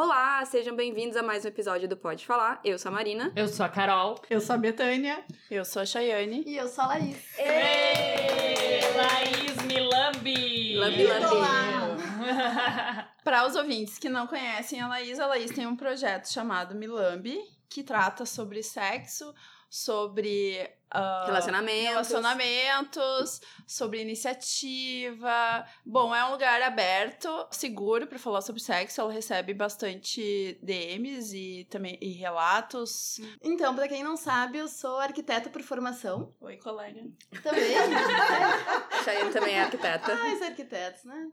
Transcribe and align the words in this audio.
Olá, 0.00 0.44
sejam 0.44 0.76
bem-vindos 0.76 1.16
a 1.16 1.24
mais 1.24 1.44
um 1.44 1.48
episódio 1.48 1.88
do 1.88 1.96
Pode 1.96 2.24
Falar. 2.24 2.60
Eu 2.64 2.78
sou 2.78 2.88
a 2.88 2.94
Marina. 2.94 3.32
Eu 3.34 3.48
sou 3.48 3.66
a 3.66 3.68
Carol. 3.68 4.14
Eu 4.30 4.40
sou 4.40 4.54
a 4.54 4.56
Betânia. 4.56 5.24
Eu 5.50 5.64
sou 5.64 5.82
a 5.82 5.84
Chayane. 5.84 6.44
E 6.46 6.56
eu 6.56 6.68
sou 6.68 6.84
a 6.84 6.86
Laís. 6.86 7.16
Ei! 7.36 8.78
Laís 8.96 9.56
Milambi! 9.66 10.76
Lambi, 10.76 11.04
lambi. 11.04 12.02
Para 13.24 13.44
os 13.44 13.56
ouvintes 13.56 13.98
que 13.98 14.08
não 14.08 14.28
conhecem 14.28 14.80
a 14.80 14.86
Laís, 14.86 15.18
a 15.18 15.26
Laís 15.26 15.50
tem 15.50 15.66
um 15.66 15.74
projeto 15.74 16.32
chamado 16.32 16.76
Milambi, 16.76 17.36
que 17.68 17.82
trata 17.82 18.24
sobre 18.24 18.62
sexo, 18.62 19.34
sobre 19.68 20.68
ah, 20.90 21.24
Relacionamentos. 21.26 21.90
relacionamentos, 21.90 23.40
sobre 23.66 24.00
iniciativa. 24.00 25.66
Bom, 25.84 26.14
é 26.14 26.24
um 26.24 26.30
lugar 26.30 26.62
aberto, 26.62 27.28
seguro 27.50 28.06
para 28.06 28.18
falar 28.18 28.40
sobre 28.40 28.62
sexo. 28.62 29.00
Ela 29.00 29.12
recebe 29.12 29.52
bastante 29.52 30.58
DMs 30.62 31.36
e 31.36 31.64
também 31.66 31.98
e 32.00 32.12
relatos. 32.12 33.20
Então, 33.42 33.74
pra 33.74 33.86
quem 33.86 34.02
não 34.02 34.16
sabe, 34.16 34.58
eu 34.58 34.68
sou 34.68 34.98
arquiteta 34.98 35.50
por 35.50 35.62
formação. 35.62 36.34
Oi, 36.40 36.56
colega. 36.56 37.02
Também. 37.42 37.74
Chayane 39.04 39.32
também 39.32 39.54
é 39.54 39.62
arquiteta. 39.64 40.12
ah, 40.14 40.36
sou 40.36 40.46
arquiteta, 40.46 41.00
né? 41.04 41.30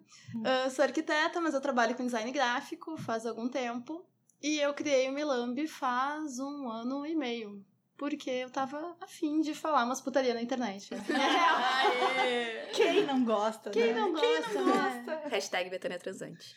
Eu 0.65 0.69
sou 0.69 0.83
arquiteta, 0.83 1.39
mas 1.39 1.53
eu 1.53 1.61
trabalho 1.61 1.95
com 1.95 2.05
design 2.05 2.29
gráfico 2.31 2.97
faz 2.97 3.25
algum 3.25 3.47
tempo. 3.47 4.05
E 4.41 4.59
eu 4.59 4.73
criei 4.73 5.07
o 5.09 5.13
Milambi 5.13 5.65
faz 5.67 6.39
um 6.39 6.69
ano 6.69 7.05
e 7.05 7.15
meio. 7.15 7.65
Porque 7.97 8.29
eu 8.29 8.49
tava 8.49 8.93
afim 9.01 9.39
de 9.39 9.53
falar 9.55 9.85
umas 9.85 10.01
putaria 10.01 10.33
na 10.33 10.41
internet. 10.41 10.89
Aê! 12.19 12.65
Quem 12.73 13.03
não 13.05 13.23
gosta, 13.23 13.69
Quem 13.69 13.93
né? 13.93 13.99
não 14.01 14.11
gosta, 14.11 14.61
né? 14.61 15.21
Hashtag 15.31 15.69
Betânia 15.69 15.97
Transante. 15.97 16.55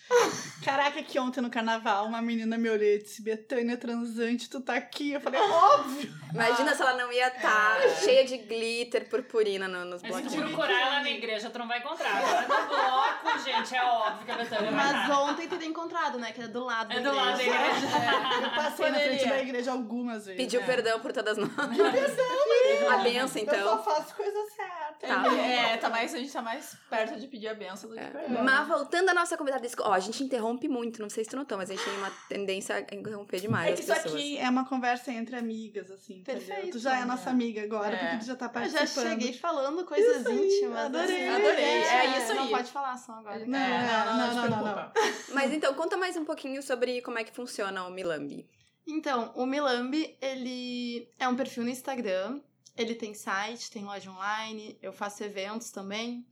Caraca, 0.64 1.00
que 1.02 1.18
ontem 1.18 1.40
no 1.40 1.48
carnaval 1.48 2.06
uma 2.06 2.20
menina 2.20 2.58
me 2.58 2.68
olhou 2.68 2.84
e 2.88 2.98
disse: 2.98 3.22
Betânia 3.22 3.76
transante, 3.76 4.50
tu 4.50 4.60
tá 4.60 4.74
aqui. 4.74 5.12
Eu 5.12 5.20
falei: 5.20 5.40
óbvio. 5.40 6.12
Imagina 6.34 6.74
se 6.74 6.82
ela 6.82 6.94
não 6.94 7.12
ia 7.12 7.28
estar 7.28 7.80
cheia 8.02 8.24
de 8.24 8.38
glitter, 8.38 9.08
purpurina 9.08 9.68
no- 9.68 9.84
nos 9.84 10.02
Mas 10.02 10.14
se 10.16 10.22
bloquinhos. 10.22 10.46
procurar 10.48 10.80
ela 10.80 11.00
na 11.02 11.10
igreja, 11.10 11.50
tu 11.50 11.58
não 11.60 11.68
vai 11.68 11.78
encontrar. 11.78 12.16
Agora 12.16 12.42
no 12.42 12.68
bloco, 12.68 13.38
gente, 13.44 13.74
é 13.76 13.82
óbvio 13.84 14.26
que 14.26 14.30
a 14.32 14.36
Betânia 14.36 14.70
vai 14.72 14.92
Mas 14.92 15.02
estar. 15.02 15.20
ontem 15.22 15.48
teria 15.48 15.68
encontrado, 15.68 16.18
né? 16.18 16.32
Que 16.32 16.40
era 16.40 16.48
do 16.48 16.64
lado 16.64 16.92
É 16.92 17.00
da 17.00 17.10
do 17.10 17.16
lado 17.16 17.36
da 17.36 17.42
igreja. 17.44 17.64
igreja. 17.64 18.42
Eu 18.42 18.50
passei 18.50 18.90
na 18.90 18.98
frente 18.98 19.10
Poderia. 19.18 19.28
da 19.28 19.42
igreja 19.42 19.72
algumas 19.72 20.26
vezes. 20.26 20.36
Pediu 20.42 20.60
É. 20.60 20.64
perdão 20.64 20.98
por 21.00 21.12
todas 21.28 21.38
nós. 21.38 21.50
A 22.88 22.98
benção, 22.98 23.20
Eu 23.20 23.28
só 23.28 23.38
então. 23.40 23.82
faço 23.82 24.14
coisa 24.14 24.38
certa. 24.54 25.06
Tá. 25.06 25.36
É, 25.36 25.76
tá 25.76 25.88
mais, 25.90 26.14
a 26.14 26.18
gente 26.18 26.32
tá 26.32 26.42
mais 26.42 26.76
perto 26.88 27.18
de 27.18 27.26
pedir 27.28 27.48
a 27.48 27.54
benção 27.54 27.88
do 27.90 27.96
que 27.96 28.02
perdão. 28.04 28.42
Mas 28.44 28.66
voltando 28.68 29.08
à 29.10 29.14
nossa 29.14 29.36
convidada, 29.36 29.66
ó, 29.80 29.92
a 29.92 30.00
gente 30.00 30.22
interrompe 30.24 30.68
muito, 30.68 31.00
não 31.00 31.08
sei 31.10 31.24
se 31.24 31.30
tu 31.30 31.36
notou, 31.36 31.56
mas 31.58 31.70
a 31.70 31.74
gente 31.74 31.84
tem 31.84 31.96
uma 31.98 32.10
tendência 32.28 32.76
a 32.76 32.94
interromper 32.94 33.40
demais 33.40 33.68
É 33.70 33.72
as 33.72 33.78
que 33.78 33.84
isso 33.84 33.94
pessoas. 33.94 34.14
aqui 34.14 34.38
é 34.38 34.48
uma 34.48 34.66
conversa 34.68 35.12
entre 35.12 35.36
amigas, 35.36 35.90
assim, 35.90 36.18
entendeu? 36.20 36.42
Perfeito. 36.46 36.72
Tu 36.72 36.78
já 36.78 36.98
é 37.00 37.04
nossa 37.04 37.30
amiga 37.30 37.62
agora, 37.62 37.94
É. 37.94 37.98
porque 37.98 38.16
tu 38.18 38.26
já 38.26 38.36
tá 38.36 38.46
Eu 38.46 38.50
participando. 38.50 38.86
já 39.04 39.10
cheguei 39.10 39.32
falando 39.34 39.84
coisas 39.84 40.16
Isso 40.20 40.28
aí, 40.28 40.46
íntimas. 40.56 40.78
adorei. 40.86 41.28
assim. 41.28 41.36
Adorei, 41.42 41.64
é 41.64 42.18
isso 42.18 42.34
Não 42.34 42.42
aí. 42.44 42.50
pode 42.50 42.70
falar 42.72 42.96
só 42.96 43.12
agora. 43.12 43.46
Não, 43.46 43.58
É, 43.58 43.70
é, 43.70 44.04
não, 44.04 44.16
não, 44.16 44.16
não, 44.16 44.28
te 44.28 44.34
não, 44.50 44.56
não, 44.64 44.74
preocupa. 44.74 44.92
Mas 45.32 45.52
então, 45.52 45.74
conta 45.74 45.96
mais 45.96 46.16
um 46.16 46.24
pouquinho 46.24 46.62
sobre 46.62 47.00
como 47.02 47.18
é 47.18 47.24
que 47.24 47.32
funciona 47.32 47.84
o 47.84 47.90
Milambi. 47.90 48.48
Então, 48.90 49.32
o 49.34 49.44
Milambi, 49.44 50.16
ele 50.18 51.12
é 51.18 51.28
um 51.28 51.36
perfil 51.36 51.62
no 51.62 51.68
Instagram, 51.68 52.40
ele 52.74 52.94
tem 52.94 53.12
site, 53.12 53.70
tem 53.70 53.84
loja 53.84 54.10
online, 54.10 54.78
eu 54.80 54.94
faço 54.94 55.22
eventos 55.22 55.70
também. 55.70 56.26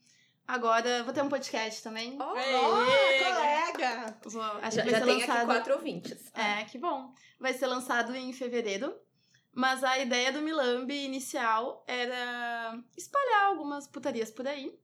Agora, 0.49 1.03
vou 1.05 1.13
ter 1.13 1.23
um 1.23 1.29
podcast 1.29 1.83
também. 1.83 2.17
Ó, 2.19 2.35
Ei, 2.35 3.25
colega! 3.25 4.19
Vou, 4.25 4.43
acho 4.43 4.77
já 4.77 4.83
que 4.85 4.91
vai 4.91 5.01
já 5.01 5.07
ser 5.07 5.13
tem 5.13 5.23
aqui 5.23 5.31
lançado... 5.31 5.47
quatro 5.47 5.75
ouvintes. 5.75 6.33
É, 6.33 6.65
que 6.65 6.79
bom. 6.79 7.13
Vai 7.39 7.53
ser 7.53 7.67
lançado 7.67 8.17
em 8.17 8.33
fevereiro. 8.33 8.95
Mas 9.53 9.83
a 9.85 9.99
ideia 9.99 10.33
do 10.33 10.41
Milambi 10.41 11.05
inicial 11.05 11.85
era 11.87 12.79
espalhar 12.97 13.47
algumas 13.47 13.87
putarias 13.87 14.31
por 14.31 14.47
aí. 14.47 14.79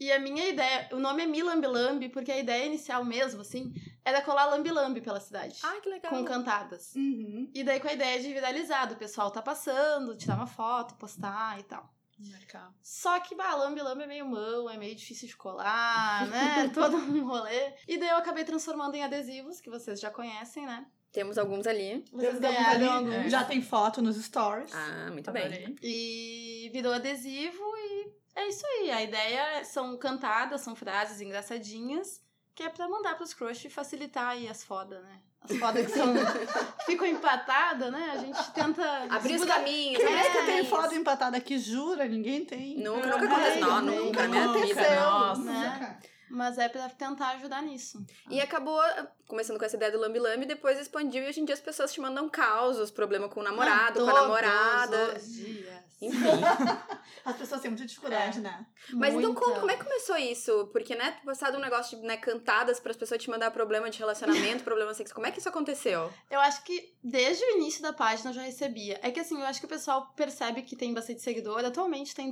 E 0.00 0.12
a 0.12 0.18
minha 0.18 0.46
ideia, 0.46 0.88
o 0.92 0.96
nome 0.96 1.22
é 1.22 1.26
Milambi 1.26 2.08
porque 2.08 2.32
a 2.32 2.38
ideia 2.38 2.66
inicial 2.66 3.04
mesmo, 3.04 3.40
assim, 3.40 3.72
era 4.08 4.22
colar 4.22 4.46
lambi-lambi 4.46 5.00
pela 5.00 5.20
cidade. 5.20 5.58
Ah, 5.62 5.78
que 5.82 5.88
legal. 5.88 6.10
com 6.10 6.24
cantadas. 6.24 6.94
Uhum. 6.94 7.50
E 7.54 7.62
daí 7.62 7.78
com 7.78 7.88
a 7.88 7.92
ideia 7.92 8.20
de 8.20 8.32
viralizar, 8.32 8.86
do 8.86 8.96
pessoal 8.96 9.30
tá 9.30 9.42
passando, 9.42 10.16
tirar 10.16 10.36
uma 10.36 10.46
foto, 10.46 10.94
postar 10.94 11.60
e 11.60 11.62
tal. 11.64 11.92
Marcar. 12.18 12.74
Só 12.82 13.20
que, 13.20 13.34
bah, 13.34 13.54
lambi 13.54 13.80
lambi 13.80 14.02
é 14.02 14.06
meio 14.06 14.26
mão, 14.26 14.68
é 14.68 14.76
meio 14.76 14.94
difícil 14.94 15.28
de 15.28 15.36
colar, 15.36 16.26
né? 16.28 16.68
Todo 16.74 16.96
um 16.96 17.26
rolê. 17.26 17.74
E 17.86 17.96
daí 17.96 18.08
eu 18.08 18.16
acabei 18.16 18.44
transformando 18.44 18.94
em 18.96 19.04
adesivos, 19.04 19.60
que 19.60 19.70
vocês 19.70 20.00
já 20.00 20.10
conhecem, 20.10 20.66
né? 20.66 20.86
Temos 21.12 21.38
alguns 21.38 21.66
ali. 21.66 22.04
Vocês 22.12 22.38
ganharam 22.38 22.92
alguns 22.92 23.08
ali, 23.08 23.16
alguns. 23.16 23.32
Já 23.32 23.44
tem 23.44 23.62
foto 23.62 24.02
nos 24.02 24.16
stories. 24.16 24.74
Ah, 24.74 25.10
muito 25.12 25.30
bem. 25.30 25.44
Adorei. 25.44 25.76
E 25.82 26.70
virou 26.72 26.92
adesivo 26.92 27.62
e 27.76 28.12
é 28.34 28.48
isso 28.48 28.66
aí. 28.66 28.90
A 28.90 29.02
ideia 29.02 29.64
são 29.64 29.96
cantadas, 29.96 30.60
são 30.60 30.76
frases 30.76 31.20
engraçadinhas, 31.20 32.20
que 32.58 32.64
é 32.64 32.68
pra 32.68 32.88
mandar 32.88 33.14
pros 33.14 33.32
crush 33.32 33.66
e 33.66 33.70
facilitar 33.70 34.30
aí 34.30 34.48
as 34.48 34.64
fodas, 34.64 35.00
né? 35.04 35.20
As 35.42 35.52
fodas 35.60 35.86
que 35.86 35.92
são 35.92 36.12
que 36.12 36.86
ficam 36.86 37.06
empatadas, 37.06 37.92
né? 37.92 38.10
A 38.12 38.16
gente 38.18 38.50
tenta 38.50 38.82
Abrir 39.08 39.36
os 39.36 39.44
caminhos. 39.44 40.02
É, 40.02 40.04
abrir 40.04 40.20
os 40.20 40.26
Essa 40.26 40.44
tem 40.44 40.64
foto 40.64 40.92
empatada 40.92 41.36
aqui, 41.36 41.56
jura? 41.56 42.04
Ninguém 42.06 42.44
tem. 42.44 42.76
Nunca, 42.78 43.16
nunca 43.16 43.26
aconteceu. 43.26 43.60
Não, 43.60 43.76
Ai, 43.76 43.84
nunca 43.84 44.22
na 44.22 44.28
minha 44.28 44.44
Nunca 44.48 44.66
vida. 44.66 44.80
aconteceu. 44.80 45.00
Nossa. 45.00 45.42
né? 45.42 45.98
Mas 46.30 46.58
é 46.58 46.68
pra 46.68 46.88
tentar 46.88 47.30
ajudar 47.30 47.62
nisso. 47.62 48.04
E 48.30 48.40
acabou 48.40 48.80
ah, 48.80 49.08
começando 49.26 49.58
com 49.58 49.64
essa 49.64 49.76
ideia 49.76 49.92
do 49.92 49.98
lambi 49.98 50.18
lambi, 50.18 50.46
depois 50.46 50.78
expandiu 50.78 51.22
e 51.22 51.28
hoje 51.28 51.40
em 51.40 51.44
dia 51.44 51.54
as 51.54 51.60
pessoas 51.60 51.92
te 51.92 52.00
mandam 52.00 52.28
causos, 52.28 52.90
problema 52.90 53.28
com 53.28 53.40
o 53.40 53.42
namorado, 53.42 54.00
com 54.00 54.08
a 54.08 54.12
Todos 54.12 54.20
namorada. 54.22 55.14
os 55.16 55.32
dias. 55.32 55.88
Enfim. 56.00 56.18
As 57.24 57.36
pessoas 57.36 57.60
têm 57.60 57.70
muita 57.70 57.84
dificuldade, 57.84 58.40
né? 58.40 58.66
Mas 58.92 59.14
então 59.14 59.32
Muita. 59.32 59.40
como, 59.40 59.60
como 59.60 59.70
é 59.70 59.76
que 59.76 59.84
começou 59.84 60.16
isso? 60.16 60.68
Porque, 60.72 60.94
né, 60.94 61.18
passado 61.24 61.58
um 61.58 61.60
negócio 61.60 61.98
de 61.98 62.06
né, 62.06 62.16
cantadas 62.16 62.78
para 62.78 62.92
as 62.92 62.96
pessoas 62.96 63.20
te 63.20 63.28
mandar 63.28 63.50
problema 63.50 63.90
de 63.90 63.98
relacionamento, 63.98 64.62
problema 64.64 64.94
sexual. 64.94 65.16
Como 65.16 65.26
é 65.26 65.32
que 65.32 65.40
isso 65.40 65.48
aconteceu? 65.48 66.12
Eu 66.30 66.40
acho 66.40 66.62
que 66.62 66.94
desde 67.02 67.44
o 67.44 67.56
início 67.56 67.82
da 67.82 67.92
página 67.92 68.30
eu 68.30 68.34
já 68.34 68.42
recebia. 68.42 69.00
É 69.02 69.10
que 69.10 69.20
assim, 69.20 69.40
eu 69.40 69.46
acho 69.46 69.58
que 69.60 69.66
o 69.66 69.68
pessoal 69.68 70.12
percebe 70.14 70.62
que 70.62 70.76
tem 70.76 70.94
bastante 70.94 71.20
seguidor. 71.20 71.64
Atualmente 71.64 72.14
tem 72.14 72.30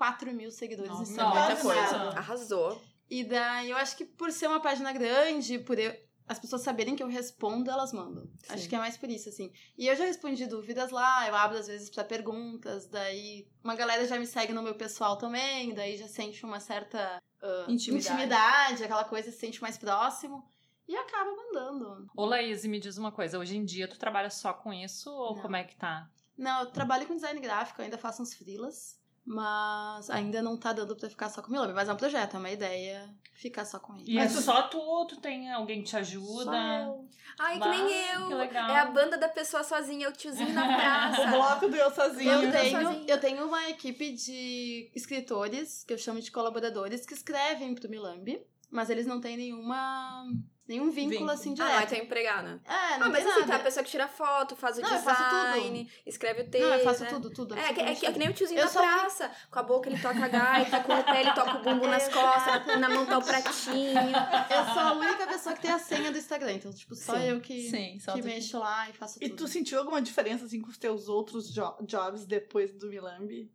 274 0.00 0.32
mil 0.32 0.50
seguidores 0.50 0.90
no 0.90 0.98
Nossa, 0.98 1.10
Instagram. 1.10 1.46
muita 1.46 1.62
coisa. 1.62 1.96
Arrasou. 2.18 2.82
E 3.08 3.24
daí 3.24 3.70
eu 3.70 3.76
acho 3.76 3.96
que 3.96 4.04
por 4.04 4.32
ser 4.32 4.46
uma 4.46 4.60
página 4.60 4.92
grande, 4.92 5.58
por 5.58 5.78
eu- 5.78 5.94
as 6.26 6.38
pessoas 6.38 6.62
saberem 6.62 6.94
que 6.94 7.02
eu 7.02 7.08
respondo, 7.08 7.70
elas 7.70 7.92
mandam. 7.92 8.24
Sim. 8.44 8.52
Acho 8.54 8.68
que 8.68 8.74
é 8.76 8.78
mais 8.78 8.96
por 8.96 9.10
isso, 9.10 9.28
assim. 9.28 9.52
E 9.76 9.88
eu 9.88 9.96
já 9.96 10.04
respondi 10.04 10.46
dúvidas 10.46 10.90
lá, 10.92 11.26
eu 11.28 11.34
abro 11.34 11.58
às 11.58 11.66
vezes 11.66 11.90
pra 11.90 12.04
perguntas, 12.04 12.86
daí 12.88 13.48
uma 13.64 13.74
galera 13.74 14.06
já 14.06 14.16
me 14.18 14.26
segue 14.26 14.52
no 14.52 14.62
meu 14.62 14.74
pessoal 14.76 15.16
também, 15.16 15.74
daí 15.74 15.96
já 15.96 16.06
sente 16.06 16.44
uma 16.44 16.60
certa 16.60 17.20
ah, 17.42 17.64
Intimidade. 17.68 18.14
intimidade, 18.14 18.84
aquela 18.84 19.04
coisa, 19.04 19.30
se 19.32 19.38
sente 19.38 19.60
mais 19.60 19.76
próximo. 19.76 20.48
E 20.86 20.94
acaba 20.96 21.30
mandando. 21.34 22.06
Ô, 22.16 22.24
Laís, 22.24 22.64
me 22.64 22.78
diz 22.80 22.96
uma 22.98 23.12
coisa. 23.12 23.38
Hoje 23.38 23.56
em 23.56 23.64
dia, 23.64 23.86
tu 23.88 23.96
trabalha 23.98 24.28
só 24.28 24.52
com 24.52 24.72
isso 24.72 25.08
ou 25.10 25.36
Não. 25.36 25.42
como 25.42 25.54
é 25.56 25.62
que 25.64 25.76
tá? 25.76 26.08
Não, 26.36 26.60
eu 26.62 26.66
trabalho 26.66 27.06
com 27.06 27.14
design 27.14 27.40
gráfico, 27.40 27.80
eu 27.80 27.84
ainda 27.84 27.96
faço 27.98 28.22
uns 28.22 28.34
freelas, 28.34 28.99
mas 29.32 30.10
ainda 30.10 30.42
não 30.42 30.56
tá 30.56 30.72
dando 30.72 30.96
pra 30.96 31.08
ficar 31.08 31.28
só 31.28 31.40
com 31.40 31.48
o 31.48 31.52
Milame. 31.52 31.72
Mas 31.72 31.88
é 31.88 31.92
um 31.92 31.96
projeto, 31.96 32.34
é 32.34 32.38
uma 32.40 32.50
ideia 32.50 33.08
ficar 33.32 33.64
só 33.64 33.78
com 33.78 33.94
ele. 33.96 34.04
E 34.10 34.14
Mas 34.16 34.32
é 34.32 34.36
tu- 34.36 34.42
só 34.42 34.62
tu, 34.62 35.06
tu 35.06 35.20
tem 35.20 35.50
alguém 35.52 35.78
que 35.78 35.84
te 35.84 35.90
Só 35.92 35.98
ajuda? 35.98 36.50
eu. 36.84 37.08
Ai, 37.38 37.58
que 37.60 37.68
nem 37.68 37.92
eu. 38.12 38.26
que 38.28 38.34
legal. 38.34 38.70
É 38.70 38.80
a 38.80 38.86
banda 38.86 39.16
da 39.16 39.28
pessoa 39.28 39.62
sozinha, 39.62 40.08
o 40.08 40.12
tiozinho 40.12 40.52
na 40.52 40.64
O 40.66 40.76
praça. 40.76 41.26
bloco 41.30 41.68
do 41.68 41.76
eu 41.76 41.90
sozinho. 41.94 42.30
Eu 42.32 42.50
tenho, 42.52 43.04
eu 43.08 43.20
tenho 43.20 43.46
uma 43.46 43.68
equipe 43.70 44.12
de 44.12 44.90
escritores, 44.96 45.84
que 45.84 45.92
eu 45.94 45.98
chamo 45.98 46.20
de 46.20 46.30
colaboradores, 46.32 47.06
que 47.06 47.14
escrevem 47.14 47.74
pro 47.74 47.88
Milambi, 47.88 48.42
mas 48.70 48.90
eles 48.90 49.06
não 49.06 49.20
têm 49.20 49.36
nenhuma. 49.36 50.24
Nenhum 50.70 50.90
vínculo, 50.90 51.10
Vínculo. 51.10 51.30
assim 51.30 51.50
Ah, 51.50 51.54
direto. 51.54 51.72
não, 51.72 51.80
é 51.80 51.86
tua 51.86 51.98
empregada. 51.98 52.60
É, 52.64 52.72
Ah, 52.72 52.98
não 52.98 53.10
mas 53.10 53.24
tem 53.24 53.32
assim, 53.32 53.46
tá 53.46 53.56
a 53.56 53.58
pessoa 53.58 53.84
que 53.84 53.90
tira 53.90 54.08
foto, 54.08 54.56
faz 54.56 54.78
o 54.78 54.80
Não, 54.80 54.88
design, 54.90 55.90
escreve 56.06 56.42
o 56.42 56.48
texto. 56.50 56.66
Não, 56.66 56.74
eu 56.74 56.84
faço 56.84 57.02
né? 57.04 57.10
tudo, 57.10 57.30
tudo. 57.30 57.54
É, 57.58 57.72
que, 57.74 57.80
é, 57.80 57.94
que, 57.94 58.06
é 58.06 58.12
que 58.12 58.18
nem 58.18 58.28
o 58.28 58.32
tiozinho 58.32 58.60
Eu 58.60 58.66
da 58.66 58.72
praça. 58.72 59.30
Com 59.50 59.58
a 59.58 59.62
boca 59.62 59.88
ele 59.88 60.00
toca 60.00 60.24
a 60.24 60.28
gaita, 60.28 60.80
com 60.80 60.94
o 60.94 61.04
pé 61.04 61.20
ele 61.20 61.32
toca 61.32 61.58
o 61.58 61.62
bumbum 61.62 61.86
nas 61.88 62.08
costas, 62.08 62.80
na 62.80 62.88
mão 62.88 63.04
tá 63.04 63.18
o 63.18 63.22
pratinho. 63.24 63.94
tudo. 63.94 64.54
Eu 64.54 64.64
sou 64.72 64.82
a 64.82 64.92
única 64.92 65.26
pessoa 65.26 65.54
que 65.54 65.62
tem 65.62 65.70
a 65.72 65.78
senha 65.78 66.10
do 66.10 66.18
Instagram, 66.18 66.52
então, 66.52 66.72
tipo, 66.72 66.94
só 66.94 67.14
Sim, 67.16 67.24
eu 67.24 67.40
que, 67.40 67.68
sim, 67.70 67.98
só 67.98 68.12
que 68.12 68.22
mexo 68.22 68.58
lá 68.58 68.88
e 68.88 68.92
faço 68.92 69.18
E 69.22 69.28
tudo. 69.28 69.38
tu 69.44 69.48
sentiu 69.48 69.78
alguma 69.78 70.00
diferença, 70.00 70.44
assim, 70.44 70.60
com 70.60 70.68
os 70.70 70.78
teus 70.78 71.08
outros 71.08 71.52
jo- 71.52 71.76
jobs 71.82 72.24
depois 72.26 72.72
do 72.72 72.88
Milambi? 72.88 73.50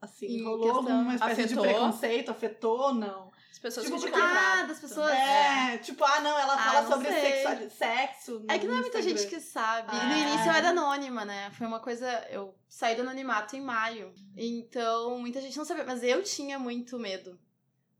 Assim, 0.00 0.26
Em 0.26 0.44
rolou 0.44 0.74
questão- 0.74 0.96
alguma 0.96 1.14
espécie 1.14 1.40
afetou? 1.42 1.62
de 1.66 1.68
preconceito? 1.72 2.30
Afetou? 2.30 2.94
Não. 2.94 3.28
As 3.50 3.58
pessoas 3.58 3.86
Tipo, 3.86 4.00
porque- 4.00 4.14
Ah, 4.20 4.62
das 4.62 4.78
pessoas. 4.78 5.10
É, 5.12 5.78
tipo, 5.78 6.04
ah, 6.04 6.20
não, 6.20 6.38
ela 6.38 6.54
Ah, 6.54 6.58
fala 6.58 6.82
não 6.82 6.90
sobre 6.92 7.08
sexuali- 7.12 7.70
sexo. 7.70 8.44
É 8.48 8.56
que 8.58 8.66
não 8.68 8.76
é 8.76 8.80
muita 8.80 8.98
Instagram. 8.98 9.18
gente 9.18 9.28
que 9.28 9.40
sabe. 9.40 9.88
Ah. 9.90 10.04
No 10.06 10.16
início 10.16 10.46
eu 10.46 10.52
era 10.52 10.68
anônima, 10.68 11.24
né? 11.24 11.50
Foi 11.58 11.66
uma 11.66 11.80
coisa. 11.80 12.08
Eu 12.30 12.54
saí 12.68 12.94
do 12.94 13.00
anonimato 13.02 13.56
em 13.56 13.60
maio. 13.60 14.14
Então, 14.36 15.18
muita 15.18 15.40
gente 15.40 15.56
não 15.58 15.64
sabia. 15.64 15.82
Mas 15.84 16.04
eu 16.04 16.22
tinha 16.22 16.58
muito 16.58 16.96
medo. 16.98 17.36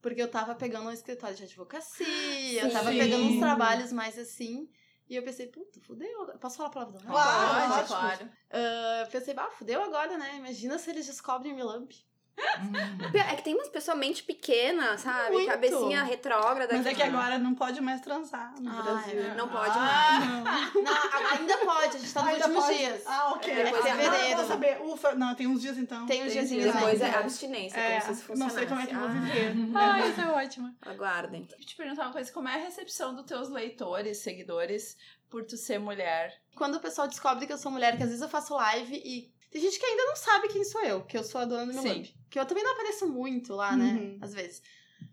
Porque 0.00 0.22
eu 0.22 0.30
tava 0.30 0.54
pegando 0.54 0.86
um 0.88 0.92
escritório 0.92 1.34
de 1.34 1.42
advocacia, 1.42 2.62
eu 2.62 2.70
tava 2.72 2.92
Sim. 2.92 2.98
pegando 2.98 3.24
uns 3.24 3.40
trabalhos 3.40 3.92
mais 3.92 4.16
assim. 4.16 4.68
E 5.08 5.16
eu 5.16 5.22
pensei, 5.22 5.46
puta, 5.46 5.80
fudeu. 5.80 6.22
agora. 6.22 6.38
Posso 6.38 6.56
falar? 6.58 6.70
Claro, 6.70 7.54
Pode, 7.54 7.68
lógico. 7.70 7.88
claro. 7.88 8.30
Ah, 8.50 9.02
eu 9.04 9.06
pensei, 9.10 9.34
ah, 9.36 9.50
fudeu 9.50 9.82
agora, 9.82 10.18
né? 10.18 10.36
Imagina 10.36 10.78
se 10.78 10.90
eles 10.90 11.06
descobrem 11.06 11.54
Milamp. 11.54 11.92
É 13.14 13.36
que 13.36 13.42
tem 13.42 13.54
umas 13.54 13.68
pessoas 13.68 13.98
mente 13.98 14.22
pequena, 14.22 14.96
sabe? 14.98 15.32
Muito. 15.32 15.48
Cabecinha 15.48 16.02
retrógrada. 16.04 16.76
Mas 16.76 16.86
é 16.86 16.94
que 16.94 17.02
agora 17.02 17.38
não 17.38 17.54
pode 17.54 17.80
mais 17.80 18.00
transar 18.00 18.54
no 18.60 18.70
Ah, 18.70 18.82
Brasil. 18.82 19.20
é. 19.20 19.34
Não 19.34 19.48
pode 19.48 19.76
Ah, 19.78 20.20
mais. 20.20 20.74
não. 20.74 20.82
Não, 20.82 21.30
ainda 21.32 21.58
pode, 21.58 21.96
a 21.96 21.98
gente 21.98 22.12
tá 22.12 22.22
nos 22.22 22.32
Ainda 22.32 22.44
últimos 22.46 22.64
pode? 22.64 22.78
dias. 22.78 23.02
Ah, 23.06 23.32
ok. 23.34 23.52
É, 23.52 23.64
depois 23.64 23.84
ah, 23.84 23.88
é 23.88 23.94
fevereiro. 23.96 24.36
vou 24.36 24.46
saber. 24.46 24.80
Ufa, 24.82 25.14
não, 25.14 25.34
tem 25.34 25.46
uns 25.46 25.60
dias 25.60 25.78
então. 25.78 26.06
Tem 26.06 26.20
uns 26.22 26.24
Tem 26.24 26.32
diazinhos 26.32 26.74
Depois 26.74 27.00
é 27.00 27.04
ainda. 27.06 27.18
abstinência, 27.18 27.78
É, 27.78 28.00
como 28.00 28.14
se 28.14 28.34
não 28.36 28.50
sei 28.50 28.66
como 28.66 28.80
é 28.80 28.86
que 28.86 28.94
eu 28.94 28.98
vou 29.00 29.08
funcionasse. 29.08 29.40
viver. 29.40 29.76
Ai, 29.76 30.08
isso 30.10 30.20
é 30.20 30.26
ótimo. 30.30 30.76
Ah, 30.82 30.90
aguardem. 30.90 31.42
Deixa 31.42 31.62
eu 31.62 31.66
te 31.66 31.76
perguntar 31.76 32.02
uma 32.04 32.12
coisa: 32.12 32.32
como 32.32 32.48
é 32.48 32.54
a 32.54 32.58
recepção 32.64 33.14
dos 33.14 33.24
teus 33.24 33.48
leitores, 33.48 34.18
seguidores, 34.18 34.96
por 35.28 35.44
tu 35.44 35.56
ser 35.56 35.78
mulher? 35.78 36.34
Quando 36.56 36.76
o 36.76 36.80
pessoal 36.80 37.06
descobre 37.08 37.46
que 37.46 37.52
eu 37.52 37.58
sou 37.58 37.70
mulher, 37.70 37.96
que 37.96 38.02
às 38.02 38.08
vezes 38.08 38.22
eu 38.22 38.28
faço 38.28 38.54
live 38.54 38.94
e 39.04 39.30
tem 39.50 39.60
gente 39.60 39.78
que 39.78 39.86
ainda 39.86 40.04
não 40.06 40.16
sabe 40.16 40.48
quem 40.48 40.64
sou 40.64 40.82
eu, 40.84 41.04
que 41.04 41.16
eu 41.16 41.24
sou 41.24 41.40
a 41.40 41.44
dona 41.44 41.66
do 41.66 41.72
meu 41.72 41.82
Sim. 41.82 42.02
Que 42.30 42.38
eu 42.38 42.44
também 42.46 42.62
não 42.64 42.72
apareço 42.72 43.06
muito 43.08 43.54
lá, 43.54 43.76
né? 43.76 43.94
Uhum. 43.94 44.18
Às 44.20 44.34
vezes. 44.34 44.62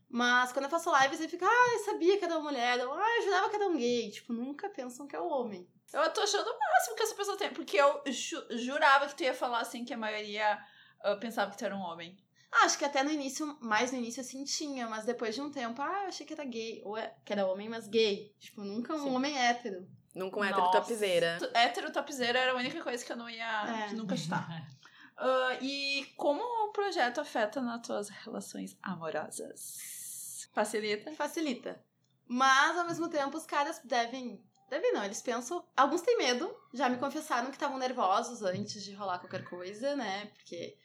Mas 0.10 0.52
quando 0.52 0.66
eu 0.66 0.72
faço 0.72 0.90
live, 0.92 1.16
você 1.18 1.28
fica, 1.28 1.46
ah, 1.46 1.74
eu 1.74 1.80
sabia 1.86 2.18
que 2.18 2.24
era 2.26 2.36
uma 2.38 2.44
mulher, 2.50 2.86
ou, 2.86 2.94
ah, 2.94 3.18
eu 3.18 3.24
jurava 3.24 3.50
que 3.50 3.56
era 3.56 3.68
um 3.68 3.78
gay. 3.78 4.10
Tipo, 4.12 4.34
nunca 4.34 4.70
pensam 4.70 5.08
que 5.08 5.16
é 5.16 5.20
o 5.20 5.28
homem. 5.28 5.68
Eu 5.94 6.12
tô 6.14 6.22
achando 6.22 6.48
o 6.50 6.60
máximo 6.60 6.96
que 6.96 7.04
essa 7.04 7.16
pessoa 7.16 7.38
tem, 7.38 7.52
porque 7.52 7.78
eu 7.78 8.02
ju- 8.08 8.46
jurava 8.52 9.08
que 9.08 9.16
tu 9.16 9.24
ia 9.24 9.34
falar 9.34 9.60
assim 9.60 9.86
que 9.86 9.94
a 9.94 9.98
maioria 9.98 10.58
ah, 11.02 11.16
pensava 11.18 11.52
que 11.52 11.58
tu 11.58 11.66
era 11.66 11.76
um 11.76 11.82
homem. 11.82 12.18
Ah, 12.52 12.66
acho 12.66 12.78
que 12.78 12.86
até 12.86 13.04
no 13.04 13.12
início, 13.12 13.58
mais 13.62 13.92
no 13.92 13.98
início 13.98 14.22
assim 14.22 14.44
tinha, 14.46 14.88
mas 14.88 15.04
depois 15.06 15.36
de 15.36 15.42
um 15.42 15.52
tempo, 15.52 15.82
ah, 15.82 16.04
eu 16.04 16.08
achei 16.08 16.26
que 16.26 16.34
era 16.34 16.46
gay. 16.46 16.82
Ou 16.86 16.98
é, 16.98 17.14
que 17.26 17.34
era 17.34 17.46
homem, 17.46 17.68
mas 17.68 17.88
gay. 17.88 18.34
Tipo, 18.40 18.62
nunca 18.64 18.94
um 18.94 19.04
Sim. 19.04 19.16
homem 19.16 19.38
hétero. 19.38 19.86
Nunca 20.16 20.40
um 20.40 20.44
hétero 20.44 20.62
Nossa. 20.62 20.80
topzeira. 20.80 21.38
Hétero 21.54 21.92
topzera 21.92 22.40
era 22.40 22.52
a 22.54 22.56
única 22.56 22.82
coisa 22.82 23.04
que 23.06 23.12
eu 23.12 23.18
não 23.18 23.30
ia 23.30 23.88
É. 23.90 23.94
nunca 23.94 24.16
chutar. 24.18 24.48
Ah, 25.18 25.58
e 25.62 26.06
como 26.18 26.42
o 26.44 26.74
projeto 26.74 27.22
afeta 27.22 27.62
nas 27.62 27.82
tuas 27.88 28.10
relações 28.10 28.78
amorosas? 28.84 30.50
Facilita? 30.54 31.14
Facilita. 31.14 31.82
Mas, 32.28 32.78
ao 32.78 32.86
mesmo 32.86 33.08
tempo, 33.08 33.38
os 33.38 33.46
caras 33.46 33.80
devem. 33.86 34.44
Devem 34.70 34.92
não, 34.94 35.06
eles 35.06 35.22
pensam. 35.22 35.66
Alguns 35.78 36.02
têm 36.02 36.18
medo, 36.18 36.54
já 36.74 36.90
me 36.90 36.98
confessaram 36.98 37.48
que 37.48 37.56
estavam 37.56 37.78
nervosos 37.78 38.42
antes 38.42 38.84
de 38.84 38.94
rolar 38.94 39.20
qualquer 39.20 39.46
coisa, 39.46 39.96
né? 39.96 40.26
Porque 40.36 40.78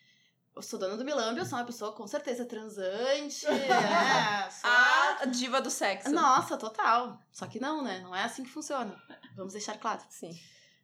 eu 0.55 0.63
sou 0.63 0.79
dona 0.79 0.97
do 0.97 1.05
Milambi, 1.05 1.41
eu 1.41 1.47
sou 1.47 1.59
uma 1.59 1.65
pessoa 1.65 1.93
com 1.93 2.07
certeza 2.07 2.45
transante, 2.45 3.47
né? 3.51 4.49
Sou 4.51 4.71
A 4.71 5.25
diva 5.25 5.61
do 5.61 5.71
sexo. 5.71 6.11
Nossa, 6.11 6.57
total. 6.57 7.19
Só 7.33 7.47
que 7.49 7.59
não, 7.59 7.83
né? 7.83 7.99
Não 8.01 8.15
é 8.15 8.23
assim 8.23 8.45
que 8.45 8.51
funciona. 8.51 8.97
Vamos 9.37 9.53
deixar 9.53 9.79
claro. 9.79 10.01
Sim. 10.09 10.31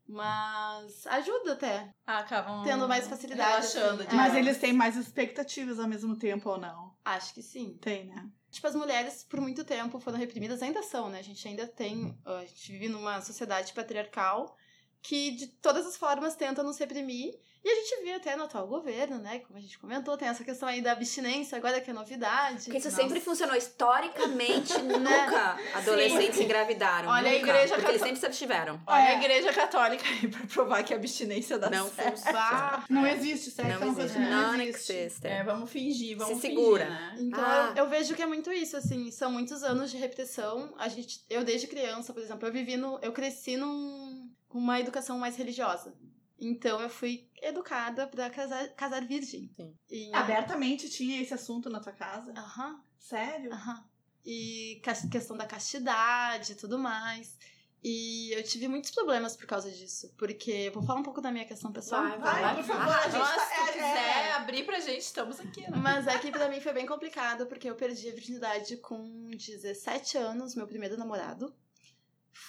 Mas 0.09 1.07
ajuda 1.09 1.53
até. 1.55 1.93
Ah, 2.07 2.19
acabam 2.21 2.63
Tendo 2.63 2.87
mais 2.89 3.09
facilidade, 3.09 3.51
Relaxando. 3.51 4.03
assim. 4.03 4.11
de- 4.11 4.17
Mas 4.17 4.35
É. 4.35 4.39
eles 4.39 4.59
têm 4.59 4.73
mais 4.73 4.97
expectativas 4.97 5.79
ao 5.81 5.89
mesmo 5.89 6.17
tempo 6.17 6.49
ou 6.51 6.59
não? 6.59 6.95
Acho 7.05 7.35
que 7.35 7.43
sim. 7.43 7.77
Tem, 7.81 8.07
né? 8.07 8.29
Tipo, 8.51 8.67
as 8.69 8.75
mulheres 8.75 9.25
por 9.25 9.41
muito 9.41 9.65
tempo 9.65 9.99
foram 9.99 10.17
reprimidas, 10.17 10.63
ainda 10.63 10.83
são, 10.83 11.09
né? 11.09 11.19
A 11.19 11.23
gente 11.23 11.47
ainda 11.47 11.67
tem. 11.67 12.17
A 12.25 12.41
gente 12.45 12.73
vive 12.73 12.89
numa 12.89 13.21
sociedade 13.21 13.73
patriarcal 13.73 14.57
que 15.03 15.33
de 15.33 15.49
todas 15.49 15.85
as 15.87 15.97
formas 15.97 16.37
tenta 16.37 16.63
nos 16.63 16.79
reprimir. 16.79 17.35
E 17.67 17.69
a 17.69 17.75
gente 17.75 18.05
vê 18.05 18.13
até 18.13 18.37
no 18.37 18.45
atual 18.45 18.65
governo, 18.69 19.19
né? 19.19 19.41
Como 19.41 19.59
a 19.59 19.61
gente 19.61 19.77
comentou, 19.77 20.17
tem 20.17 20.29
essa 20.29 20.45
questão 20.45 20.69
aí 20.69 20.81
da 20.81 20.93
abstinência, 20.93 21.59
agora 21.59 21.81
que 21.81 21.91
é 21.91 21.93
novidade. 21.93 22.67
Porque 22.67 22.79
isso 22.79 22.89
Nossa. 22.91 23.03
sempre 23.03 23.19
funcionou. 23.19 23.57
Historicamente, 23.57 24.73
nunca 24.87 25.59
adolescentes 25.75 26.39
engravidaram. 26.41 27.09
Olha, 27.09 27.29
a 27.29 27.33
nunca, 27.35 27.49
igreja 27.51 27.75
Porque 27.75 27.91
eles 27.91 28.03
sempre 28.03 28.21
se 28.21 28.27
abstiveram. 28.27 28.81
Olha 28.87 29.03
a 29.09 29.11
É. 29.15 29.19
igreja 29.19 29.53
católica 29.53 30.05
aí 30.09 30.29
pra 30.29 30.47
provar 30.47 30.85
que 30.85 30.95
a 30.95 30.97
abstinência 30.97 31.59
dá 31.59 31.69
Não 31.69 31.89
certo. 31.91 32.19
funciona. 32.19 32.85
Não 32.89 33.05
existe 33.05 33.51
sexo, 33.51 33.69
é 33.73 33.75
Não 33.85 33.95
coisa 33.95 34.03
existe. 34.03 34.19
não 34.31 34.53
Não 34.53 34.61
existe. 34.61 35.27
É, 35.27 35.43
vamos 35.43 35.69
fingir, 35.69 36.17
vamos 36.17 36.37
Se 36.37 36.43
fingir, 36.43 36.57
segura. 36.57 36.89
né? 36.89 37.17
Então 37.19 37.45
Ah. 37.45 37.73
eu, 37.77 37.83
eu 37.85 37.91
vejo 37.91 38.15
que 38.15 38.23
é 38.23 38.27
muito 38.27 38.53
isso, 38.53 38.77
assim, 38.77 39.11
são 39.11 39.33
muitos 39.33 39.65
anos 39.65 39.91
de 39.91 39.97
repetição. 39.97 40.73
A 40.79 40.87
gente, 40.87 41.21
eu 41.29 41.43
desde 41.43 41.67
criança, 41.67 42.13
por 42.13 42.23
exemplo, 42.23 42.47
eu 42.47 42.53
vivi 42.53 42.77
no, 42.77 43.01
eu 43.03 43.11
cresci 43.13 43.57
num, 43.57 44.31
com 44.49 44.59
uma 44.59 44.79
educação 44.79 45.19
mais 45.19 45.35
religiosa. 45.37 45.93
Então 46.39 46.81
eu 46.81 46.91
fui 46.91 47.29
educada 47.43 48.07
pra 48.07 48.29
casar, 48.31 48.69
casar 48.75 49.05
virgem. 49.07 49.51
Sim. 49.57 49.75
E, 49.91 50.15
Abertamente 50.15 50.89
tinha 50.91 51.21
esse 51.23 51.33
assunto 51.33 51.71
na 51.71 51.81
tua 51.81 51.93
casa? 51.93 52.33
Aham, 52.37 52.81
Sério? 52.99 53.53
aham. 53.53 53.85
E 54.25 54.81
questão 55.11 55.37
da 55.37 55.47
castidade 55.47 56.53
e 56.53 56.57
tudo 56.57 56.79
mais. 56.79 57.37
E 57.83 58.33
eu 58.33 58.43
tive 58.43 58.67
muitos 58.67 58.91
problemas 58.91 59.37
por 59.37 59.47
causa 59.47 59.71
disso. 59.71 60.13
Porque, 60.19 60.71
vou 60.75 60.83
falar 60.83 60.99
um 60.99 61.05
pouco 61.05 61.21
da 61.21 61.31
minha 61.31 61.45
questão 61.45 61.73
pessoal. 61.73 62.03
Vai, 62.03 62.19
Vai, 62.19 62.43
vai, 62.43 62.55
por 62.57 62.65
favor, 62.65 62.95
a 62.97 63.03
gente 63.09 63.19
Nossa, 63.19 63.37
tá- 63.37 63.69
é- 63.69 63.73
quiser 63.73 64.27
é. 64.29 64.33
abrir 64.33 64.65
pra 64.67 64.81
gente, 64.81 65.01
estamos 65.03 65.39
aqui, 65.39 65.61
né? 65.71 65.77
Mas 65.77 66.07
é 66.09 66.19
que 66.19 66.33
pra 66.33 66.49
mim 66.49 66.61
foi 66.61 66.73
bem 66.73 66.85
complicado, 66.87 67.47
porque 67.47 67.71
eu 67.71 67.77
perdi 67.77 68.09
a 68.09 68.13
virgindade 68.15 68.77
com 68.79 69.31
17 69.31 70.19
anos, 70.19 70.57
meu 70.57 70.67
primeiro 70.67 70.97
namorado. 70.97 71.55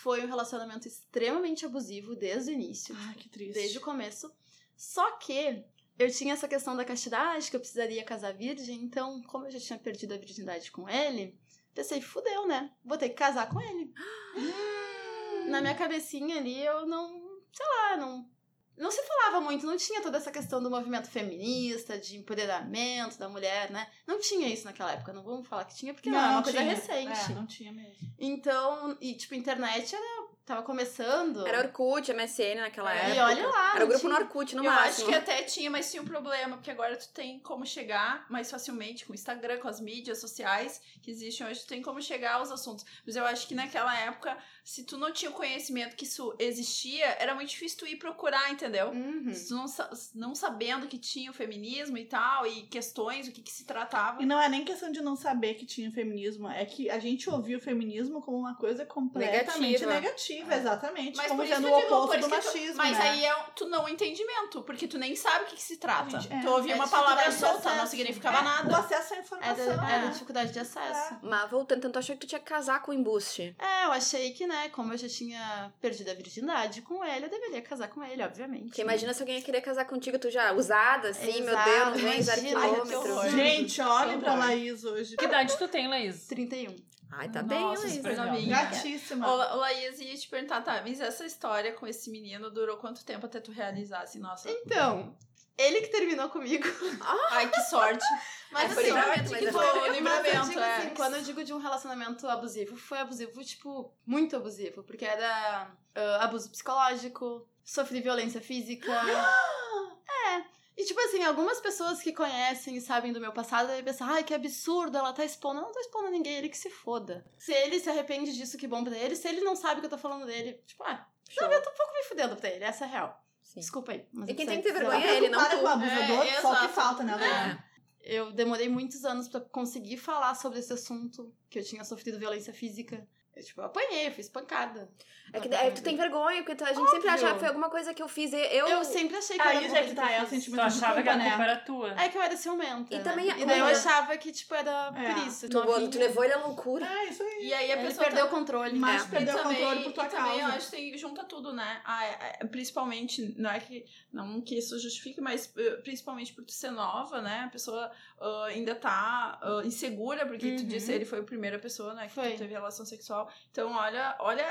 Foi 0.02 0.24
um 0.24 0.28
relacionamento 0.28 0.88
extremamente 0.88 1.66
abusivo 1.66 2.16
desde 2.16 2.52
o 2.52 2.54
início, 2.54 2.96
Ai, 2.98 3.16
que 3.16 3.30
triste. 3.30 3.54
desde 3.54 3.78
o 3.78 3.82
começo. 3.82 4.32
Só 4.76 5.18
que 5.18 5.64
eu 5.98 6.12
tinha 6.12 6.34
essa 6.34 6.48
questão 6.48 6.76
da 6.76 6.86
castidade, 6.86 7.50
que 7.50 7.56
eu 7.56 7.60
precisaria 7.60 8.04
casar 8.04 8.34
virgem, 8.34 8.82
então, 8.84 9.22
como 9.24 9.46
eu 9.46 9.52
já 9.52 9.60
tinha 9.60 9.80
perdido 9.80 10.14
a 10.14 10.18
virgindade 10.18 10.72
com 10.72 10.88
ele, 10.88 11.40
pensei, 11.74 12.02
fudeu, 12.02 12.46
né? 12.48 12.72
Vou 12.84 12.98
ter 12.98 13.10
que 13.10 13.16
casar 13.16 13.50
com 13.50 13.60
ele. 13.62 13.94
Na 15.50 15.62
minha 15.62 15.76
cabecinha 15.76 16.38
ali, 16.38 16.64
eu 16.64 16.86
não, 16.86 17.42
sei 17.52 17.66
lá, 17.66 17.98
não 17.98 18.37
não 18.78 18.92
se 18.92 19.02
falava 19.04 19.42
muito, 19.42 19.66
não 19.66 19.76
tinha 19.78 20.02
toda 20.02 20.18
essa 20.18 20.32
questão 20.32 20.62
do 20.62 20.70
movimento 20.70 21.10
feminista, 21.10 21.98
de 21.98 22.18
empoderamento 22.18 23.18
da 23.18 23.28
mulher, 23.30 23.70
né? 23.72 23.88
Não 24.06 24.20
tinha 24.20 24.48
isso 24.48 24.66
naquela 24.66 24.92
época, 24.94 25.12
não 25.14 25.24
vamos 25.24 25.48
falar 25.48 25.66
que 25.66 25.76
tinha, 25.76 25.94
porque 25.94 26.10
não, 26.10 26.18
é 26.20 26.28
uma 26.30 26.44
coisa 26.44 26.60
tinha. 26.60 26.74
recente. 26.74 27.32
É, 27.32 27.36
não 27.36 27.46
tinha 27.46 27.72
mesmo. 27.72 27.96
Então, 28.20 28.98
e 29.02 29.14
tipo, 29.14 29.36
internet 29.36 29.96
era, 29.96 30.28
tava 30.46 30.62
começando. 30.64 31.46
Era 31.46 31.60
Orkut, 31.60 32.12
MSN 32.14 32.56
naquela 32.62 32.94
É, 32.94 32.98
época. 32.98 33.16
e 33.16 33.20
olha 33.20 33.48
lá. 33.48 33.70
Era 33.72 33.80
não 33.80 33.86
o 33.86 33.90
grupo 33.90 34.00
tinha- 34.00 34.14
no 34.14 34.26
Orkut, 34.26 34.56
no 34.56 34.64
eu 34.66 34.72
máximo. 34.72 34.90
acho 34.90 35.06
que 35.06 35.16
até 35.16 35.44
tinha, 35.44 35.70
mas 35.70 35.90
tinha 35.92 36.02
um 36.02 36.06
problema, 36.06 36.56
porque 36.58 36.72
agora 36.72 36.96
tu 36.98 37.10
tem 37.10 37.40
como 37.40 37.66
chegar 37.66 38.26
mais 38.30 38.50
facilmente 38.50 39.06
com 39.06 39.12
o 39.12 39.16
Instagram, 39.16 39.60
com 39.60 39.68
as 39.68 39.80
mídias 39.80 40.20
sociais 40.20 40.82
que 41.02 41.12
existem 41.12 41.46
hoje, 41.48 41.62
tu 41.62 41.68
tem 41.68 41.82
como 41.82 42.02
chegar 42.02 42.36
aos 42.36 42.52
assuntos. 42.52 42.86
Mas 43.06 43.16
eu 43.16 43.26
acho 43.26 43.48
que 43.48 43.56
naquela 43.56 43.98
época, 44.00 44.38
se 44.68 44.84
tu 44.84 44.98
não 44.98 45.14
tinha 45.14 45.32
o 45.32 45.34
conhecimento 45.34 45.96
que 45.96 46.04
isso 46.04 46.36
existia, 46.38 47.06
era 47.20 47.34
muito 47.34 47.48
difícil 47.52 47.78
tu 47.80 47.88
ir 47.88 47.96
procurar, 47.96 48.52
entendeu? 48.52 48.90
Uhum. 48.90 49.34
Se 49.34 49.48
tu 49.48 49.56
não, 49.56 49.66
não 50.14 50.36
sabendo 50.36 50.88
que 50.88 50.98
tinha 50.98 51.32
o 51.32 51.34
feminismo 51.34 51.98
e 51.98 52.04
tal, 52.04 52.46
e 52.46 52.64
questões, 52.64 53.30
o 53.30 53.32
que, 53.32 53.42
que 53.42 53.50
se 53.52 53.64
tratava. 53.64 54.22
E 54.22 54.26
não 54.26 54.38
é 54.42 54.50
nem 54.50 54.66
questão 54.66 54.92
de 54.92 55.00
não 55.00 55.16
saber 55.16 55.54
que 55.54 55.66
tinha 55.66 55.90
feminismo, 55.90 56.50
é 56.50 56.66
que 56.66 56.90
a 56.90 57.00
gente 57.00 57.30
ouvia 57.30 57.58
o 57.58 57.62
feminismo 57.62 58.22
como 58.22 58.40
uma 58.40 58.56
coisa 58.56 58.86
completamente 58.86 59.58
Negativa. 59.86 59.94
negativa, 59.94 60.56
exatamente. 60.56 61.16
Mas 61.16 61.28
como 61.28 61.40
por 61.40 61.46
isso 61.46 61.56
sendo 61.56 61.68
que 61.70 61.74
o 61.74 61.78
oposto 61.78 62.18
do 62.20 62.24
que 62.30 62.42
tu- 62.42 62.46
machismo. 62.46 62.76
Mas 62.76 62.98
né? 62.98 63.10
aí 63.10 63.26
é 63.26 63.36
tu 63.56 63.70
não 63.70 63.88
entendimento, 63.88 64.64
porque 64.64 64.86
tu 64.86 64.98
nem 65.00 65.16
sabe 65.16 65.46
o 65.46 65.48
que, 65.48 65.56
que 65.56 65.64
se 65.64 65.78
trata. 65.78 66.18
A 66.18 66.20
gente- 66.20 66.34
é, 66.34 66.42
tu 66.42 66.50
ouvia 66.50 66.74
é 66.74 66.76
uma 66.76 66.90
palavra 66.90 67.32
solta, 67.32 67.74
não 67.74 67.88
significava 67.88 68.40
É, 68.40 68.42
O 68.42 68.44
nada. 68.44 68.78
acesso 68.80 69.14
à 69.14 69.18
informação. 69.20 69.88
era 69.88 70.06
é. 70.08 70.10
dificuldade 70.10 70.52
de 70.52 70.60
acesso. 70.60 71.16
Mas 71.22 71.50
voltando, 71.50 71.84
tanto 71.84 72.00
achou 72.00 72.16
que 72.18 72.26
tu 72.26 72.28
tinha 72.28 72.40
que 72.40 72.46
casar 72.46 72.82
com 72.82 72.92
o 72.92 72.94
embuste. 72.94 73.56
É, 73.58 73.86
eu 73.86 73.94
achei 73.94 74.34
que, 74.34 74.46
né, 74.46 74.57
como 74.72 74.94
eu 74.94 74.98
já 74.98 75.08
tinha 75.08 75.72
perdido 75.82 76.10
a 76.12 76.14
virgindade 76.14 76.82
com 76.82 77.04
ele, 77.04 77.26
eu 77.26 77.30
deveria 77.30 77.62
casar 77.62 77.88
com 77.88 78.04
ele, 78.04 78.22
obviamente. 78.24 78.66
Porque 78.66 78.84
né? 78.84 78.92
imagina 78.92 79.14
se 79.14 79.22
alguém 79.22 79.38
ia 79.38 79.42
querer 79.42 79.62
casar 79.62 79.86
contigo, 79.86 80.18
tu 80.20 80.30
já 80.30 80.52
usada, 80.54 81.10
assim, 81.10 81.42
meu 81.42 81.54
Exato, 81.54 81.98
Deus, 81.98 82.30
ai, 82.30 82.36
que 82.36 82.46
quilômetros. 82.48 82.94
horror. 82.94 83.30
Gente, 83.30 83.82
olhem 83.82 84.18
Que 84.18 84.24
pra. 84.24 84.36
Laís 84.36 84.84
hoje. 84.84 85.16
Que 85.18 85.26
idade 85.26 85.58
tu 85.58 85.68
tem, 85.68 85.88
Laís? 85.88 86.28
31. 86.28 86.76
Ai, 87.10 87.30
tá 87.30 87.42
bem, 87.42 87.60
Nossa, 87.62 87.84
Laís. 87.88 88.04
Legal. 88.04 88.26
novinha. 88.26 88.64
Gatíssima. 88.64 89.28
Ô, 89.28 89.56
Laís, 89.58 90.00
ia 90.00 90.16
te 90.16 90.28
perguntar, 90.28 90.62
tá, 90.62 90.82
mas 90.86 91.00
essa 91.00 91.26
história 91.26 91.72
com 91.74 91.88
esse 91.88 92.10
menino 92.10 92.50
durou 92.50 92.78
quanto 92.78 93.04
tempo 93.06 93.26
até 93.26 93.40
tu 93.40 93.52
realizar, 93.52 94.02
assim, 94.02 94.20
nossa, 94.20 94.50
Então, 94.50 95.16
ele 95.58 95.82
que 95.82 95.88
terminou 95.88 96.30
comigo. 96.30 96.64
ai, 97.32 97.50
que 97.50 97.62
sorte. 97.62 98.06
Mas 98.52 98.64
É, 98.64 98.74
assim, 98.74 98.84
livramento, 98.84 99.30
mas 99.30 99.44
é 99.44 99.52
foi 99.52 99.52
foi 99.52 99.66
mas 99.66 99.76
eu 99.76 99.92
livramento, 99.92 100.48
digo 100.48 100.60
é. 100.62 100.78
assim, 100.78 100.90
quando 100.96 101.16
eu 101.16 101.22
digo 101.22 101.44
de 101.44 101.54
um 101.54 101.58
relacionamento 101.58 102.26
abusivo, 102.30 102.78
foi 102.78 103.00
abusivo, 103.00 103.44
tipo, 103.44 103.94
muito 104.06 104.38
abusivo. 104.38 104.84
Porque 104.84 105.04
era 105.04 105.70
ah, 105.94 106.24
abuso 106.24 106.50
psicológico, 106.50 107.46
sofri 107.62 108.00
violência 108.00 108.40
física. 108.40 108.90
é. 110.30 110.46
E 110.78 110.86
tipo 110.86 111.00
assim, 111.02 111.24
algumas 111.24 111.60
pessoas 111.60 112.02
que 112.02 112.14
conhecem 112.14 112.78
e 112.78 112.82
sabem 112.82 113.12
do 113.12 113.20
meu 113.20 113.34
passado 113.34 113.68
devem 113.68 113.84
pensar, 113.84 114.10
ai, 114.10 114.24
que 114.24 114.34
absurdo, 114.34 114.98
ela 114.98 115.12
tá 115.12 115.26
expondo. 115.26 115.60
Eu 115.60 115.64
não 115.64 115.72
tô 115.74 115.80
expondo 115.80 116.10
ninguém, 116.10 116.38
ele 116.38 116.50
que 116.50 116.58
se 116.58 116.70
foda. 116.70 117.26
Se 117.38 117.52
ele 117.52 117.80
se 117.80 117.90
arrepende 117.90 118.32
disso, 118.32 118.58
que 118.58 118.68
bom 118.68 118.84
pra 118.84 118.96
ele. 118.96 119.16
Se 119.16 119.28
ele 119.28 119.42
não 119.42 119.56
sabe 119.58 119.82
que 119.82 119.88
eu 119.88 119.90
tô 119.90 119.98
falando 119.98 120.26
dele, 120.26 120.54
tipo, 120.66 120.84
ah, 120.84 121.06
Show. 121.30 121.52
eu 121.52 121.62
tô 121.64 121.70
um 121.70 121.74
pouco 121.74 121.94
me 121.94 122.04
fudendo 122.04 122.36
pra 122.36 122.50
ele, 122.50 122.64
essa 122.64 122.86
é 122.86 122.88
a 122.88 122.92
real. 122.92 123.27
Sim. 123.48 123.62
Desculpa 123.62 123.94
aí. 123.94 124.06
Mas 124.12 124.28
E 124.28 124.32
eu 124.34 124.36
quem 124.36 124.46
tem 124.46 124.62
que 124.62 124.64
ter 124.68 124.74
vergonha 124.74 125.06
é 125.06 125.16
ele, 125.18 125.30
não 125.30 125.40
Para 125.40 125.50
tu. 125.52 125.58
com 125.60 125.64
o 125.66 125.68
abusador, 125.70 126.26
É, 126.26 126.42
só 126.42 126.52
o 126.54 126.60
que 126.60 126.68
falta, 126.68 127.04
né? 127.04 127.14
É. 127.24 127.68
Eu 128.02 128.32
demorei 128.32 128.68
muitos 128.68 129.06
anos 129.06 129.28
pra 129.30 129.40
conseguir 129.40 129.98
falar 129.98 130.36
sobre 130.36 130.60
esse 130.60 130.72
assunto, 130.74 131.34
que 131.50 131.60
eu 131.60 131.64
tinha 131.64 131.84
sofrido 131.86 132.20
violência 132.20 132.54
física. 132.54 133.08
Eu, 133.38 133.44
tipo, 133.44 133.62
eu 133.62 133.66
apanhei, 133.66 134.08
eu 134.08 134.12
fui 134.12 134.22
espancada. 134.22 134.90
É 135.34 135.40
que 135.42 135.50
daí 135.50 135.72
tu 135.72 135.84
tem 135.84 135.96
vergonha, 135.98 136.38
porque 136.42 136.56
tu- 136.56 136.64
a 136.64 136.74
gente 136.74 136.90
sempre 136.90 137.10
acha 137.10 137.24
Óbvio. 137.26 137.34
que 137.34 137.40
foi 137.40 137.48
alguma 137.50 137.70
coisa 137.70 137.94
que 137.94 138.02
eu 138.02 138.08
fiz. 138.08 138.32
e 138.32 138.38
Eu, 138.38 138.66
Eu 138.68 138.84
sempre 138.86 139.18
achei 139.18 139.36
que 139.36 139.42
era 139.42 139.50
Aí 139.52 139.58
alguma 139.58 139.76
já 139.76 139.82
coisa 139.82 139.94
que 139.96 140.02
tá, 140.02 140.08
eu 140.14 140.14
é 140.14 140.18
o 140.24 140.28
fiz. 140.28 140.30
sentimento 140.30 140.62
Tu 140.62 140.66
achava 140.66 140.96
que 140.96 141.04
culpa, 141.04 141.12
a 141.12 141.16
né? 141.18 141.28
culpa 141.30 141.44
era 141.44 141.56
tua. 141.58 142.02
É 142.02 142.10
que 142.10 142.18
eu 142.18 142.22
era 142.22 142.38
ciumenta. 142.38 142.96
E 142.96 142.98
né? 142.98 143.04
também 143.04 143.30
a- 143.32 143.38
E 143.38 143.46
daí 143.46 143.60
eu 143.60 143.66
achava 143.66 144.18
que, 144.18 144.32
tipo, 144.32 144.56
era 144.56 144.94
É. 144.96 145.14
por 145.14 145.28
isso. 145.28 145.50
tu, 145.50 145.60
novinha. 145.66 145.90
tu 145.92 146.00
levou 146.00 146.24
ele 146.24 146.34
à 146.34 146.38
loucura. 146.38 146.86
É, 146.86 147.04
isso 147.10 147.22
aí. 147.22 147.40
E 147.46 147.54
aí 147.54 147.72
a 147.72 147.76
Ele 147.78 147.88
pessoa 147.88 148.06
perdeu 148.06 148.26
tá- 148.26 148.32
o 148.32 148.36
controle. 148.36 148.80
Mas 148.80 149.04
É. 149.04 149.08
perdeu 149.10 149.36
o 149.36 149.38
também, 149.38 149.58
controle 149.58 149.84
por 149.84 149.92
tua 149.94 150.06
e 150.06 150.10
também 150.10 150.34
eu 150.34 150.40
causa. 150.40 150.56
acho 150.56 150.72
que 150.72 150.98
junta 150.98 151.24
tudo, 151.26 151.54
né? 151.54 151.82
Ah, 151.86 152.06
é- 152.06 152.38
é- 152.40 152.46
principalmente, 152.48 153.36
não 153.38 153.50
é 153.52 153.60
que 153.60 153.86
não 154.14 154.42
que 154.42 154.58
isso 154.58 154.80
justifique, 154.80 155.20
mas 155.20 155.54
eh, 155.58 155.72
principalmente 155.84 156.34
por 156.34 156.44
tu 156.46 156.54
ser 156.54 156.72
nova, 156.72 157.22
né? 157.22 157.44
A 157.46 157.50
pessoa 157.50 157.92
ah, 158.20 158.46
ainda 158.46 158.76
tá 158.76 159.40
ah, 159.42 159.62
insegura, 159.66 160.26
porque 160.26 160.56
tu 160.56 160.62
Uhum. 160.62 160.68
disse 160.68 160.92
ele 160.92 161.06
foi 161.06 161.20
a 161.20 161.24
primeira 161.24 161.60
pessoa, 161.60 161.94
né, 161.94 162.08
que 162.08 162.14
Foi. 162.14 162.32
tu 162.32 162.38
teve 162.40 162.54
relação 162.54 162.86
sexual. 162.86 163.30
Então, 163.52 163.72
olha, 163.74 164.16
olha 164.20 164.46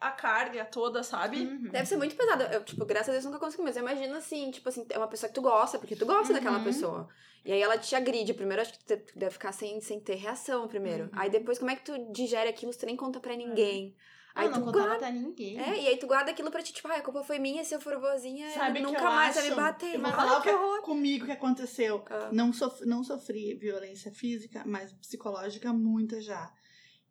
a, 0.00 0.08
a 0.08 0.10
carga 0.10 0.64
toda, 0.64 1.02
sabe? 1.02 1.38
Uhum. 1.38 1.70
Deve 1.70 1.86
ser 1.86 1.96
muito 1.96 2.14
pesado. 2.16 2.42
Eu, 2.44 2.62
tipo, 2.64 2.84
graças 2.84 3.08
a 3.08 3.12
Deus 3.12 3.24
nunca 3.24 3.38
consegui, 3.38 3.62
mas 3.62 3.76
eu 3.76 3.82
imagino 3.82 4.14
assim, 4.16 4.50
tipo 4.50 4.68
assim, 4.68 4.86
é 4.90 4.98
uma 4.98 5.08
pessoa 5.08 5.28
que 5.28 5.34
tu 5.34 5.42
gosta, 5.42 5.78
porque 5.78 5.96
tu 5.96 6.04
gosta 6.06 6.32
daquela 6.32 6.58
Uhum. 6.58 6.64
pessoa. 6.64 7.08
E 7.44 7.52
aí 7.52 7.62
ela 7.62 7.78
te 7.78 7.94
agride. 7.94 8.34
Primeiro, 8.34 8.60
acho 8.62 8.72
que 8.72 8.84
tu 8.84 8.96
tu 8.96 9.18
deve 9.18 9.30
ficar 9.32 9.52
sem, 9.52 9.80
sem 9.80 10.00
ter 10.00 10.16
reação 10.16 10.66
primeiro. 10.66 11.04
Uhum. 11.04 11.10
Aí 11.12 11.30
depois, 11.30 11.58
como 11.58 11.70
é 11.70 11.76
que 11.76 11.84
tu 11.84 12.12
digere 12.12 12.48
aquilo 12.50 12.72
se 12.72 12.78
tu 12.80 12.86
nem 12.86 12.96
conta 12.96 13.20
pra 13.20 13.36
ninguém? 13.36 13.94
Ah, 14.36 14.40
Aí 14.42 14.46
eu 14.48 14.50
não 14.52 14.58
tu 14.60 14.64
contava 14.66 14.84
guarda. 14.84 14.98
pra 14.98 15.10
ninguém. 15.10 15.58
É, 15.58 15.80
e 15.82 15.88
aí 15.88 15.96
tu 15.96 16.06
guarda 16.06 16.30
aquilo 16.30 16.50
pra 16.50 16.62
ti, 16.62 16.72
tipo, 16.72 16.86
ah, 16.88 16.96
a 16.96 17.00
culpa 17.02 17.22
foi 17.24 17.38
minha, 17.38 17.64
se 17.64 17.74
eu 17.74 17.80
for 17.80 17.98
boazinha, 17.98 18.50
Sabe 18.50 18.80
nunca 18.80 18.98
que 18.98 19.04
eu 19.04 19.10
mais 19.10 19.34
vai 19.34 19.44
acho- 19.44 19.56
me 19.56 19.62
bater. 19.62 19.86
Eu 19.86 19.92
vou 19.92 20.00
Mas 20.02 20.14
falar 20.14 20.38
o 20.38 20.42
que 20.42 20.50
horror. 20.50 20.82
comigo 20.82 21.24
que 21.24 21.32
aconteceu. 21.32 22.04
Ah. 22.10 22.28
Não, 22.32 22.52
sof 22.52 22.84
não 22.84 23.02
sofri 23.02 23.54
violência 23.54 24.12
física, 24.12 24.62
mas 24.66 24.92
psicológica 24.92 25.72
muita 25.72 26.20
já. 26.20 26.52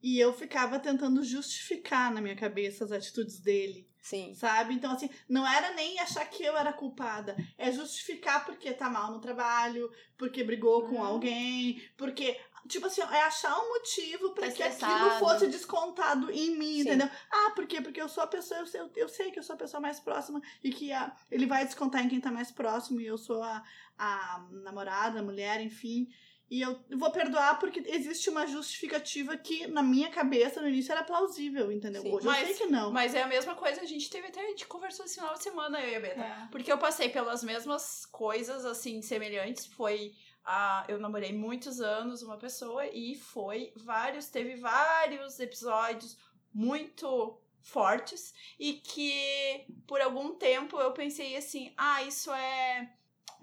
E 0.03 0.20
eu 0.20 0.32
ficava 0.34 0.77
tentando 0.79 1.24
justificar 1.24 2.13
na 2.13 2.22
minha 2.22 2.36
cabeça 2.36 2.84
as 2.86 2.91
atitudes 2.91 3.39
dele, 3.39 3.89
Sim. 4.00 4.36
sabe? 4.36 4.75
Então, 4.75 4.91
assim, 4.91 5.10
não 5.27 5.48
era 5.48 5.74
nem 5.74 6.00
achar 6.00 6.25
que 6.29 6.44
eu 6.44 6.55
era 6.55 6.72
culpada, 6.72 7.36
é 7.58 7.72
justificar 7.72 8.46
porque 8.46 8.72
tá 8.74 8.88
mal 8.88 9.12
no 9.12 9.20
trabalho, 9.20 9.89
porque 10.15 10.44
brigou 10.44 10.84
com 10.88 10.98
Uhum. 10.98 11.03
alguém, 11.03 11.82
porque. 11.98 12.38
Tipo 12.67 12.88
assim, 12.88 13.01
é 13.01 13.22
achar 13.22 13.55
um 13.60 13.69
motivo 13.69 14.31
pra 14.31 14.48
Tá 14.48 14.53
que 14.53 14.63
aquilo 14.63 15.12
fosse 15.19 15.48
descontado 15.48 16.31
em 16.31 16.57
mim, 16.57 16.75
Sim. 16.75 16.81
entendeu? 16.81 17.10
Ah, 17.31 17.51
por 17.55 17.67
quê? 17.67 17.79
Porque 17.79 18.01
eu 18.01 18.10
sou 18.10 18.24
a 18.24 18.27
pessoa, 18.27 18.62
eu 18.62 18.65
sei, 18.65 18.81
eu 18.95 19.07
sei 19.10 19.31
que 19.31 19.38
eu 19.38 19.43
sou 19.43 19.53
a 19.53 19.57
pessoa 19.57 19.79
mais 19.79 20.00
próxima 20.00 20.41
e 20.63 20.72
que 20.72 20.91
a, 20.91 21.15
ele 21.29 21.45
vai 21.45 21.63
descontar 21.63 22.03
em 22.03 22.10
quem 22.10 22.19
tá 22.19 22.31
mais 22.31 22.51
próximo 22.51 23.00
e 23.00 23.05
eu 23.05 23.17
sou 23.17 23.43
a, 23.43 23.63
a 23.98 24.45
namorada, 24.51 25.19
a 25.19 25.24
mulher, 25.24 25.62
enfim. 25.62 26.07
E 26.50 26.62
eu 26.62 26.79
vou 26.95 27.12
perdoar 27.12 27.57
porque 27.60 27.84
existe 27.88 28.29
uma 28.29 28.45
justificativa 28.45 29.36
que, 29.36 29.65
na 29.65 29.81
minha 29.81 30.10
cabeça, 30.12 30.62
no 30.62 30.67
início 30.67 30.91
era 30.91 31.03
plausível, 31.03 31.72
entendeu? 31.72 32.03
Sim. 32.03 32.13
Hoje 32.13 32.25
Mas- 32.25 32.41
eu 32.41 32.55
sei 32.55 32.55
que 32.55 32.72
não. 32.72 32.91
Mas 32.91 33.15
é 33.15 33.24
a 33.24 33.27
mesma 33.27 33.55
coisa, 33.55 33.81
a 33.81 33.86
gente 33.86 34.10
teve 34.10 34.27
até, 34.27 34.41
a 34.41 34.48
gente 34.50 34.67
conversou 34.67 35.05
esse 35.05 35.15
final 35.15 35.34
de 35.34 35.41
semana, 35.41 35.81
eu 35.81 35.89
e 35.89 35.95
a 35.95 36.00
Beta. 36.00 36.22
É. 36.22 36.48
Porque 36.51 36.72
eu 36.72 36.77
passei 36.77 37.10
pelas 37.10 37.43
mesmas 37.43 38.05
coisas, 38.05 38.63
assim, 38.65 39.01
semelhantes. 39.01 39.65
Foi. 39.65 40.13
A, 40.45 40.85
eu 40.87 40.99
namorei 40.99 41.33
muitos 41.33 41.81
anos 41.81 42.21
uma 42.21 42.37
pessoa 42.37 42.85
e 42.87 43.15
foi 43.15 43.73
vários. 43.75 44.27
Teve 44.27 44.55
vários 44.55 45.39
episódios 45.39 46.17
muito 46.53 47.41
fortes 47.61 48.33
e 48.59 48.73
que 48.73 49.65
por 49.87 49.99
algum 49.99 50.35
tempo 50.35 50.79
eu 50.79 50.91
pensei 50.91 51.35
assim: 51.35 51.73
ah, 51.75 52.03
isso 52.03 52.31
é 52.31 52.93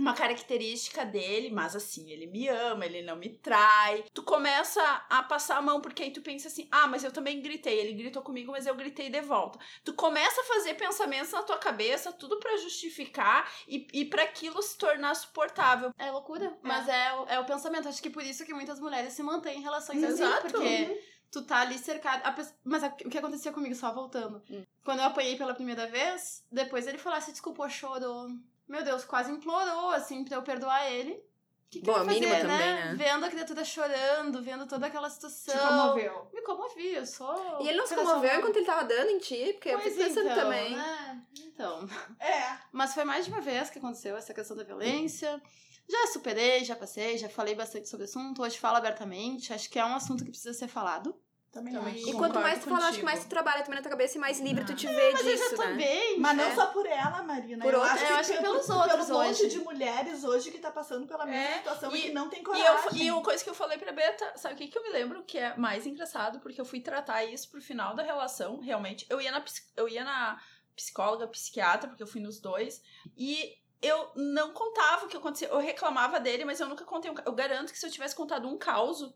uma 0.03 0.15
característica 0.15 1.05
dele, 1.05 1.51
mas 1.51 1.75
assim, 1.77 2.11
ele 2.11 2.27
me 2.27 2.49
ama, 2.49 2.85
ele 2.85 3.03
não 3.03 3.17
me 3.17 3.29
trai. 3.31 4.05
Tu 4.13 4.23
começa 4.23 4.83
a 5.09 5.23
passar 5.23 5.57
a 5.59 5.63
mão, 5.63 5.81
porque 5.81 6.03
aí 6.03 6.11
tu 6.11 6.21
pensa 6.21 6.49
assim: 6.49 6.69
ah, 6.71 6.87
mas 6.87 7.05
eu 7.05 7.13
também 7.13 7.41
gritei, 7.41 7.79
ele 7.79 7.93
gritou 7.95 8.21
comigo, 8.23 8.51
mas 8.53 8.67
eu 8.67 8.75
gritei 8.75 9.09
de 9.09 9.21
volta. 9.21 9.59
Tu 9.85 9.95
começa 9.95 10.41
a 10.41 10.45
fazer 10.45 10.75
pensamentos 10.75 11.33
na 11.33 11.43
tua 11.43 11.57
cabeça, 11.59 12.13
tudo 12.13 12.39
pra 12.39 12.57
justificar 12.57 13.51
e, 13.69 13.87
e 13.93 14.05
para 14.05 14.25
aquilo 14.25 14.61
se 14.61 14.77
tornar 14.77 15.15
suportável. 15.15 15.93
É 15.97 16.11
loucura, 16.11 16.59
mas 16.63 16.89
é, 16.89 17.15
o- 17.15 17.27
é 17.29 17.39
o 17.41 17.45
pensamento. 17.45 17.89
Acho 17.89 18.03
que 18.03 18.11
por 18.11 18.23
isso 18.25 18.45
que 18.45 18.53
muitas 18.53 18.81
mulheres 18.81 19.13
se 19.13 19.23
mantêm 19.23 19.59
em 19.59 19.63
relações 19.63 20.03
Exato. 20.03 20.47
assim, 20.47 20.51
porque 20.51 21.05
tu 21.31 21.43
tá 21.43 21.61
ali 21.61 21.79
cercado. 21.79 22.23
a 22.27 22.33
pe- 22.33 22.53
Mas 22.65 22.83
o 22.83 23.09
que 23.09 23.19
acontecia 23.19 23.53
comigo, 23.53 23.75
só 23.75 23.93
voltando? 23.95 24.43
Hum. 24.51 24.65
Quando 24.85 24.99
eu 24.99 25.07
apanhei 25.07 25.37
pela 25.37 25.55
primeira 25.55 25.87
vez, 25.87 26.45
depois 26.51 26.87
ele 26.89 26.99
falou, 26.99 27.21
se 27.21 27.31
desculpou, 27.31 27.69
chorou. 27.71 28.29
Meu 28.73 28.83
Deus, 28.83 29.05
quase 29.05 29.31
implorou, 29.31 29.91
assim, 29.91 30.25
pra 30.25 30.37
eu 30.39 30.43
perdoar 30.43 30.91
ele. 30.91 31.23
Que, 31.71 31.81
que 31.81 31.85
Bom, 31.85 31.93
eu 31.93 31.99
é 31.99 32.03
o 32.03 32.07
mínimo 32.07 32.33
fazer, 32.33 32.43
também, 32.47 32.59
né? 32.59 32.85
né? 32.87 32.95
Vendo 32.95 33.25
a 33.27 33.29
criatura 33.29 33.65
chorando, 33.67 34.43
vendo 34.43 34.67
toda 34.67 34.87
aquela 34.87 35.09
Te 35.11 35.15
situação. 35.15 35.69
comoveu. 35.69 36.31
Me 36.33 36.41
comovi, 36.41 36.95
eu 36.95 37.05
sou. 37.05 37.59
E 37.61 37.69
ele 37.69 37.77
não 37.77 37.87
se 37.87 37.95
comoveu 37.95 38.31
bom. 38.31 38.39
enquanto 38.39 38.57
ele 38.57 38.65
tava 38.65 38.85
dando 38.85 39.11
em 39.11 39.19
ti, 39.19 39.53
porque 39.53 39.69
eu 39.69 39.79
Pois 39.79 39.93
fico 39.93 40.07
pensando 40.07 40.25
então, 40.27 40.37
também. 40.37 40.75
né? 40.75 41.23
Então. 41.39 41.87
É. 42.19 42.59
Mas 42.73 42.95
foi 42.95 43.05
mais 43.05 43.27
de 43.27 43.31
uma 43.31 43.43
vez 43.43 43.69
que 43.69 43.79
aconteceu 43.79 44.17
essa 44.17 44.33
questão 44.33 44.57
da 44.57 44.65
violência. 44.65 45.39
Já 45.87 46.07
superei, 46.07 46.65
já 46.65 46.75
passei, 46.75 47.19
já 47.19 47.29
falei 47.29 47.55
bastante 47.55 47.91
sobre 47.91 48.07
o 48.07 48.09
assunto. 48.09 48.43
Hoje 48.43 48.59
falo 48.59 48.79
abertamente. 48.79 49.53
Acho 49.53 49.69
que 49.69 49.79
é 49.79 49.85
um 49.85 49.95
assunto 49.95 50.25
que 50.25 50.31
precisa 50.31 50.55
ser 50.55 50.69
falado. 50.69 51.15
Também, 51.53 51.75
Também. 51.75 51.95
acho. 51.97 52.09
E 52.09 52.13
quanto 52.15 52.41
mais 52.41 52.61
tu 52.65 52.71
fala, 52.71 52.87
acho 52.89 52.99
que 52.99 53.05
mais 53.05 53.21
tu 53.25 53.29
trabalha 53.29 53.61
também 53.63 53.77
na 53.77 53.83
tua 53.83 53.91
cabeça 53.91 54.17
e 54.17 54.21
mais 54.21 54.41
livre 54.41 54.65
tu 54.65 54.75
te 54.75 54.87
vê 54.87 55.13
Mas 55.13 55.21
eu 55.27 55.33
disso, 55.33 55.51
já 55.51 55.57
tô 55.57 55.63
né? 55.69 55.75
bem. 55.75 56.19
Mas 56.19 56.35
não 56.39 56.45
é. 56.45 56.55
só 56.55 56.67
por 56.69 56.87
ela, 56.87 57.23
Marina. 57.23 57.63
Por 57.63 57.75
eu 57.75 57.79
outra- 57.81 57.93
acho 57.95 58.05
eu 58.05 58.17
acho 58.17 58.33
que 58.33 58.39
pelo, 58.39 58.55
pelos 58.55 58.69
outros 58.71 59.07
pelo 59.07 59.19
monte 59.19 59.29
hoje. 59.43 59.49
de 59.49 59.59
mulheres 59.59 60.25
hoje 60.25 60.51
que 60.51 60.59
tá 60.59 60.71
passando 60.71 61.07
pela 61.07 61.27
mesma 61.27 61.41
É, 61.51 61.59
situação 61.59 61.95
e, 61.95 61.99
e- 61.99 62.03
que 62.05 62.13
não 62.13 62.31
tem 62.31 62.41
E, 62.41 62.43
coragem. 62.43 62.67
eu, 63.01 63.05
e 63.07 63.11
uma 63.11 63.23
coisa 63.23 63.45
que 63.45 63.51
eu 63.51 63.55
falei 63.55 63.77
pra 63.77 63.93
Beta, 63.93 64.33
sabe 64.37 64.55
o 64.55 64.57
que, 64.57 64.69
que 64.69 64.79
eu 64.79 64.83
me 64.83 64.89
lembro 64.89 65.23
que 65.25 65.37
é 65.37 65.55
mais 65.59 65.87
engraçado? 65.87 66.41
Porque 66.41 66.59
eu 66.59 66.65
fui 66.65 66.81
tratar 66.81 67.23
isso 67.23 67.51
pro 67.51 67.61
final 67.61 67.95
da 67.95 68.03
relação, 68.03 68.59
realmente. 68.59 69.05
Eu 69.11 69.21
ia 69.21 69.31
na, 69.31 69.45
eu 69.77 69.87
ia 69.87 70.05
na 70.05 70.41
psicóloga, 70.75 71.27
psiquiatra, 71.29 71.87
porque 71.87 72.03
eu 72.03 72.07
fui 72.07 72.23
nos 72.23 72.41
dois. 72.41 72.83
E 73.15 73.59
eu 73.83 74.11
não 74.17 74.53
contava 74.55 75.05
o 75.05 75.09
que 75.09 75.19
acontecia. 75.19 75.49
Eu 75.49 75.59
reclamava 75.59 76.19
dele, 76.19 76.47
mas 76.47 76.61
eu 76.61 76.67
nunca 76.67 76.85
contei 76.87 77.11
um 77.11 77.15
Eu 77.27 77.33
garanto 77.33 77.71
que 77.73 77.79
se 77.79 77.85
eu 77.85 77.91
tivesse 77.91 78.17
contado 78.17 78.49
um 78.49 78.57
caos. 78.57 79.13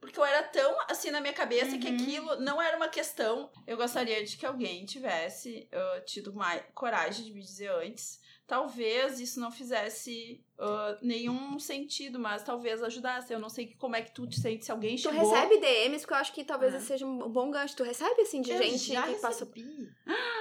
Porque 0.00 0.18
eu 0.18 0.24
era 0.24 0.42
tão 0.44 0.76
assim 0.88 1.10
na 1.10 1.20
minha 1.20 1.32
cabeça 1.34 1.76
que 1.76 1.86
Uhum. 1.88 1.94
aquilo 1.94 2.36
não 2.40 2.60
era 2.60 2.76
uma 2.76 2.88
questão. 2.88 3.50
Eu 3.66 3.76
gostaria 3.76 4.24
de 4.24 4.36
que 4.36 4.46
alguém 4.46 4.84
tivesse 4.86 5.68
ah, 5.72 6.00
tido 6.06 6.32
mais 6.32 6.62
coragem 6.74 7.24
de 7.26 7.32
me 7.32 7.40
dizer 7.42 7.70
antes. 7.70 8.18
Talvez 8.46 9.20
isso 9.20 9.38
não 9.38 9.52
fizesse 9.52 10.44
ah, 10.58 10.98
nenhum 11.00 11.58
sentido, 11.60 12.18
mas 12.18 12.42
talvez 12.42 12.82
ajudasse. 12.82 13.32
Eu 13.32 13.38
não 13.38 13.48
sei 13.50 13.74
como 13.78 13.94
é 13.94 14.02
que 14.02 14.10
tu 14.12 14.26
te 14.26 14.40
sente 14.40 14.64
se 14.64 14.72
alguém 14.72 14.96
Tu 14.96 15.02
chegou. 15.02 15.30
recebe 15.30 15.58
DMs, 15.58 16.00
porque 16.02 16.14
eu 16.14 16.18
acho 16.18 16.32
que 16.32 16.44
talvez 16.44 16.74
É. 16.74 16.78
esse 16.78 16.86
seja 16.86 17.06
um 17.06 17.28
bom 17.28 17.50
gancho. 17.50 17.76
Tu 17.76 17.84
recebe, 17.84 18.22
assim, 18.22 18.40
de 18.40 18.50
Eu 18.50 18.58
gente 18.58 18.90
que 18.90 18.96
recebi. 18.96 19.88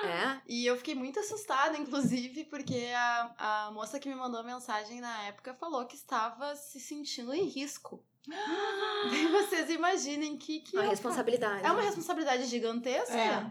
É? 0.04 0.42
E 0.48 0.66
eu 0.66 0.78
fiquei 0.78 0.96
muito 0.96 1.20
assustada, 1.20 1.78
inclusive, 1.78 2.46
porque 2.46 2.88
a, 2.96 3.68
a 3.68 3.72
moça 3.72 4.00
que 4.00 4.08
me 4.10 4.16
mandou 4.16 4.40
a 4.40 4.44
mensagem 4.44 5.02
na 5.02 5.24
época 5.24 5.54
falou 5.54 5.86
que 5.86 5.96
estava 5.96 6.56
se 6.56 6.80
sentindo 6.80 7.34
em 7.34 7.44
risco. 7.44 8.04
E 9.14 9.28
vocês 9.28 9.70
imaginem 9.70 10.38
que, 10.38 10.60
que 10.60 10.76
Uma 10.76 10.86
eu- 10.86 10.90
responsabilidade. 10.90 11.66
É 11.66 11.72
uma 11.72 11.82
responsabilidade 11.82 12.46
gigantesca. 12.46 13.16
É. 13.16 13.50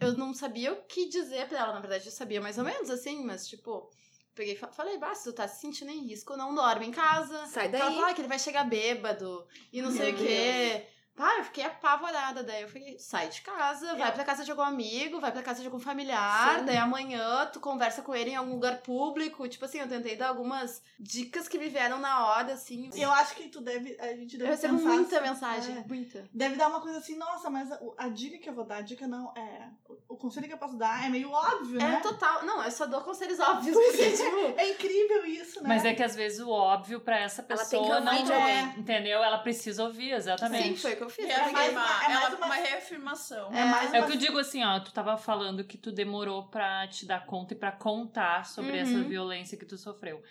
Eu, 0.00 0.08
eu 0.08 0.12
não 0.16 0.32
sabia 0.34 0.72
o 0.72 0.82
que 0.84 1.08
dizer 1.08 1.46
pra 1.48 1.58
ela. 1.58 1.72
Na 1.74 1.80
verdade, 1.80 2.06
eu 2.06 2.12
sabia 2.12 2.40
mais 2.40 2.58
ou 2.58 2.64
menos, 2.64 2.90
assim, 2.90 3.24
mas 3.24 3.46
tipo, 3.46 3.90
peguei 4.34 4.54
e 4.54 4.56
fa- 4.56 4.68
falei, 4.72 4.98
bah, 4.98 5.14
se 5.14 5.24
tu 5.24 5.32
tá 5.32 5.46
se 5.48 5.60
sentindo 5.60 5.90
em 5.90 6.06
risco, 6.06 6.36
não 6.36 6.54
dorme 6.54 6.86
em 6.86 6.90
casa. 6.92 7.46
Sai 7.46 7.66
Ela 7.66 7.72
daí. 7.78 7.80
falou 7.94 8.04
ah, 8.04 8.14
que 8.14 8.20
ele 8.20 8.28
vai 8.28 8.38
chegar 8.38 8.64
bêbado 8.64 9.46
e 9.72 9.82
não 9.82 9.90
sei 9.90 10.10
o 10.12 10.14
Meu 10.16 10.26
quê. 10.26 10.86
Pá, 11.18 11.34
eu 11.38 11.44
fiquei 11.44 11.64
apavorada. 11.64 12.44
Daí 12.44 12.62
eu 12.62 12.68
falei, 12.68 12.96
sai 12.98 13.28
de 13.28 13.40
casa, 13.42 13.96
vai 13.96 14.08
Eu- 14.08 14.12
pra 14.12 14.24
casa 14.24 14.44
de 14.44 14.50
algum 14.52 14.62
amigo, 14.62 15.18
vai 15.18 15.32
pra 15.32 15.42
casa 15.42 15.60
de 15.60 15.66
algum 15.66 15.80
familiar. 15.80 16.60
Sim. 16.60 16.64
Daí 16.64 16.76
amanhã 16.76 17.44
tu 17.52 17.58
conversa 17.58 18.02
com 18.02 18.14
ele 18.14 18.30
em 18.30 18.36
algum 18.36 18.52
lugar 18.52 18.78
público. 18.82 19.48
Tipo 19.48 19.64
assim, 19.64 19.78
eu 19.80 19.88
tentei 19.88 20.14
dar 20.16 20.28
algumas 20.28 20.80
dicas 20.98 21.48
que 21.48 21.58
me 21.58 21.68
vieram 21.68 21.98
na 21.98 22.24
hora, 22.26 22.52
assim. 22.52 22.88
Eu 22.94 23.10
acho 23.10 23.34
que 23.34 23.48
tu 23.48 23.60
deve. 23.60 23.96
A 24.00 24.14
gente 24.14 24.34
Eu 24.34 24.38
deve 24.38 24.50
recebo 24.52 24.76
pensar 24.78 24.88
muita 24.90 25.16
assim, 25.18 25.28
mensagem, 25.28 25.76
é. 25.78 25.84
muita. 25.88 26.24
Deve 26.32 26.54
dar 26.54 26.68
uma 26.68 26.80
coisa 26.80 26.98
assim, 26.98 27.16
nossa, 27.16 27.50
mas 27.50 27.72
a, 27.72 27.80
a 27.98 28.08
dica 28.08 28.38
que 28.38 28.48
eu 28.48 28.54
vou 28.54 28.64
dar, 28.64 28.76
a 28.76 28.82
dica 28.82 29.08
não 29.08 29.32
é. 29.36 29.68
O, 30.08 30.14
o 30.14 30.16
conselho 30.16 30.46
que 30.46 30.52
eu 30.54 30.58
posso 30.58 30.76
dar 30.76 31.04
é 31.06 31.08
meio 31.08 31.30
óbvio, 31.30 31.76
É 31.80 31.84
né? 31.88 32.00
total. 32.00 32.44
Não, 32.44 32.62
eu 32.64 32.70
só 32.70 32.86
dou 32.86 33.00
conselhos 33.02 33.38
óbvios. 33.38 33.74
Pois 33.74 33.86
Porque, 33.96 34.02
é. 34.02 34.10
tipo, 34.12 34.36
É 34.60 34.70
incrível 34.70 35.24
isso, 35.26 35.62
né? 35.62 35.68
Mas 35.68 35.84
é 35.84 35.94
que 35.94 36.02
às 36.02 36.14
vezes 36.16 36.40
o 36.40 36.48
óbvio 36.50 37.00
pra 37.00 37.18
essa 37.18 37.42
Ela 37.42 37.48
tem 37.48 37.58
pessoa 37.58 37.96
que 38.00 38.22
não 38.24 38.32
é, 38.34 38.74
entendeu? 38.76 39.22
Ela 39.22 39.38
precisa 39.38 39.84
ouvir, 39.84 40.12
exatamente. 40.12 40.68
sim, 40.68 40.76
foi 40.76 40.94
o 40.94 40.96
que 40.96 41.02
eu 41.04 41.10
fiz. 41.10 41.24
É 41.28 41.48
Eu 41.48 41.52
mais 41.52 41.72
uma- 41.72 42.04
é 42.04 42.08
mais 42.14 42.34
uma- 42.34 42.46
uma 42.46 42.54
reafirmação. 42.54 43.52
É 43.52 43.64
mais 43.64 43.92
É 43.92 43.98
o 43.98 44.00
uma- 44.02 44.06
que 44.06 44.12
eu 44.14 44.18
digo 44.18 44.38
assim, 44.38 44.64
ó, 44.64 44.80
tu 44.80 44.92
tava 44.92 45.16
falando 45.16 45.64
que 45.64 45.76
tu 45.78 45.92
demorou 45.92 46.48
pra 46.48 46.86
te 46.88 47.06
dar 47.06 47.26
conta 47.26 47.54
e 47.54 47.56
pra 47.56 47.72
contar 47.72 48.44
sobre 48.46 48.72
Uhum. 48.72 48.78
essa 48.78 49.00
violência 49.02 49.58
que 49.58 49.66
tu 49.66 49.76
sofreu. 49.76 50.22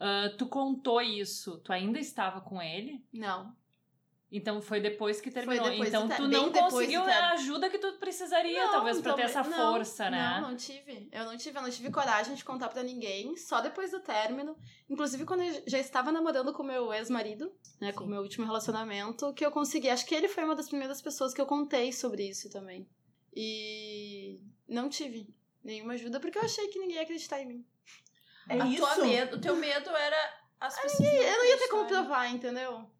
Ah, 0.00 0.28
tu 0.36 0.46
contou 0.48 1.00
isso, 1.00 1.58
tu 1.64 1.72
ainda 1.72 1.98
estava 2.00 2.40
com 2.40 2.60
ele 2.60 3.02
Não. 3.12 3.54
Então 4.36 4.60
foi 4.60 4.80
depois 4.80 5.20
que 5.20 5.30
terminou. 5.30 5.70
depois 5.70 5.88
então 5.90 6.08
ter- 6.08 6.16
tu 6.16 6.26
não 6.26 6.50
conseguiu 6.50 7.04
ter- 7.04 7.10
a 7.12 7.30
ajuda 7.34 7.70
que 7.70 7.78
tu 7.78 7.92
precisaria, 8.00 8.64
Não, 8.64 8.72
talvez, 8.72 9.00
pra 9.00 9.12
ter 9.14 9.22
também- 9.22 9.40
essa 9.40 9.48
não, 9.48 9.72
força, 9.72 10.10
né? 10.10 10.40
Não, 10.40 10.48
não 10.50 10.56
tive. 10.56 11.08
Eu 11.12 11.24
não 11.24 11.36
tive, 11.36 11.56
eu 11.56 11.62
não 11.62 11.70
tive 11.70 11.90
coragem 11.92 12.34
de 12.34 12.44
contar 12.44 12.68
pra 12.68 12.82
ninguém, 12.82 13.36
só 13.36 13.60
depois 13.60 13.92
do 13.92 14.00
término. 14.00 14.56
Inclusive, 14.90 15.24
quando 15.24 15.42
eu 15.44 15.62
já 15.68 15.78
estava 15.78 16.10
namorando 16.10 16.52
com 16.52 16.64
meu 16.64 16.92
ex-marido, 16.92 17.52
né, 17.80 17.92
com 17.92 18.02
o 18.02 18.08
meu 18.08 18.22
último 18.22 18.44
relacionamento, 18.44 19.32
que 19.34 19.46
eu 19.46 19.52
consegui. 19.52 19.88
Acho 19.88 20.04
que 20.04 20.14
ele 20.16 20.26
foi 20.28 20.42
uma 20.42 20.56
das 20.56 20.66
primeiras 20.68 21.00
pessoas 21.00 21.32
que 21.32 21.40
eu 21.40 21.46
contei 21.46 21.92
sobre 21.92 22.28
isso 22.28 22.50
também. 22.50 22.88
E 23.32 24.40
não 24.68 24.88
tive 24.88 25.28
nenhuma 25.62 25.92
ajuda, 25.94 26.18
porque 26.18 26.38
eu 26.38 26.42
achei 26.42 26.66
que 26.68 26.78
ninguém 26.80 26.96
ia 26.96 27.02
acreditar 27.02 27.40
em 27.40 27.46
mim. 27.46 27.66
É 28.48 28.60
a 28.60 28.66
isso. 28.66 28.78
tua 28.78 28.96
medo, 29.04 29.36
o 29.36 29.40
teu 29.40 29.54
medo 29.54 29.90
era 29.90 30.16
as 30.60 30.76
pessoas. 30.80 31.08
Eu 31.08 31.36
não 31.38 31.46
ia 31.46 31.56
ter 31.58 31.68
como 31.68 31.86
provar, 31.86 32.26
entendeu? 32.28 32.90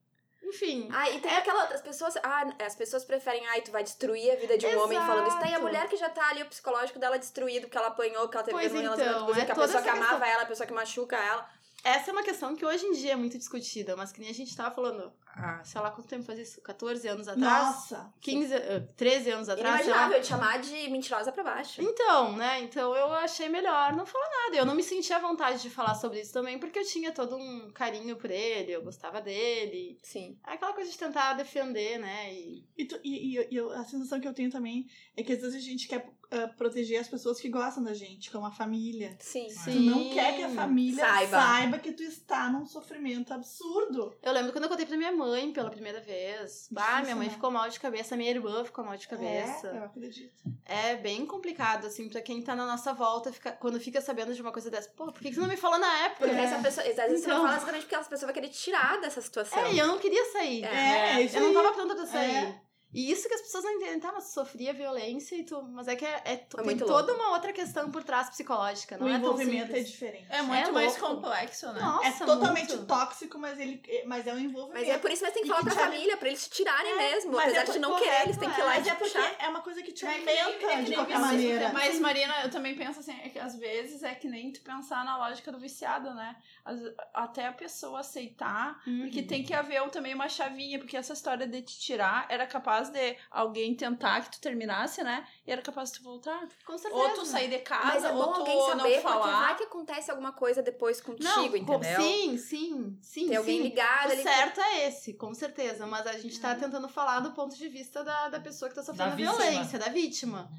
Enfim. 0.44 0.88
Ah, 0.92 1.10
e 1.10 1.20
tem 1.20 1.34
aquela. 1.36 1.64
As 1.64 1.80
pessoas. 1.80 2.16
Ah, 2.22 2.46
as 2.64 2.74
pessoas 2.74 3.04
preferem. 3.04 3.46
Ai, 3.48 3.62
tu 3.62 3.70
vai 3.70 3.82
destruir 3.82 4.30
a 4.32 4.36
vida 4.36 4.58
de 4.58 4.66
um 4.66 4.82
homem 4.82 4.98
falando 4.98 5.28
isso. 5.28 5.38
Tem 5.38 5.46
a 5.46 5.50
Exato. 5.50 5.62
mulher 5.62 5.88
que 5.88 5.96
já 5.96 6.08
tá 6.10 6.28
ali, 6.28 6.42
o 6.42 6.46
psicológico 6.46 6.98
dela 6.98 7.18
destruído, 7.18 7.62
porque 7.62 7.78
ela 7.78 7.88
apanhou, 7.88 8.28
que 8.28 8.36
ela 8.36 8.44
teve 8.44 8.56
Pois 8.58 8.72
um 8.72 8.76
então, 8.76 8.82
relacionamento 8.82 9.22
abusivo, 9.24 9.40
é 9.40 9.44
que 9.46 9.52
a 9.52 9.54
toda 9.54 9.66
pessoa 9.66 9.82
que 9.82 9.88
amava 9.88 10.10
questão. 10.10 10.28
ela, 10.28 10.42
a 10.42 10.46
pessoa 10.46 10.66
que 10.66 10.72
machuca 10.72 11.16
ela. 11.16 11.48
Essa 11.84 12.10
é 12.10 12.12
uma 12.12 12.22
questão 12.22 12.56
que 12.56 12.64
hoje 12.64 12.86
em 12.86 12.92
dia 12.92 13.12
é 13.12 13.16
muito 13.16 13.36
discutida, 13.36 13.94
mas 13.94 14.10
que 14.10 14.18
nem 14.18 14.30
a 14.30 14.34
gente 14.34 14.56
tava 14.56 14.74
falando, 14.74 15.12
ah, 15.36 15.62
sei 15.62 15.78
lá 15.80 15.90
quanto 15.90 16.08
tempo 16.08 16.24
faz 16.24 16.38
isso, 16.38 16.62
14 16.62 17.06
anos 17.06 17.28
atrás, 17.28 17.66
Nossa. 17.66 18.12
15, 18.22 18.54
eh, 18.54 18.80
13 18.96 19.30
anos 19.30 19.48
atrás. 19.50 19.80
Inimaginável 19.84 20.18
de 20.20 20.26
chamar 20.26 20.60
de 20.62 20.88
mentirosa 20.88 21.30
pra 21.30 21.44
baixo. 21.44 21.82
Então, 21.82 22.34
né? 22.36 22.60
Então 22.62 22.96
eu 22.96 23.12
achei 23.12 23.50
melhor 23.50 23.92
não 23.94 24.06
falar 24.06 24.28
nada. 24.44 24.56
Eu 24.56 24.64
não 24.64 24.74
me 24.74 24.82
sentia 24.82 25.16
à 25.16 25.20
vontade 25.20 25.60
de 25.60 25.68
falar 25.68 25.94
sobre 25.94 26.20
isso 26.20 26.32
também, 26.32 26.58
porque 26.58 26.78
eu 26.78 26.86
tinha 26.86 27.12
todo 27.12 27.36
um 27.36 27.70
carinho 27.72 28.16
por 28.16 28.30
ele, 28.30 28.72
eu 28.72 28.82
gostava 28.82 29.20
dele. 29.20 29.98
Sim. 30.02 30.38
É 30.46 30.52
aquela 30.54 30.72
coisa 30.72 30.90
de 30.90 30.96
tentar 30.96 31.34
defender, 31.34 31.98
né? 31.98 32.32
E 32.32 32.64
E, 32.78 32.84
tu- 32.86 33.00
e- 33.04 33.38
e- 33.38 33.48
e 33.50 33.56
eu- 33.56 33.70
a 33.72 33.84
sensação 33.84 34.18
que 34.20 34.26
eu 34.26 34.32
tenho 34.34 34.50
também 34.50 34.86
é 35.16 35.22
que 35.22 35.32
às 35.34 35.40
vezes 35.42 35.56
a 35.56 35.60
gente 35.60 35.86
quer 35.86 36.08
ah, 36.34 36.48
proteger 36.48 37.00
as 37.00 37.08
pessoas 37.08 37.40
que 37.40 37.48
gostam 37.48 37.82
da 37.82 37.94
gente, 37.94 38.30
como 38.30 38.46
a 38.46 38.50
família. 38.50 39.16
Sim. 39.20 39.46
Tu 39.64 39.70
não 39.80 40.10
quer 40.10 40.36
que 40.36 40.42
a 40.42 40.48
Sim. 40.48 40.54
família 40.56 41.04
Saiba. 41.06 41.30
saiba. 41.40 41.78
que 41.78 41.92
tu 41.92 42.02
está 42.02 42.50
num 42.50 42.64
sofrimento 42.66 43.32
absurdo. 43.32 44.14
Eu 44.22 44.32
lembro 44.32 44.52
quando 44.52 44.64
eu 44.64 44.70
contei 44.70 44.86
pra 44.86 44.96
minha 44.96 45.12
mãe 45.12 45.52
pela 45.52 45.70
primeira 45.70 46.00
vez. 46.00 46.68
Bah, 46.70 47.00
minha 47.02 47.14
mãe 47.16 47.28
né? 47.28 47.32
ficou 47.34 47.50
mal 47.50 47.68
de 47.68 47.78
cabeça, 47.80 48.16
minha 48.16 48.30
irmã 48.30 48.64
ficou 48.64 48.84
mal 48.84 48.96
de 48.96 49.06
cabeça. 49.08 49.68
É, 49.68 49.78
eu 49.78 49.84
acredito. 49.84 50.42
É 50.64 50.96
bem 50.96 51.24
complicado, 51.26 51.86
assim, 51.86 52.08
pra 52.08 52.20
quem 52.22 52.42
tá 52.42 52.54
na 52.54 52.66
nossa 52.66 52.92
volta, 52.92 53.32
fica- 53.32 53.52
quando 53.52 53.78
fica 53.80 54.00
sabendo 54.00 54.32
de 54.34 54.40
uma 54.42 54.52
coisa 54.52 54.70
dessa. 54.70 54.88
Pô, 54.90 55.06
por 55.12 55.20
que 55.20 55.28
que 55.28 55.34
você 55.34 55.40
não 55.40 55.48
me 55.48 55.56
falou 55.56 55.78
na 55.78 56.04
época? 56.04 56.26
Porque 56.26 56.40
essa 56.40 56.58
pessoa. 56.62 56.86
Às 56.86 56.94
vezes 56.96 57.20
você 57.22 57.28
não 57.28 57.36
Então. 57.36 57.42
fala 57.46 57.56
exatamente 57.56 57.82
porque 57.82 57.94
essa 57.94 58.08
pessoa 58.10 58.26
vai 58.26 58.34
querer 58.34 58.48
te 58.48 58.58
tirar 58.58 59.00
dessa 59.00 59.20
situação. 59.20 59.58
É, 59.58 59.72
e 59.74 59.78
eu 59.78 59.86
não 59.86 59.98
queria 59.98 60.24
sair. 60.32 60.64
É, 60.64 61.16
é 61.16 61.22
isso 61.22 61.36
Eu 61.36 61.42
não 61.42 61.54
tava 61.54 61.72
pronta 61.74 61.94
pra 61.94 62.06
sair. 62.06 62.54
É. 62.94 62.98
E 62.98 63.10
isso 63.10 63.28
que 63.28 63.34
as 63.34 63.40
pessoas 63.42 63.64
não 63.64 63.72
entendem, 63.72 64.00
tá? 64.00 64.12
Mas 64.12 64.24
tu 64.28 64.34
sofria 64.34 64.72
violência 64.72 65.34
e 65.36 65.44
tu. 65.44 65.62
Mas 65.62 65.88
é 65.88 65.96
que 65.96 66.04
é, 66.04 66.22
é- 66.24 66.36
tu- 66.36 66.56
É 66.56 66.62
tem 66.62 66.64
muito 66.64 66.86
toda 66.86 67.12
uma 67.14 67.30
outra 67.32 67.52
questão 67.52 67.90
por 67.90 68.02
trás 68.04 68.30
psicológica, 68.30 68.96
não 68.96 69.06
o 69.06 69.08
é 69.10 69.12
tão 69.12 69.20
envolvimento 69.20 69.64
é 69.64 69.66
simples. 69.66 69.90
diferente. 69.90 70.26
É 70.30 70.42
muito 70.42 70.68
É 70.68 70.72
mais 70.72 70.96
complexo, 70.96 71.66
né? 71.72 71.80
Nossa, 71.80 72.06
é 72.06 72.26
totalmente 72.26 72.68
muito. 72.74 72.86
tóxico, 72.86 73.38
mas 73.38 73.58
ele 73.58 73.82
mas 74.06 74.26
é 74.26 74.32
um 74.34 74.38
envolvimento. 74.38 74.86
Mas 74.86 74.94
é 74.94 74.98
por 74.98 75.10
isso 75.10 75.24
que 75.24 75.28
você 75.28 75.34
tem 75.34 75.42
que 75.42 75.48
E 75.48 75.50
falar 75.50 75.60
que 75.62 75.74
pra 75.74 75.76
te- 75.76 75.90
família, 75.90 76.16
pra 76.16 76.28
eles 76.28 76.44
te 76.48 76.50
tirarem 76.50 76.96
mesmo. 76.96 77.32
mas 77.32 77.46
Apesar 77.52 77.60
é 77.60 77.72
de 77.72 77.78
não 77.78 77.90
correto, 77.90 78.10
querer, 78.10 78.22
eles 78.24 78.36
têm 78.36 78.50
que 78.50 78.60
ir 78.60 78.64
lá 78.64 78.74
Mas 78.74 78.86
e 78.86 78.88
é 78.88 78.92
te 78.92 78.98
porque 78.98 79.18
puxar. 79.18 79.36
é 79.38 79.48
uma 79.48 79.60
coisa 79.60 79.82
que 79.82 79.92
te 79.92 80.04
É 80.06 80.08
alimenta 80.08 80.66
é 80.72 80.82
de 80.82 80.94
qualquer 80.94 81.18
maneira. 81.18 81.72
Mas, 81.72 81.98
Marina, 82.00 82.42
eu 82.42 82.50
também 82.50 82.74
penso 82.76 83.00
assim, 83.00 83.18
é 83.22 83.28
que 83.28 83.38
às 83.38 83.56
vezes 83.56 84.02
é 84.02 84.14
que 84.14 84.28
nem 84.28 84.52
tu 84.52 84.60
pensar 84.62 85.04
na 85.04 85.16
lógica 85.18 85.50
do 85.50 85.58
viciado, 85.58 86.12
né? 86.14 86.36
Às- 86.64 86.80
Até 87.12 87.46
a 87.46 87.52
pessoa 87.52 88.00
aceitar, 88.00 88.80
Uhum. 88.86 89.00
porque 89.02 89.22
tem 89.22 89.42
que 89.42 89.52
haver 89.54 89.82
também 89.90 90.14
uma 90.14 90.28
chavinha, 90.28 90.78
porque 90.78 90.96
essa 90.96 91.12
história 91.12 91.46
de 91.46 91.62
te 91.62 91.78
tirar 91.80 92.26
era 92.28 92.46
capaz 92.46 92.83
de 92.90 93.16
alguém 93.30 93.74
tentar 93.74 94.20
que 94.22 94.30
tu 94.32 94.40
terminasse, 94.40 95.02
né? 95.02 95.26
E 95.46 95.52
era 95.52 95.62
capaz 95.62 95.90
de 95.92 95.98
tu 95.98 96.04
voltar. 96.04 96.46
Com 96.66 96.76
certeza. 96.78 97.02
Ou 97.02 97.10
tu 97.14 97.26
sair 97.26 97.48
de 97.48 97.58
casa, 97.58 97.86
Mas 97.86 98.04
é 98.04 98.12
ou 98.12 98.32
tu 98.32 98.40
alguém 98.40 98.56
não 98.56 98.66
saber, 98.66 98.82
porque 98.82 99.00
falar. 99.00 99.40
vai 99.46 99.56
que 99.56 99.64
acontece 99.64 100.10
alguma 100.10 100.32
coisa 100.32 100.62
depois 100.62 101.00
contigo, 101.00 101.28
Não, 101.28 101.56
entendeu? 101.56 102.00
Sim, 102.00 102.38
sim, 102.38 102.98
sim. 103.00 103.28
Tem 103.28 103.36
alguém 103.36 103.58
sim. 103.58 103.62
ligado 103.64 104.08
O 104.08 104.12
ali. 104.12 104.22
certo 104.22 104.60
é 104.60 104.86
esse, 104.88 105.14
com 105.14 105.32
certeza. 105.34 105.86
Mas 105.86 106.06
a 106.06 106.12
gente 106.18 106.40
tá 106.40 106.54
tentando 106.54 106.88
falar 106.88 107.20
do 107.20 107.32
ponto 107.32 107.56
de 107.56 107.68
vista 107.68 108.02
da, 108.04 108.28
da 108.28 108.40
pessoa 108.40 108.68
que 108.68 108.74
tá 108.74 108.82
sofrendo 108.82 109.10
Da 109.10 109.16
violência, 109.16 109.78
da 109.78 109.88
vítima. 109.88 110.50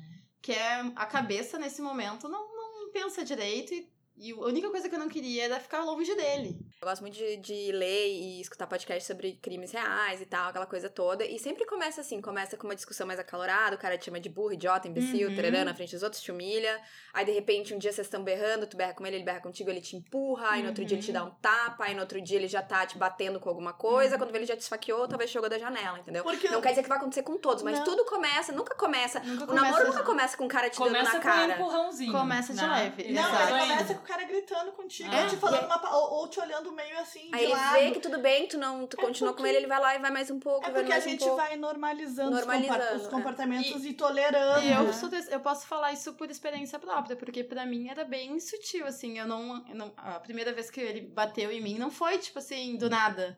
Que 0.41 0.51
é 0.51 0.91
a 0.95 1.05
cabeça 1.05 1.57
nesse 1.57 1.81
momento 1.81 2.29
não, 2.29 2.47
não 2.55 2.91
pensa 2.91 3.25
direito 3.25 3.73
e, 3.73 3.89
e 4.17 4.31
a 4.31 4.35
única 4.45 4.69
coisa 4.69 4.87
que 4.89 4.95
eu 4.95 4.99
não 4.99 5.09
queria 5.09 5.45
era 5.45 5.59
ficar 5.59 5.83
longe 5.83 6.13
dele. 6.15 6.57
Eu 6.81 6.87
gosto 6.87 7.01
muito 7.01 7.15
de, 7.17 7.37
de 7.37 7.71
ler 7.71 8.07
e 8.07 8.41
escutar 8.41 8.67
podcast 8.67 9.05
sobre 9.05 9.33
crimes 9.41 9.71
reais 9.71 10.21
e 10.21 10.25
tal, 10.25 10.49
aquela 10.49 10.65
coisa 10.65 10.89
toda. 10.89 11.25
E 11.25 11.39
sempre 11.39 11.65
começa 11.65 12.01
assim, 12.01 12.21
começa 12.21 12.55
com 12.57 12.67
uma 12.67 12.75
discussão 12.75 13.07
mais 13.07 13.19
acalorada, 13.19 13.75
o 13.75 13.79
cara 13.79 13.97
te 13.97 14.05
chama 14.05 14.19
de 14.19 14.29
burro, 14.29 14.53
idiota, 14.53 14.87
imbecil, 14.87 15.29
Uhum. 15.29 15.35
tarará, 15.35 15.65
na 15.65 15.73
frente 15.73 15.91
dos 15.93 16.03
outros, 16.03 16.21
te 16.21 16.31
humilha. 16.31 16.79
Aí, 17.13 17.25
de 17.25 17.31
repente, 17.31 17.73
um 17.73 17.77
dia 17.77 17.91
vocês 17.91 18.05
estão 18.07 18.23
berrando, 18.23 18.67
tu 18.67 18.77
berra 18.77 18.93
com 18.93 19.05
ele, 19.05 19.17
ele 19.17 19.23
berra 19.25 19.39
contigo, 19.39 19.69
ele 19.69 19.81
te 19.81 19.95
empurra. 19.95 20.49
Aí, 20.51 20.61
no 20.61 20.69
outro 20.69 20.83
dia, 20.85 20.95
ele 20.97 21.05
te 21.05 21.11
dá 21.11 21.23
um 21.23 21.31
tapa. 21.31 21.85
Aí, 21.85 21.93
no 21.95 22.01
outro 22.01 22.21
dia, 22.21 22.37
ele 22.37 22.47
já 22.47 22.61
tá 22.61 22.85
te 22.85 22.97
batendo 22.97 23.39
com 23.39 23.49
alguma 23.49 23.73
coisa. 23.73 24.17
Quando 24.17 24.31
vê, 24.31 24.37
ele 24.39 24.45
já 24.45 24.55
te 24.55 24.61
esfaqueou, 24.61 25.07
talvez 25.07 25.31
jogou 25.31 25.49
da 25.49 25.57
janela, 25.57 25.99
entendeu? 25.99 26.23
Porque 26.23 26.49
Não 26.49 26.61
quer 26.61 26.69
dizer 26.69 26.83
que 26.83 26.89
vai 26.89 26.97
acontecer 26.97 27.23
com 27.23 27.37
todos, 27.37 27.63
mas 27.63 27.77
Não. 27.79 27.85
tudo 27.85 28.05
começa, 28.05 28.51
nunca 28.51 28.75
começa. 28.75 29.19
Nunca 29.21 29.51
O 29.51 29.55
namoro 29.55 29.73
começa- 29.77 29.87
nunca 29.91 30.03
começa 30.03 30.37
com 30.37 30.45
o 30.45 30.49
cara 30.49 30.69
te 30.69 30.77
dando 30.77 30.87
Começa 30.87 31.13
na 31.13 31.19
com 31.21 31.27
um 31.27 31.31
cara. 31.31 31.53
empurrãozinho. 31.53 32.11
Começa 32.11 32.53
de 32.53 32.61
né? 32.61 32.67
leve. 32.67 33.11
Não, 33.13 33.21
indo. 33.23 33.59
começa 33.59 33.93
cara 34.05 34.23
gritando 34.23 34.71
contigo, 34.71 35.13
É. 35.13 35.27
te 35.27 35.35
falando 35.37 35.65
uma 35.65 35.79
pa- 35.79 35.95
ou, 35.95 36.19
ou 36.19 36.27
te 36.27 36.39
olhando 36.39 36.71
meio 36.71 36.97
assim 36.99 37.29
de 37.29 37.35
Aí 37.35 37.43
ele 37.45 37.53
lado. 37.53 37.73
vê 37.73 37.91
que 37.91 37.99
tudo 37.99 38.19
bem, 38.19 38.47
tu 38.47 38.57
não, 38.57 38.85
tu 38.87 38.97
É 38.99 39.03
continua 39.03 39.31
com 39.31 39.37
porque- 39.37 39.49
ele, 39.49 39.57
ele 39.59 39.67
vai 39.67 39.79
lá 39.79 39.95
e 39.95 39.99
vai 39.99 40.11
mais 40.11 40.29
um 40.31 40.39
pouco, 40.39 40.65
É 40.65 40.71
vai 40.71 40.81
porque 40.81 40.93
a 40.93 40.97
um 40.97 41.01
gente 41.01 41.19
pouco. 41.19 41.35
vai 41.35 41.57
normalizando, 41.57 42.31
os 42.31 42.37
Normalizando, 42.45 42.95
os 43.01 43.07
é. 43.07 43.09
comportamentos 43.09 43.85
e, 43.85 43.93
tolerando. 43.93 44.65
E 44.65 44.71
eu, 44.71 44.83
né? 44.83 44.93
sou 44.93 45.09
des- 45.09 45.29
eu 45.29 45.39
posso 45.39 45.65
falar 45.67 45.91
isso 45.91 46.13
por 46.13 46.29
experiência 46.29 46.77
própria, 46.79 47.15
porque 47.15 47.43
pra 47.43 47.65
mim 47.65 47.89
era 47.89 48.03
bem 48.05 48.39
sutil, 48.39 48.85
assim, 48.85 49.17
eu 49.19 49.27
não, 49.27 49.65
eu 49.67 49.75
não- 49.75 49.93
A 49.97 50.19
primeira 50.19 50.53
vez 50.53 50.69
que 50.69 50.79
ele 50.79 51.01
bateu 51.01 51.51
em 51.51 51.61
mim 51.61 51.77
não 51.77 51.89
foi, 51.91 52.17
tipo 52.17 52.39
assim, 52.39 52.77
do 52.77 52.89
nada. 52.89 53.37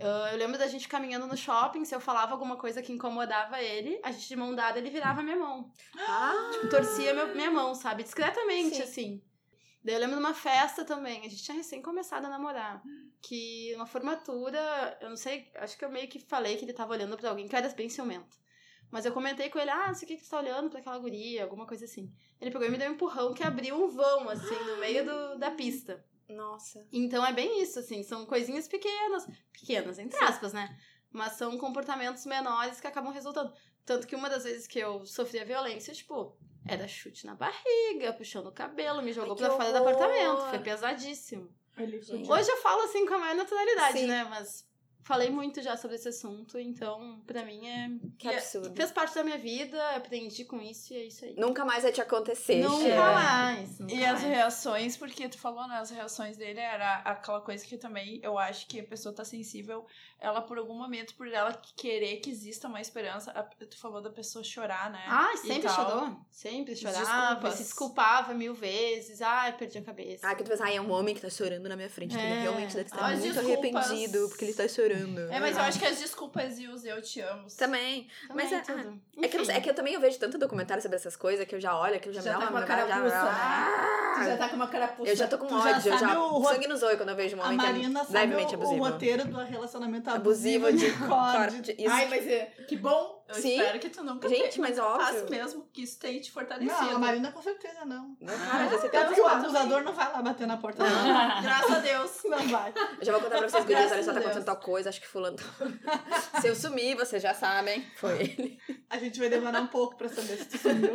Eu, 0.00 0.08
eu 0.08 0.36
lembro 0.38 0.58
da 0.58 0.66
gente 0.66 0.88
caminhando 0.88 1.26
no 1.26 1.36
shopping, 1.36 1.84
se 1.84 1.94
eu 1.94 2.00
falava 2.00 2.32
alguma 2.32 2.56
coisa 2.56 2.80
que 2.82 2.92
incomodava 2.92 3.60
ele, 3.62 4.00
a 4.02 4.10
gente 4.10 4.26
de 4.26 4.34
mão 4.34 4.54
dada, 4.54 4.78
ele 4.78 4.88
virava 4.88 5.22
minha 5.22 5.36
mão. 5.36 5.70
Ah, 5.98 6.48
Tipo, 6.52 6.68
torcia 6.70 7.12
meu- 7.12 7.34
minha 7.34 7.50
mão, 7.50 7.74
sabe? 7.74 8.02
Discretamente, 8.02 8.76
Sim. 8.76 8.82
assim. 8.82 9.22
Daí 9.86 9.94
eu 9.94 10.00
lembro 10.00 10.16
numa 10.16 10.34
festa 10.34 10.84
também, 10.84 11.20
a 11.20 11.28
gente 11.28 11.44
tinha 11.44 11.56
recém 11.56 11.80
começado 11.80 12.24
a 12.24 12.28
namorar. 12.28 12.82
Que 13.22 13.72
uma 13.76 13.86
formatura, 13.86 14.98
eu 15.00 15.08
não 15.08 15.16
sei, 15.16 15.48
acho 15.54 15.78
que 15.78 15.84
eu 15.84 15.88
meio 15.88 16.08
que 16.08 16.18
falei 16.18 16.56
que 16.56 16.64
ele 16.64 16.72
tava 16.72 16.92
olhando 16.92 17.16
pra 17.16 17.30
alguém 17.30 17.46
que 17.46 17.54
eu 17.54 17.58
era 17.58 17.68
bem 17.68 17.88
ciumento. 17.88 18.36
Mas 18.90 19.06
eu 19.06 19.12
comentei 19.12 19.48
com 19.48 19.60
ele, 19.60 19.70
ah, 19.70 19.86
não 19.86 19.94
sei 19.94 20.06
o 20.06 20.08
que 20.08 20.16
que 20.16 20.24
você 20.24 20.30
tá 20.30 20.40
olhando 20.40 20.68
pra 20.70 20.80
aquela 20.80 20.98
guria, 20.98 21.44
alguma 21.44 21.68
coisa 21.68 21.84
assim. 21.84 22.12
Ele 22.40 22.50
pegou 22.50 22.66
e 22.66 22.70
me 22.72 22.78
deu 22.78 22.90
um 22.90 22.94
empurrão 22.94 23.32
que 23.32 23.44
abriu 23.44 23.76
um 23.76 23.86
vão, 23.86 24.28
assim, 24.28 24.58
no 24.64 24.78
meio 24.78 25.04
do, 25.04 25.38
da 25.38 25.52
pista. 25.52 26.04
nossa. 26.28 26.84
Então 26.92 27.24
é 27.24 27.32
bem 27.32 27.62
isso, 27.62 27.78
assim, 27.78 28.02
são 28.02 28.26
coisinhas 28.26 28.66
pequenas, 28.66 29.24
pequenas, 29.52 30.00
entre 30.00 30.18
aspas, 30.18 30.52
né? 30.52 30.76
Mas 31.12 31.34
são 31.34 31.56
comportamentos 31.58 32.26
menores 32.26 32.80
que 32.80 32.88
acabam 32.88 33.12
resultando. 33.12 33.52
Tanto 33.84 34.04
que 34.08 34.16
uma 34.16 34.28
das 34.28 34.42
vezes 34.42 34.66
que 34.66 34.80
eu 34.80 35.06
sofri 35.06 35.38
a 35.38 35.44
violência, 35.44 35.94
tipo, 35.94 36.36
era 36.68 36.86
chute 36.88 37.26
na 37.26 37.34
barriga, 37.34 38.12
puxando 38.12 38.46
o 38.48 38.52
cabelo, 38.52 39.02
me 39.02 39.12
jogou 39.12 39.32
Ai, 39.32 39.38
pra 39.38 39.50
fora 39.50 39.72
do 39.72 39.78
apartamento. 39.78 40.48
Foi 40.50 40.58
pesadíssimo. 40.58 41.48
Hoje 41.78 42.50
eu 42.50 42.56
falo 42.58 42.82
assim 42.82 43.04
com 43.06 43.14
a 43.14 43.18
maior 43.18 43.36
naturalidade, 43.36 43.98
Sim. 43.98 44.06
né? 44.06 44.24
Mas 44.30 44.66
falei 45.04 45.30
muito 45.30 45.62
já 45.62 45.76
sobre 45.76 45.96
esse 45.96 46.08
assunto, 46.08 46.58
então 46.58 47.22
pra 47.26 47.44
mim 47.44 47.64
é. 47.68 47.88
Que 48.18 48.28
absurdo. 48.28 48.74
Fez 48.74 48.90
parte 48.90 49.14
da 49.14 49.22
minha 49.22 49.38
vida, 49.38 49.90
aprendi 49.90 50.44
com 50.46 50.60
isso 50.60 50.92
e 50.94 50.96
é 50.96 51.04
isso 51.04 51.24
aí. 51.24 51.34
Nunca 51.36 51.64
mais 51.64 51.82
vai 51.82 51.92
te 51.92 52.00
acontecer. 52.00 52.62
Nunca 52.62 52.82
Xê. 52.82 52.94
mais. 52.96 53.78
nunca 53.78 53.94
E 53.94 54.04
as 54.04 54.22
mais. 54.22 54.34
reações, 54.34 54.96
porque 54.96 55.28
tu 55.28 55.38
falou, 55.38 55.68
né? 55.68 55.76
As 55.76 55.90
reações 55.90 56.36
dele 56.36 56.60
era 56.60 56.96
aquela 57.02 57.40
coisa 57.42 57.64
que 57.64 57.76
também 57.76 58.18
eu 58.22 58.36
acho 58.38 58.66
que 58.66 58.80
a 58.80 58.84
pessoa 58.84 59.14
tá 59.14 59.24
sensível, 59.24 59.86
ela 60.18 60.40
por 60.40 60.56
algum 60.58 60.74
momento, 60.74 61.14
por 61.14 61.28
ela 61.28 61.52
querer 61.76 62.16
que 62.16 62.30
exista 62.30 62.68
uma 62.68 62.80
esperança. 62.80 63.30
a- 63.32 63.42
Tu 63.42 63.78
falou 63.78 64.00
da 64.00 64.10
pessoa 64.10 64.42
chorar, 64.42 64.90
né? 64.90 65.02
Ah, 65.08 65.36
sempre 65.36 65.68
chorou. 65.68 66.16
Sempre 66.30 66.74
chorava, 66.76 67.00
Desculpas. 67.34 67.54
se 67.54 67.62
desculpava 67.64 68.34
mil 68.34 68.54
vezes. 68.54 69.20
Ai, 69.22 69.52
perdi 69.56 69.78
a 69.78 69.82
cabeça. 69.82 70.26
Ah, 70.28 70.34
que 70.34 70.42
tu 70.42 70.50
pensa, 70.50 70.64
ai, 70.64 70.76
é 70.76 70.80
um 70.80 70.90
homem 70.90 71.14
que 71.14 71.20
tá 71.20 71.28
chorando 71.30 71.68
na 71.68 71.76
minha 71.76 71.90
frente. 71.90 72.14
então 72.14 72.24
Ele 72.26 72.34
É. 72.38 72.42
realmente 72.42 72.74
deve 72.74 72.88
estar 72.88 73.04
As 73.04 73.18
muito 73.20 73.34
desculpas- 73.34 73.84
arrependido 73.90 74.28
porque 74.28 74.44
ele 74.44 74.54
tá 74.54 74.66
chorando. 74.68 75.18
É, 75.32 75.38
mas 75.40 75.56
eu 75.56 75.62
acho 75.62 75.78
que 75.78 75.84
as 75.86 75.98
desculpas 75.98 76.58
e 76.58 76.66
os 76.66 76.84
eu 76.84 77.00
te 77.02 77.20
amo. 77.20 77.46
Também. 77.56 78.08
Também, 78.28 78.44
mas 78.44 78.52
é- 78.52 78.60
tudo. 78.60 79.00
É 79.22 79.28
que, 79.28 79.36
eu, 79.36 79.50
é 79.50 79.60
que 79.60 79.70
eu 79.70 79.74
também 79.74 79.94
eu 79.94 80.00
vejo 80.00 80.18
tanto 80.18 80.38
documentário 80.38 80.82
sobre 80.82 80.96
essas 80.96 81.16
coisas 81.16 81.46
que 81.46 81.54
eu 81.54 81.60
já 81.60 81.78
olho, 81.78 81.98
que 82.00 82.08
eu 82.08 82.12
já, 82.12 82.20
Já 82.20 82.32
me 82.34 82.38
dá 82.40 82.46
tá 82.46 82.52
com 82.52 82.56
a 82.58 82.60
já- 82.60 82.66
carapuça, 82.66 83.10
já- 83.10 83.24
né? 83.24 83.96
Tu 84.16 84.24
já 84.24 84.36
tá 84.38 84.48
com 84.48 84.56
uma 84.56 84.66
carapuça. 84.68 85.10
Eu 85.10 85.16
já 85.16 85.28
tô 85.28 85.38
com 85.38 85.46
Tu 85.46 85.50
já 85.54 85.58
ódio, 85.76 85.92
eu 85.92 85.98
sabe 85.98 86.12
já. 86.12 86.20
o 86.22 86.44
Sangue 86.44 86.66
nos 86.68 86.82
olhos 86.82 86.96
quando 86.96 87.08
eu 87.10 87.16
vejo 87.16 87.36
um 87.36 87.42
A 87.42 87.44
homem 87.46 87.58
que 87.58 87.66
Marina 87.66 88.00
é 88.00 88.04
sabe 88.04 88.18
levemente 88.18 88.56
o, 88.56 88.78
roteiro 88.78 89.24
do 89.28 89.36
relacionamento 89.44 90.05
Abusivo, 90.06 90.72
de 90.72 90.90
corte. 91.06 91.76
Ai, 91.88 92.08
mas 92.08 92.26
é, 92.26 92.46
que 92.68 92.76
bom 92.76 93.15
Eu 93.28 93.34
Sim. 93.34 93.58
espero 93.58 93.78
que 93.80 93.88
tu 93.90 94.04
nunca 94.04 94.28
Gente, 94.28 94.50
te- 94.50 94.60
mas 94.60 94.76
nunca 94.76 94.88
óbvio. 94.88 95.06
faça 95.06 95.24
mesmo, 95.28 95.68
que 95.72 95.82
isso 95.82 95.98
tenha 95.98 96.20
te 96.20 96.30
fortalecido. 96.30 96.80
Não, 96.80 96.96
a 96.96 96.98
Marina 96.98 97.32
com 97.32 97.42
certeza 97.42 97.84
não. 97.84 98.14
Cara, 98.24 98.68
já 98.68 98.78
sei 98.78 98.88
porque 98.90 98.96
os 99.12 99.18
o 99.18 99.22
quatro. 99.22 99.38
abusador 99.40 99.82
não 99.82 99.92
vai 99.92 100.12
lá 100.12 100.22
bater 100.22 100.46
na 100.46 100.56
porta. 100.56 100.84
Não, 100.84 101.42
Graças 101.42 101.70
a 101.72 101.78
Deus. 101.80 102.10
não 102.24 102.48
vai. 102.48 102.72
Eu 103.00 103.04
já 103.04 103.12
vou 103.12 103.20
contar 103.20 103.38
pra 103.38 103.48
vocês, 103.48 103.64
gurias, 103.64 103.90
olha 103.92 104.02
só, 104.04 104.10
a 104.10 104.14
tá 104.14 104.20
acontecendo 104.20 104.44
tal 104.44 104.56
coisa, 104.58 104.88
acho 104.90 105.00
que 105.00 105.08
fulano... 105.08 105.36
tá- 105.36 105.44
Se 106.40 106.46
eu 106.48 106.54
sumir, 106.54 106.94
vocês 106.96 107.20
já 107.22 107.34
sabem, 107.34 107.84
foi 107.96 108.20
ele. 108.20 108.60
A 108.88 108.98
gente 108.98 109.18
vai 109.18 109.28
demorar 109.28 109.60
um 109.60 109.66
pouco 109.66 109.96
pra 109.96 110.08
saber 110.08 110.36
se 110.36 110.44
tu 110.44 110.58
sumiu. 110.58 110.92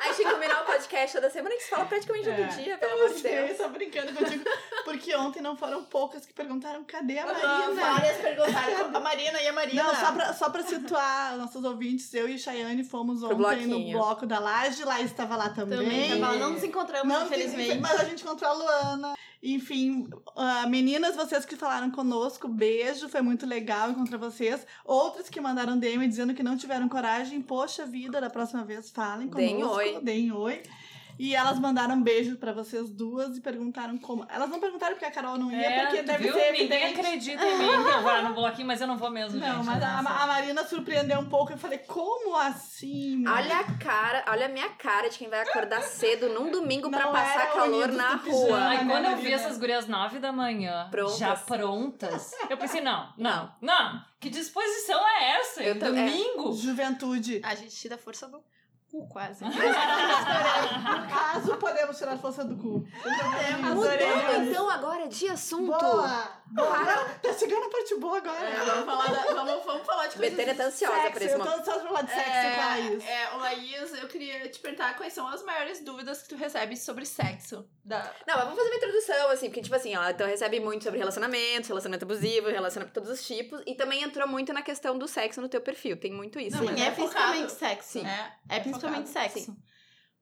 Aí 0.00 0.14
tinha 0.14 0.28
que 0.28 0.34
combinar 0.34 0.62
o 0.62 0.66
podcast 0.66 1.16
toda 1.16 1.28
semana, 1.30 1.54
que 1.54 1.62
se 1.62 1.70
fala 1.70 1.84
praticamente 1.84 2.24
todo 2.24 2.40
É. 2.40 2.46
dia, 2.46 2.78
pelo 2.78 2.92
Eu 2.92 2.98
amor 3.04 3.14
de 3.14 3.20
sei, 3.20 3.46
Deus. 3.46 3.58
tô 3.58 3.68
brincando 3.68 4.12
contigo. 4.14 4.44
Porque 4.84 5.14
ontem 5.16 5.42
não 5.42 5.56
foram 5.56 5.84
poucas 5.84 6.24
que 6.24 6.32
perguntaram 6.32 6.82
cadê 6.84 7.18
a 7.18 7.26
Marina? 7.26 7.74
várias 7.74 8.16
perguntaram 8.18 8.96
a 8.96 9.00
Marina 9.00 9.42
e 9.42 9.48
a 9.48 9.52
Marina. 9.52 9.82
Não, 9.82 9.94
só 9.94 10.12
pra, 10.12 10.32
só 10.32 10.50
pra 10.50 10.62
situar 10.62 11.25
nossos 11.36 11.64
ouvintes, 11.64 12.12
eu 12.14 12.28
e 12.28 12.38
Chayane 12.38 12.84
fomos 12.84 13.20
Pro 13.20 13.34
ontem 13.36 13.66
no 13.66 13.76
bloquinho. 13.76 13.98
bloco 13.98 14.26
da 14.26 14.38
Laje, 14.38 14.84
lá 14.84 15.00
estava 15.00 15.34
lá 15.36 15.48
também. 15.48 15.78
Também, 15.78 16.08
tava 16.20 16.32
lá, 16.32 16.38
não 16.38 16.52
nos 16.52 16.62
encontramos, 16.62 17.08
Não, 17.12 17.24
infelizmente. 17.26 17.78
Mas 17.80 17.98
a 18.00 18.04
gente 18.04 18.22
encontrou 18.22 18.50
a 18.50 18.54
Luana. 18.54 19.14
Enfim, 19.42 20.08
ah, 20.34 20.66
meninas, 20.66 21.14
vocês 21.14 21.44
que 21.44 21.56
falaram 21.56 21.90
conosco, 21.90 22.48
beijo, 22.48 23.08
foi 23.08 23.20
muito 23.22 23.46
legal 23.46 23.90
encontrar 23.90 24.18
vocês. 24.18 24.66
Outras 24.84 25.28
que 25.28 25.40
mandaram 25.40 25.78
DM 25.78 26.06
dizendo 26.08 26.34
que 26.34 26.42
não 26.42 26.56
tiveram 26.56 26.88
coragem, 26.88 27.40
poxa 27.40 27.84
vida, 27.86 28.20
da 28.20 28.28
próxima 28.30 28.64
vez 28.64 28.90
falem 28.90 29.28
Deem 29.28 29.56
conosco. 29.56 29.76
oi. 29.76 30.00
Deem 30.02 30.32
oi. 30.32 30.62
E 31.18 31.34
elas 31.34 31.58
mandaram 31.58 32.02
beijo 32.02 32.36
pra 32.36 32.52
vocês 32.52 32.90
duas 32.90 33.36
e 33.36 33.40
perguntaram 33.40 33.96
como. 33.98 34.26
Elas 34.28 34.50
não 34.50 34.60
perguntaram 34.60 34.92
porque 34.94 35.04
a 35.06 35.10
Carol 35.10 35.38
não 35.38 35.50
ia, 35.50 35.58
É, 35.66 35.86
porque 35.86 36.02
deve 36.02 36.24
viu? 36.24 36.34
ser 36.34 36.52
Ninguém 36.52 36.64
evidente. 36.82 37.00
acredita 37.00 37.44
em 37.44 37.58
mim 37.58 37.66
que 37.84 37.90
eu 37.90 38.02
vá 38.02 38.22
no 38.22 38.34
bloquinho, 38.34 38.66
mas 38.66 38.80
eu 38.80 38.86
não 38.86 38.96
vou 38.98 39.10
mesmo, 39.10 39.38
Não, 39.40 39.56
gente. 39.56 39.64
mas 39.66 39.82
a, 39.82 40.02
Nossa. 40.02 40.22
a 40.22 40.26
Marina 40.26 40.64
surpreendeu 40.64 41.18
um 41.20 41.28
pouco. 41.28 41.52
Eu 41.52 41.58
falei, 41.58 41.78
como 41.78 42.36
assim? 42.36 43.26
Olha 43.26 43.60
a 43.60 43.64
cara, 43.78 44.24
olha 44.28 44.46
a 44.46 44.48
minha 44.48 44.68
cara 44.70 45.08
de 45.08 45.18
quem 45.18 45.28
vai 45.28 45.40
acordar 45.40 45.82
cedo 45.82 46.28
num 46.28 46.50
domingo 46.50 46.90
pra 46.90 47.04
Não 47.06 47.12
passar 47.12 47.40
era 47.42 47.52
calor 47.52 47.88
na 47.92 48.16
rua. 48.16 48.68
Aí 48.68 48.84
né, 48.84 48.92
quando 48.92 49.04
eu 49.06 49.16
vi 49.16 49.32
essas 49.32 49.56
gurias 49.58 49.86
nove 49.86 50.18
da 50.18 50.32
manhã, 50.32 50.88
Prontas. 50.90 51.18
já 51.18 51.34
prontas, 51.34 52.32
eu 52.50 52.56
pensei, 52.56 52.80
não, 52.80 53.12
não, 53.16 53.52
não. 53.60 54.04
Que 54.20 54.28
disposição 54.30 55.00
é 55.08 55.38
essa? 55.40 55.62
Eu 55.62 55.74
é. 55.74 55.78
Domingo? 55.78 56.52
Juventude. 56.56 57.40
A 57.44 57.54
gente 57.54 57.74
tira 57.74 57.94
a 57.94 57.98
força 57.98 58.26
do 58.28 58.42
cu, 59.00 59.08
quase. 59.08 59.44
No 60.86 61.08
caso, 61.08 61.56
podemos 61.58 61.96
tirar 61.98 62.12
a 62.14 62.18
força 62.18 62.44
do 62.44 62.56
cu. 62.56 62.86
Podemos. 63.02 63.74
Mudando 63.74 64.48
então 64.48 64.70
agora 64.70 65.08
de 65.08 65.28
assunto. 65.28 65.66
Boa! 65.78 66.36
Boa! 66.48 67.04
Tá 67.22 67.32
chegando 67.32 67.64
a 67.66 67.70
parte 67.70 67.94
boa 67.96 68.18
agora. 68.18 68.38
É, 68.48 68.56
vamos, 68.64 68.84
falar 68.84 69.06
da- 69.10 69.34
vamos, 69.34 69.64
vamos 69.64 69.86
falar 69.86 70.06
de 70.06 70.16
coisas 70.16 70.36
Betânia 70.36 70.54
tá 70.54 70.64
ansiosa 70.68 70.94
Sexo, 70.96 71.12
por 71.12 71.22
esse 71.22 71.34
eu 71.34 71.38
momento. 71.38 71.56
tô 71.58 71.64
só 71.64 71.78
pra 71.78 71.88
falar 71.88 72.02
de 72.02 72.10
sexo 72.12 72.30
com 72.30 72.62
a 72.62 72.66
Laís. 72.66 73.04
É, 73.04 73.22
é, 73.22 73.28
Laís, 73.36 73.94
eu 74.02 74.08
queria 74.08 74.48
te 74.48 74.58
perguntar 74.60 74.96
quais 74.96 75.12
são 75.12 75.26
as 75.28 75.42
maiores 75.44 75.82
dúvidas 75.82 76.22
que 76.22 76.28
tu 76.28 76.36
recebe 76.36 76.76
sobre 76.76 77.04
sexo. 77.04 77.66
Da... 77.84 77.98
Não, 78.26 78.34
mas 78.36 78.44
vamos 78.44 78.56
fazer 78.58 78.68
uma 78.70 78.76
introdução, 78.76 79.30
assim, 79.30 79.46
porque, 79.48 79.62
tipo 79.62 79.74
assim, 79.74 79.94
ela 79.94 80.10
então 80.10 80.26
recebe 80.26 80.60
muito 80.60 80.84
sobre 80.84 80.98
relacionamentos, 80.98 81.68
relacionamento 81.68 82.04
abusivo, 82.04 82.48
relacionamento 82.48 82.94
todos 82.94 83.10
os 83.10 83.24
tipos, 83.26 83.60
e 83.66 83.74
também 83.74 84.02
entrou 84.02 84.26
muito 84.28 84.52
na 84.52 84.62
questão 84.62 84.96
do 84.98 85.06
sexo 85.08 85.40
no 85.40 85.48
teu 85.48 85.60
perfil. 85.60 85.96
Tem 85.96 86.12
muito 86.12 86.38
isso. 86.38 86.56
Não, 86.56 86.64
né? 86.64 86.72
mas 86.72 86.80
é 86.80 86.86
é 86.86 86.90
principalmente 86.92 87.50
focado. 87.52 87.58
sexo. 87.58 87.88
Sim. 87.92 88.06
É, 88.06 88.32
É 88.48 88.60
principalmente 88.60 88.85
focado. 88.88 89.08
sexo. 89.08 89.56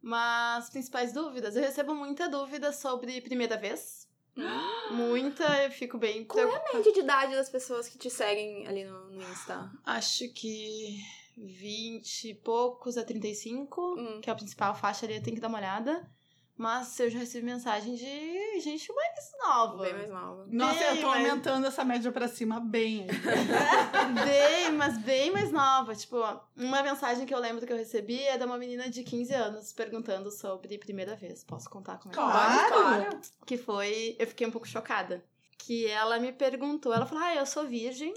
Mas 0.00 0.68
principais 0.70 1.12
dúvidas, 1.12 1.56
eu 1.56 1.62
recebo 1.62 1.94
muita 1.94 2.28
dúvida 2.28 2.72
sobre 2.72 3.20
primeira 3.20 3.56
vez. 3.56 4.06
muita, 4.90 5.44
eu 5.64 5.70
fico 5.70 5.96
bem 5.96 6.24
Qual 6.24 6.44
é 6.46 6.56
a 6.56 6.74
média 6.74 6.92
de 6.92 7.00
idade 7.00 7.34
das 7.34 7.48
pessoas 7.48 7.88
que 7.88 7.96
te 7.96 8.10
seguem 8.10 8.66
ali 8.66 8.84
no, 8.84 9.10
no 9.10 9.22
Insta? 9.22 9.70
Acho 9.84 10.28
que 10.34 10.98
20 11.36 12.30
e 12.30 12.34
poucos 12.34 12.96
a 12.98 13.04
35, 13.04 13.94
Hum. 13.96 14.20
que 14.20 14.28
é 14.28 14.32
a 14.32 14.36
principal 14.36 14.74
faixa 14.74 15.06
ali, 15.06 15.16
eu 15.16 15.22
tenho 15.22 15.36
que 15.36 15.40
dar 15.40 15.48
uma 15.48 15.58
olhada. 15.58 16.08
Mas 16.56 17.00
eu 17.00 17.10
já 17.10 17.18
recebi 17.18 17.44
mensagem 17.44 17.96
de 17.96 18.60
gente 18.60 18.92
mais 18.94 19.32
nova. 19.42 19.82
Bem 19.82 19.92
mais 19.92 20.08
nova. 20.08 20.46
Nossa, 20.48 20.84
eu 20.84 21.00
tô 21.00 21.08
mas- 21.08 21.28
aumentando 21.28 21.66
essa 21.66 21.84
média 21.84 22.12
pra 22.12 22.28
cima 22.28 22.60
bem. 22.60 23.06
Bem, 24.24 24.72
mas 24.72 24.96
bem 24.98 25.30
mais 25.32 25.50
nova. 25.50 25.94
Tipo, 25.96 26.16
uma 26.56 26.82
mensagem 26.82 27.26
que 27.26 27.34
eu 27.34 27.38
lembro 27.40 27.66
que 27.66 27.72
eu 27.72 27.76
recebi 27.76 28.22
é 28.22 28.38
de 28.38 28.44
uma 28.44 28.56
menina 28.56 28.88
de 28.88 29.02
15 29.02 29.32
anos 29.34 29.72
perguntando 29.72 30.30
sobre 30.30 30.78
primeira 30.78 31.16
vez. 31.16 31.42
Posso 31.42 31.68
contar 31.68 31.98
como 31.98 32.12
é 32.12 32.16
que 32.16 32.22
foi? 32.22 32.30
Claro. 32.30 32.68
claro. 32.68 33.20
Que 33.46 33.56
foi. 33.56 34.16
Eu 34.18 34.26
fiquei 34.26 34.46
um 34.46 34.50
pouco 34.50 34.68
chocada. 34.68 35.24
Que 35.58 35.86
ela 35.86 36.18
me 36.20 36.32
perguntou, 36.32 36.92
ela 36.92 37.06
falou: 37.06 37.24
Ah, 37.24 37.34
eu 37.34 37.46
sou 37.46 37.66
virgem 37.66 38.14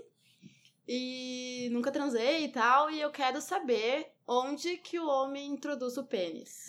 e 0.88 1.70
nunca 1.72 1.92
transei 1.92 2.46
e 2.46 2.50
tal, 2.50 2.90
e 2.92 3.02
eu 3.02 3.10
quero 3.12 3.42
saber 3.42 4.12
onde 4.28 4.78
que 4.78 5.00
o 5.00 5.08
homem 5.08 5.48
introduz 5.52 5.98
o 5.98 6.04
pênis. 6.04 6.66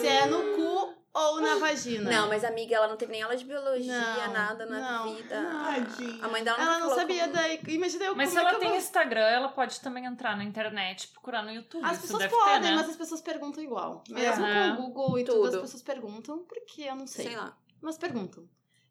Se 0.00 0.06
é 0.06 0.26
no 0.26 0.42
cu 0.54 0.94
ou 1.14 1.40
na 1.40 1.56
vagina. 1.56 2.10
Não, 2.10 2.28
mas 2.28 2.42
amiga, 2.44 2.74
ela 2.74 2.88
não 2.88 2.96
teve 2.96 3.12
nem 3.12 3.22
aula 3.22 3.36
de 3.36 3.44
biologia, 3.44 3.96
Não, 4.26 4.32
nada 4.32 4.66
na 4.66 4.80
não, 5.04 5.14
vida. 5.14 5.40
não. 5.40 5.64
Tadinha. 5.64 6.24
A 6.24 6.28
mãe 6.28 6.42
dela 6.42 6.60
Ela 6.60 6.78
não 6.80 6.94
sabia 6.94 7.22
como- 7.22 7.32
daí. 7.34 7.60
Imagina 7.68 8.04
eu 8.06 8.16
Mas 8.16 8.30
se 8.30 8.34
como 8.34 8.46
é 8.46 8.48
ela 8.50 8.56
eu 8.56 8.60
tem 8.60 8.68
vou- 8.70 8.78
Instagram, 8.78 9.20
ela 9.26 9.48
pode 9.48 9.80
também 9.80 10.04
entrar 10.06 10.36
na 10.36 10.42
internet 10.44 11.04
e 11.04 11.08
procurar 11.08 11.42
no 11.44 11.52
YouTube. 11.52 11.84
As 11.84 11.98
pessoas 12.00 12.26
podem, 12.26 12.54
ter, 12.62 12.68
né? 12.70 12.74
mas 12.74 12.88
as 12.90 12.96
pessoas 12.96 13.20
perguntam 13.20 13.62
igual. 13.62 14.02
Mesmo 14.08 14.44
É. 14.44 14.76
com 14.76 14.82
o 14.82 14.86
Google 14.88 15.18
e 15.20 15.24
tudo, 15.24 15.44
as 15.44 15.50
Tudo. 15.52 15.60
pessoas 15.62 15.82
perguntam, 15.82 16.38
porque 16.44 16.82
eu 16.82 16.96
não 16.96 17.06
sei. 17.06 17.26
Sei 17.28 17.36
lá. 17.36 17.56
Mas 17.80 17.96
perguntam. 17.96 18.44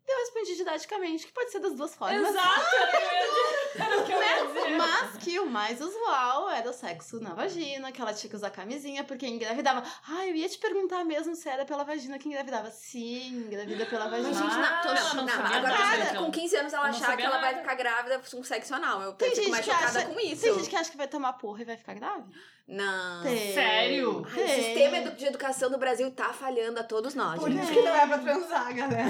Eu 0.07 0.17
respondi 0.19 0.55
didaticamente, 0.57 1.25
que 1.25 1.31
pode 1.31 1.51
ser 1.51 1.59
das 1.59 1.73
duas 1.75 1.95
formas. 1.95 2.29
Exato! 2.29 2.61
Era 3.75 3.99
o 3.99 4.05
que 4.05 4.11
eu 4.11 4.21
ia 4.21 4.45
dizer. 4.45 4.77
Mas 4.77 5.17
que 5.17 5.39
o 5.39 5.47
mais 5.47 5.81
usual 5.81 6.47
era 6.51 6.69
o 6.69 6.73
sexo 6.73 7.19
na 7.19 7.33
vagina, 7.33 7.91
que 7.91 7.99
ela 7.99 8.13
tinha 8.13 8.29
que 8.29 8.35
usar 8.35 8.51
camisinha, 8.51 9.03
porque 9.03 9.25
engravidava. 9.25 9.81
Ah, 10.07 10.27
eu 10.27 10.35
ia 10.35 10.47
te 10.47 10.59
perguntar 10.59 11.03
mesmo 11.03 11.35
se 11.35 11.49
era 11.49 11.65
pela 11.65 11.83
vagina 11.83 12.19
que 12.19 12.27
engravidava. 12.27 12.69
Sim, 12.69 13.45
engravida 13.47 13.85
pela 13.87 14.07
vagina. 14.09 14.29
Mas, 14.29 14.37
gente, 14.37 14.51
Ah, 14.53 14.81
não, 14.85 14.91
eu 14.95 15.13
não, 15.15 15.25
não 15.25 15.45
agora 15.45 15.79
nada, 15.79 16.19
com 16.19 16.29
15 16.31 16.55
anos 16.55 16.73
ela 16.73 16.87
achar 16.89 17.17
que 17.17 17.23
ela 17.23 17.39
vai 17.39 17.51
nada. 17.53 17.63
ficar 17.63 17.75
grávida 17.75 18.21
com 18.29 18.43
sexo 18.43 18.75
anal. 18.75 19.01
Eu 19.01 19.13
Tem 19.13 19.29
fico 19.31 19.41
gente 19.41 19.51
mais 19.51 19.65
chocada 19.65 19.99
acha- 19.99 20.05
com 20.07 20.19
isso. 20.19 20.41
Tem 20.43 20.53
gente 20.53 20.69
que 20.69 20.75
acha 20.75 20.91
que 20.91 20.97
vai 20.97 21.07
tomar 21.07 21.33
porra 21.33 21.61
e 21.63 21.65
vai 21.65 21.77
ficar 21.77 21.95
grávida. 21.95 22.27
Não. 22.67 23.23
Tem. 23.23 23.53
Sério? 23.53 24.25
Ai, 24.31 24.43
o 24.43 24.47
sistema 24.47 25.11
de 25.11 25.25
educação 25.25 25.69
do 25.71 25.77
Brasil 25.79 26.11
tá 26.11 26.31
falhando 26.31 26.79
a 26.79 26.83
todos 26.83 27.15
nós, 27.15 27.39
Por 27.39 27.49
gente. 27.51 27.63
isso 27.63 27.73
que 27.73 27.81
não 27.81 27.95
é 27.95 28.07
pra 28.07 28.17
transar, 28.19 28.73
galera. 28.75 29.09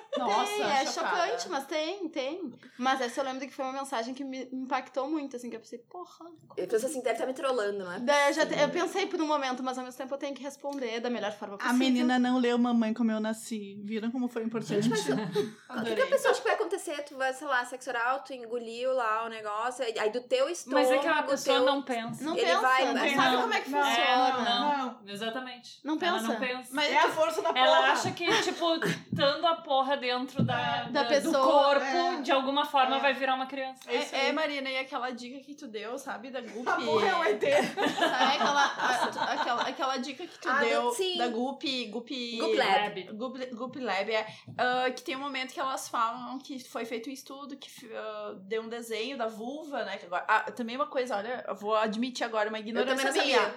Nossa, 0.17 0.45
tem, 0.51 0.61
é 0.63 0.85
chocada. 0.85 1.25
chocante, 1.27 1.49
mas 1.49 1.65
tem, 1.65 2.09
tem. 2.09 2.53
Mas 2.77 2.99
essa 3.01 3.21
eu 3.21 3.25
lembro 3.25 3.47
que 3.47 3.53
foi 3.53 3.63
uma 3.65 3.73
mensagem 3.73 4.13
que 4.13 4.23
me 4.23 4.47
impactou 4.51 5.09
muito, 5.09 5.35
assim, 5.37 5.49
que 5.49 5.55
eu 5.55 5.59
pensei, 5.61 5.79
porra. 5.79 6.25
Eu 6.57 6.67
penso 6.67 6.85
assim, 6.85 6.99
deve 7.01 7.13
estar 7.13 7.25
me 7.25 7.33
trollando, 7.33 7.79
não 7.79 7.91
é? 7.91 7.99
Daí 7.99 8.27
eu, 8.29 8.33
já 8.33 8.45
te- 8.45 8.59
eu 8.59 8.69
pensei 8.69 9.05
por 9.07 9.21
um 9.21 9.25
momento, 9.27 9.63
mas 9.63 9.77
ao 9.77 9.85
mesmo 9.85 9.97
tempo 9.97 10.13
eu 10.13 10.17
tenho 10.17 10.35
que 10.35 10.43
responder 10.43 10.99
da 10.99 11.09
melhor 11.09 11.31
forma 11.31 11.55
A 11.55 11.57
possível. 11.59 11.77
menina 11.77 12.19
não 12.19 12.37
leu 12.39 12.57
Mamãe 12.57 12.93
Como 12.93 13.09
Eu 13.11 13.19
Nasci. 13.21 13.79
Viram 13.83 14.11
como 14.11 14.27
foi 14.27 14.43
importante? 14.43 14.89
O 15.71 15.83
que, 15.83 15.95
que 15.95 16.01
a 16.01 16.07
pessoa 16.07 16.31
acha 16.31 16.41
que 16.41 16.47
vai 16.47 16.55
acontecer? 16.55 17.01
Tu 17.05 17.15
vai, 17.15 17.33
sei 17.33 17.47
lá, 17.47 17.63
sexo 17.65 17.89
oral, 17.89 18.19
tu 18.23 18.33
engoliu 18.33 18.93
lá 18.93 19.25
o 19.25 19.29
negócio, 19.29 19.83
aí 19.85 20.09
do 20.11 20.19
teu 20.21 20.49
estômago... 20.49 20.85
Mas 20.85 20.91
é 20.97 20.99
que 20.99 21.07
a 21.07 21.23
pessoa 21.23 21.57
teu... 21.57 21.65
não 21.65 21.81
pensa. 21.81 22.23
Não 22.23 22.35
Ele 22.35 22.45
pensa, 22.45 22.61
vai- 22.61 22.85
não 22.85 22.93
Não. 22.93 23.15
sabe 23.15 23.37
como 23.37 23.53
é 23.53 23.61
que 23.61 23.75
É, 23.75 23.81
funciona. 23.83 24.49
não. 24.59 24.99
Exatamente. 25.07 25.79
Não 25.83 25.93
Ela 26.01 26.19
pensa. 26.19 26.27
não 26.33 26.39
pensa. 26.39 26.69
Mas 26.73 26.91
É 26.91 26.97
a 26.97 27.09
força 27.09 27.41
da 27.41 27.53
porra. 27.53 27.65
Ela 27.65 27.91
acha 27.93 28.11
que, 28.11 28.41
tipo, 28.43 28.65
estando 28.85 29.45
a 29.47 29.55
porra 29.55 29.95
dentro 30.01 30.43
da, 30.43 30.83
Da 30.85 31.03
da- 31.03 31.05
pessoa, 31.05 31.37
do 31.37 31.43
corpo, 31.43 31.85
é. 31.85 32.21
de 32.21 32.31
alguma 32.31 32.65
forma 32.65 32.97
É. 32.97 32.99
vai 32.99 33.13
virar 33.13 33.35
uma 33.35 33.45
criança. 33.45 33.79
É 33.87 33.95
É, 33.95 34.29
é. 34.29 34.31
Marina, 34.33 34.69
e 34.69 34.77
aquela 34.77 35.11
dica 35.11 35.39
que 35.39 35.53
tu 35.55 35.67
deu, 35.67 35.97
sabe, 35.97 36.29
da 36.31 36.41
Guppy? 36.41 36.67
A 36.69 36.75
porra 36.75 37.07
é 37.07 37.15
um 37.15 37.23
ET. 37.23 37.41
Sabe 37.41 38.35
aquela, 38.35 38.63
a- 38.65 39.33
aquela, 39.33 39.61
aquela 39.61 39.97
dica 39.97 40.27
que 40.27 40.39
tu 40.39 40.49
Ah, 40.49 40.59
deu 40.59 40.91
sim. 40.91 41.17
da 41.17 41.27
Guppy, 41.27 41.85
Guppy... 41.85 42.37
Goop 42.37 42.55
Lab. 42.57 43.03
Guppy, 43.13 43.45
Guppy 43.55 43.79
Lab, 43.79 44.11
é. 44.11 44.27
ah, 44.57 44.91
que 44.91 45.01
tem 45.03 45.15
um 45.15 45.19
momento 45.19 45.53
que 45.53 45.59
elas 45.59 45.87
falam 45.87 46.37
que 46.39 46.59
foi 46.59 46.83
feito 46.83 47.09
um 47.09 47.13
estudo 47.13 47.55
que 47.55 47.69
ah, 47.95 48.33
deu 48.41 48.63
um 48.63 48.67
desenho 48.69 49.17
da 49.17 49.27
vulva, 49.27 49.83
né? 49.85 49.97
Que 49.97 50.05
agora, 50.07 50.25
ah, 50.27 50.51
também 50.51 50.75
uma 50.75 50.87
coisa, 50.87 51.15
olha, 51.15 51.45
eu 51.47 51.55
vou 51.55 51.75
admitir 51.75 52.23
agora 52.23 52.49
uma 52.49 52.57
Eu 52.57 52.63
ignorância 52.63 52.95
também 53.11 53.31
não 53.33 53.41
minha. 53.41 53.53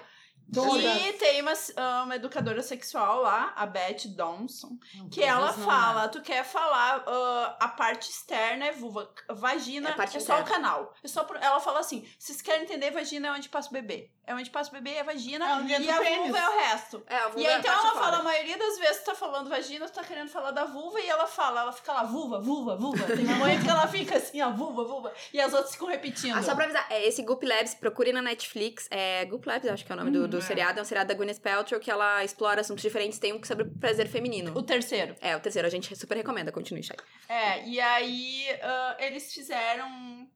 E 0.87 1.13
tem 1.13 1.41
uma, 1.41 1.53
ah, 1.75 2.03
uma 2.03 2.15
educadora 2.15 2.61
sexual 2.61 3.21
lá, 3.21 3.53
a 3.55 3.65
Beth 3.65 4.07
Donson, 4.15 4.77
que 5.11 5.23
ela 5.23 5.51
não, 5.51 5.65
fala, 5.65 6.07
tu 6.07 6.21
quer 6.21 6.43
falar 6.43 7.03
ah, 7.07 7.57
a 7.59 7.67
parte 7.67 8.09
externa 8.09 8.65
é 8.65 8.71
vulva, 8.71 9.09
vagina 9.29 9.89
É 9.89 10.01
é, 10.03 10.19
só 10.19 10.41
o 10.41 10.43
canal. 10.43 10.93
É 11.03 11.07
só 11.07 11.23
pro- 11.23 11.37
ela 11.39 11.59
fala 11.59 11.79
assim, 11.79 12.07
vocês 12.17 12.41
querem 12.41 12.63
entender, 12.63 12.91
vagina 12.91 13.27
é 13.27 13.31
onde 13.31 13.49
passa 13.49 13.69
o 13.69 13.73
bebê. 13.73 14.11
É 14.27 14.33
onde 14.33 14.49
passa 14.49 14.71
o 14.71 14.73
bebê, 14.73 14.91
é 14.91 15.01
a 15.01 15.03
vagina, 15.03 15.45
É 15.45 15.79
e 15.79 15.89
a 15.89 15.99
pênis. 15.99 16.17
vulva 16.17 16.39
é 16.39 16.49
o 16.49 16.59
resto. 16.59 17.03
É, 17.07 17.15
a 17.17 17.23
vulva 17.27 17.39
E 17.39 17.45
é 17.45 17.53
aí, 17.53 17.59
então 17.59 17.71
ela 17.71 17.93
fala, 17.93 18.17
a 18.17 18.23
maioria 18.23 18.57
das 18.57 18.79
vezes 18.79 19.03
tu 19.03 19.05
tá 19.05 19.15
falando 19.15 19.49
vagina, 19.49 19.85
tu 19.87 19.93
tá 19.93 20.03
querendo 20.03 20.29
falar 20.29 20.49
da 20.51 20.65
vulva, 20.65 20.99
e 20.99 21.07
ela 21.07 21.27
fala, 21.27 21.61
ela 21.61 21.71
fica 21.71 21.93
lá, 21.93 22.03
vulva, 22.03 22.39
vulva, 22.39 22.75
vulva. 22.75 23.05
Tem 23.05 23.25
um 23.27 23.35
momento 23.35 23.63
que 23.63 23.69
ela 23.69 23.87
fica 23.87 24.17
assim, 24.17 24.41
ó, 24.41 24.49
vulva, 24.49 24.83
vulva. 24.83 25.13
E 25.31 25.39
as 25.39 25.53
outras 25.53 25.73
ficam 25.73 25.87
repetindo. 25.87 26.35
Ah, 26.35 26.41
só 26.41 26.55
pra 26.55 26.63
avisar, 26.63 26.87
é, 26.89 27.05
esse 27.07 27.21
Goop 27.21 27.45
Labs, 27.45 27.75
procure 27.75 28.11
na 28.11 28.21
Netflix. 28.21 28.87
É 28.89 29.25
Goop 29.25 29.47
Labs, 29.47 29.69
acho 29.69 29.85
que 29.85 29.91
é 29.91 29.95
o 29.95 29.97
nome 29.99 30.09
do, 30.09 30.27
do 30.35 30.43
é. 30.43 30.47
seriado. 30.47 30.79
É 30.79 30.81
um 30.81 30.85
seriado 30.85 31.07
da 31.07 31.13
Gwyneth 31.13 31.39
Paltrow 31.39 31.79
que 31.79 31.89
ela 31.89 32.23
explora 32.23 32.61
assuntos 32.61 32.81
diferentes. 32.81 33.19
Tem 33.19 33.33
um 33.33 33.43
sobre 33.43 33.65
prazer 33.65 34.07
feminino. 34.07 34.51
O 34.55 34.61
terceiro. 34.61 35.15
É, 35.21 35.35
o 35.35 35.39
terceiro. 35.39 35.67
A 35.67 35.71
gente 35.71 35.95
super 35.95 36.15
recomenda. 36.15 36.51
Continue, 36.51 36.83
Chay. 36.83 36.97
É, 37.27 37.67
e 37.67 37.79
aí 37.79 38.47
ah, 38.61 38.97
eles 38.99 39.33
fizeram 39.33 40.27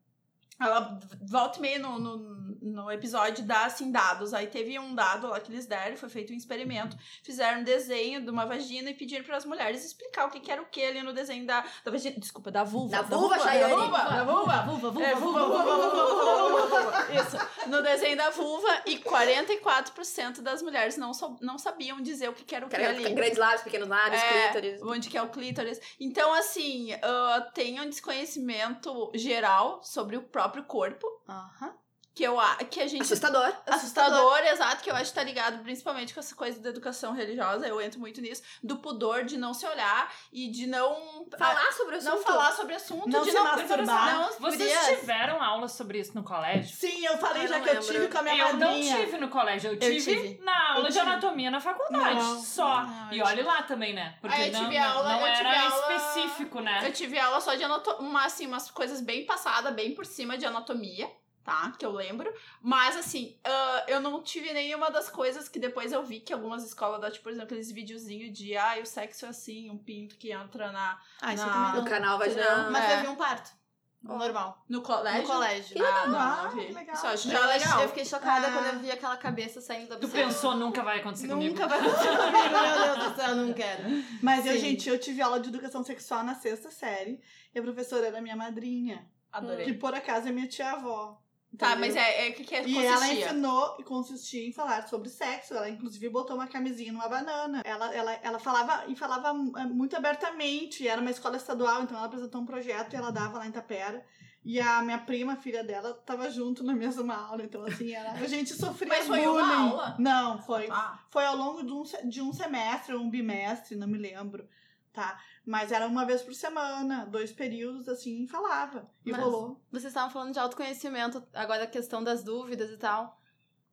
ela 0.59 0.99
volta 1.21 1.57
e 1.59 1.61
meia 1.61 1.79
no, 1.79 1.97
no, 1.99 2.17
no 2.61 2.91
episódio 2.91 3.43
dá 3.45 3.65
assim 3.65 3.91
dados. 3.91 4.33
Aí 4.33 4.47
teve 4.47 4.77
um 4.79 4.93
dado 4.93 5.27
lá 5.27 5.39
que 5.39 5.51
eles 5.51 5.65
deram, 5.65 5.95
foi 5.97 6.09
feito 6.09 6.33
um 6.33 6.35
experimento. 6.35 6.97
Fizeram 7.23 7.61
um 7.61 7.63
desenho 7.63 8.21
de 8.21 8.29
uma 8.29 8.45
vagina 8.45 8.89
e 8.89 8.93
pediram 8.93 9.23
para 9.23 9.37
as 9.37 9.45
mulheres 9.45 9.85
explicar 9.85 10.25
o 10.27 10.29
que, 10.31 10.39
que 10.39 10.51
era 10.51 10.61
o 10.61 10.65
que 10.65 10.83
ali 10.83 11.01
no 11.01 11.13
desenho 11.13 11.45
da, 11.45 11.63
da 11.83 11.91
vagina. 11.91 12.15
Desculpa, 12.19 12.51
da 12.51 12.63
vulva. 12.63 12.91
Da 12.97 13.01
vulva, 13.03 13.39
Chayane. 13.39 13.69
Da 13.71 13.77
vulva, 13.77 13.97
da 13.97 14.23
vulva. 14.23 14.61
Vulva, 14.63 14.91
vulva, 14.91 15.03
É, 15.05 15.15
vulva, 15.15 15.45
vulva, 15.45 15.63
vulva, 15.63 15.89
vulva, 15.89 16.09
vulva, 16.09 16.67
vulva, 16.67 16.81
vulva. 16.81 17.13
Isso. 17.13 17.69
No 17.69 17.81
desenho 17.81 18.17
da 18.17 18.29
vulva, 18.31 18.81
e 18.85 18.97
44% 18.99 20.41
das 20.41 20.61
mulheres 20.61 20.97
não, 20.97 21.13
sou- 21.13 21.37
não 21.41 21.57
sabiam 21.57 22.01
dizer 22.01 22.29
o 22.29 22.33
que, 22.33 22.43
que 22.43 22.55
era 22.55 22.65
o 22.65 22.69
que 22.69 22.75
Cara, 22.75 22.89
ali. 22.89 23.09
Grandes 23.13 23.37
lábios, 23.37 23.61
pequenos 23.61 23.87
lábios, 23.87 24.21
É, 24.21 24.43
clítoris. 24.49 24.81
Onde 24.81 25.09
que 25.09 25.17
é 25.17 25.21
o 25.21 25.29
clítoris. 25.29 25.79
Então, 25.99 26.33
assim, 26.33 26.93
ah, 27.01 27.49
tem 27.53 27.79
um 27.79 27.89
desconhecimento 27.89 29.11
geral 29.15 29.81
sobre 29.83 30.17
o 30.17 30.21
próprio 30.21 30.48
corpo, 30.67 31.21
Aham. 31.27 31.78
Que, 32.19 32.23
eu, 32.25 32.37
que 32.69 32.81
a 32.81 32.87
gente 32.87 33.01
Assustador. 33.01 33.49
assustador, 33.65 34.39
exato, 34.39 34.83
que 34.83 34.91
eu 34.91 34.95
acho 34.95 35.11
que 35.11 35.15
tá 35.15 35.23
ligado 35.23 35.63
principalmente 35.63 36.13
com 36.13 36.19
essa 36.19 36.35
coisa 36.35 36.59
da 36.59 36.69
educação 36.69 37.13
religiosa, 37.13 37.65
eu 37.65 37.79
entro 37.79 37.97
muito 37.97 38.19
nisso, 38.19 38.43
do 38.61 38.75
pudor 38.79 39.23
de 39.23 39.37
não 39.37 39.53
se 39.53 39.65
olhar 39.65 40.11
e 40.33 40.49
de 40.51 40.67
não 40.67 41.25
Falar 41.37 41.71
sobre 41.71 41.95
o 41.95 41.99
ah, 41.99 42.03
não 42.03 42.13
assunto. 42.15 42.27
falar 42.27 42.51
sobre 42.51 42.75
assunto, 42.75 43.07
Não 43.07 43.21
de 43.21 43.29
se 43.31 43.37
não 43.37 43.43
masturbar. 43.45 44.13
Não, 44.19 44.39
Vocês 44.39 44.99
tiveram 44.99 45.41
aula 45.41 45.69
sobre 45.69 45.99
isso 45.99 46.11
no 46.13 46.21
colégio? 46.23 46.75
Sim, 46.75 47.05
eu 47.05 47.17
falei 47.19 47.43
Eu 47.43 47.47
já 47.47 47.57
não 47.57 47.63
que 47.63 47.69
eu 47.69 47.73
lembro. 47.79 47.87
tive 47.93 48.07
com 48.09 48.17
a 48.17 48.21
minha 48.21 48.35
eu 48.49 48.53
não 48.57 48.67
madrinha. 48.67 48.97
tive 49.05 49.17
no 49.17 49.29
colégio, 49.29 49.71
eu 49.71 49.79
tive, 49.79 50.01
tive. 50.01 50.43
na 50.43 50.69
aula 50.71 50.79
Eu 50.79 50.91
de 50.91 50.93
tive. 50.99 50.99
anatomia 51.09 51.49
na 51.51 51.61
faculdade, 51.61 52.15
Não. 52.15 52.41
só. 52.43 52.81
Não, 52.83 53.13
e 53.13 53.19
eu 53.19 53.25
olhe 53.25 53.43
lá 53.43 53.63
também, 53.63 53.93
né? 53.93 54.17
Porque 54.19 54.41
eu 54.41 54.51
não, 54.51 54.63
tive 54.65 54.77
não- 54.77 54.89
aula- 54.91 55.09
não 55.13 55.25
eu 55.27 55.33
tive 55.37 55.47
era 55.49 55.61
aula- 55.69 55.95
específico, 55.95 56.59
né? 56.59 56.81
Eu 56.85 56.91
tive 56.91 57.17
aula 57.17 57.39
só 57.39 57.55
de 57.55 57.63
anatomia, 57.63 57.99
uma, 58.01 58.25
assim, 58.25 58.45
umas 58.45 58.69
coisas 58.69 58.99
bem 58.99 59.25
passadas, 59.25 59.73
bem 59.73 59.95
por 59.95 60.05
cima 60.05 60.37
de 60.37 60.45
anatomia, 60.45 61.09
tá? 61.43 61.71
Que 61.77 61.85
eu 61.85 61.91
lembro. 61.91 62.31
Mas, 62.61 62.95
assim, 62.95 63.37
ah, 63.43 63.83
eu 63.87 63.99
não 63.99 64.21
tive 64.21 64.51
nenhuma 64.53 64.89
das 64.91 65.09
coisas 65.09 65.49
que 65.49 65.59
depois 65.59 65.91
eu 65.91 66.03
vi 66.03 66.19
que 66.19 66.33
algumas 66.33 66.63
escolas 66.63 66.99
dão, 67.01 67.09
tipo, 67.09 67.23
por 67.23 67.29
exemplo, 67.31 67.45
aqueles 67.47 67.71
videozinhos 67.71 68.37
de, 68.37 68.55
ah, 68.57 68.77
o 68.81 68.85
sexo 68.85 69.25
é 69.25 69.29
assim, 69.29 69.69
um 69.69 69.77
pinto 69.77 70.15
que 70.17 70.31
entra 70.31 70.71
na, 70.71 70.99
Ah, 71.21 71.33
isso 71.33 71.45
Na- 71.45 71.53
também 71.53 71.71
No 71.71 71.77
não. 71.77 71.85
canal 71.85 72.17
vaginal. 72.19 72.71
Mas 72.71 72.83
É. 72.83 72.95
eu 72.97 73.01
vi 73.01 73.07
um 73.07 73.15
parto. 73.15 73.57
Normal. 74.01 74.63
no 74.69 74.81
colégio. 74.81 75.21
No 75.23 75.27
colégio. 75.27 75.73
Que 75.75 75.81
legal. 75.81 76.03
Ah, 76.03 76.07
não, 76.07 76.19
Ah, 76.19 76.43
não 76.45 76.51
vi. 76.51 76.67
que 76.67 76.73
legal. 76.73 76.95
Isso 76.95 77.05
acho 77.07 77.29
já 77.29 77.45
legal. 77.47 77.81
eu 77.81 77.87
fiquei 77.89 78.05
chocada 78.05 78.47
Ah. 78.47 78.51
quando 78.53 78.65
eu 78.67 78.79
vi 78.79 78.89
aquela 78.91 79.17
cabeça 79.17 79.59
saindo 79.59 79.89
da 79.89 79.97
Tu 79.97 80.07
pensou, 80.07 80.55
nunca 80.55 80.81
vai 80.81 81.01
acontecer 81.01 81.27
comigo. 81.27 81.53
Nunca 81.53 81.67
vai 81.67 81.79
acontecer 81.79 82.07
comigo, 82.07 82.31
meu 82.63 82.95
Deus 82.95 83.11
do 83.11 83.15
céu, 83.17 83.35
não 83.35 83.51
quero. 83.53 83.83
Mas 84.23 84.45
eu, 84.45 84.57
gente, 84.57 84.87
eu 84.87 84.97
tive 84.97 85.21
aula 85.21 85.37
de 85.37 85.49
educação 85.49 85.83
sexual 85.83 86.23
na 86.23 86.33
sexta 86.33 86.71
série. 86.71 87.19
E 87.53 87.59
a 87.59 87.61
professora 87.61 88.07
era 88.07 88.21
minha 88.21 88.37
madrinha. 88.37 89.05
Adorei. 89.33 89.65
Que 89.65 89.73
por 89.73 89.93
acaso 89.93 90.29
é 90.29 90.31
minha 90.31 90.47
tia-avó. 90.47 91.21
Tá, 91.57 91.75
mas 91.75 91.95
é, 91.95 92.27
é 92.27 92.29
o 92.29 92.33
que, 92.33 92.43
que 92.43 92.55
é 92.55 92.67
E 92.67 92.85
ela 92.85 93.11
ensinou 93.11 93.75
e 93.79 93.83
consistia 93.83 94.47
em 94.47 94.53
falar 94.53 94.87
sobre 94.87 95.09
sexo. 95.09 95.55
Ela, 95.55 95.69
inclusive, 95.69 96.07
botou 96.09 96.35
uma 96.35 96.47
camisinha 96.47 96.93
numa 96.93 97.09
banana. 97.09 97.61
Ela, 97.65 97.93
ela, 97.93 98.13
ela 98.21 98.39
falava 98.39 98.85
e 98.87 98.95
falava 98.95 99.29
eh, 99.29 99.65
muito 99.65 99.95
abertamente. 99.95 100.87
Era 100.87 101.01
uma 101.01 101.09
escola 101.09 101.37
estadual, 101.37 101.83
então 101.83 101.97
ela 101.97 102.05
apresentou 102.05 102.41
um 102.41 102.45
projeto 102.45 102.93
e 102.93 102.95
ela 102.95 103.11
dava 103.11 103.39
lá 103.39 103.47
em 103.47 103.51
Tapera. 103.51 104.05
E 104.45 104.59
a 104.59 104.81
minha 104.81 104.99
prima, 104.99 105.35
filha 105.35 105.63
dela, 105.63 105.93
tava 106.05 106.29
junto 106.29 106.63
na 106.63 106.73
mesma 106.73 107.15
aula. 107.15 107.43
Então, 107.43 107.63
assim, 107.65 107.93
era, 107.93 108.11
a 108.11 108.27
gente 108.27 108.53
sofria 108.53 108.87
Mas 108.87 109.07
foi 109.07 109.21
bullying. 109.21 109.43
uma 109.43 109.69
aula? 109.69 109.95
Não, 109.99 110.41
foi, 110.41 110.67
Ah, 110.71 110.99
foi 111.09 111.25
ao 111.25 111.35
longo 111.35 111.63
de 111.63 111.73
um, 111.73 112.09
de 112.09 112.21
um 112.21 112.31
semestre 112.31 112.93
ou 112.93 113.01
um 113.01 113.09
bimestre, 113.09 113.75
não 113.75 113.87
me 113.87 113.97
lembro, 113.97 114.47
tá? 114.93 115.19
Mas 115.49 115.71
era 115.71 115.87
uma 115.87 116.05
vez 116.05 116.21
por 116.21 116.33
semana, 116.35 117.05
dois 117.07 117.31
períodos, 117.31 117.89
assim, 117.89 118.27
falava. 118.27 118.87
E 119.03 119.11
Mas- 119.11 119.19
rolou. 119.19 119.59
Vocês 119.71 119.85
estavam 119.85 120.11
falando 120.11 120.31
de 120.31 120.37
autoconhecimento, 120.39 121.23
agora 121.33 121.63
a 121.63 121.67
questão 121.67 122.03
das 122.03 122.23
dúvidas 122.23 122.69
e 122.69 122.77
tal. 122.77 123.17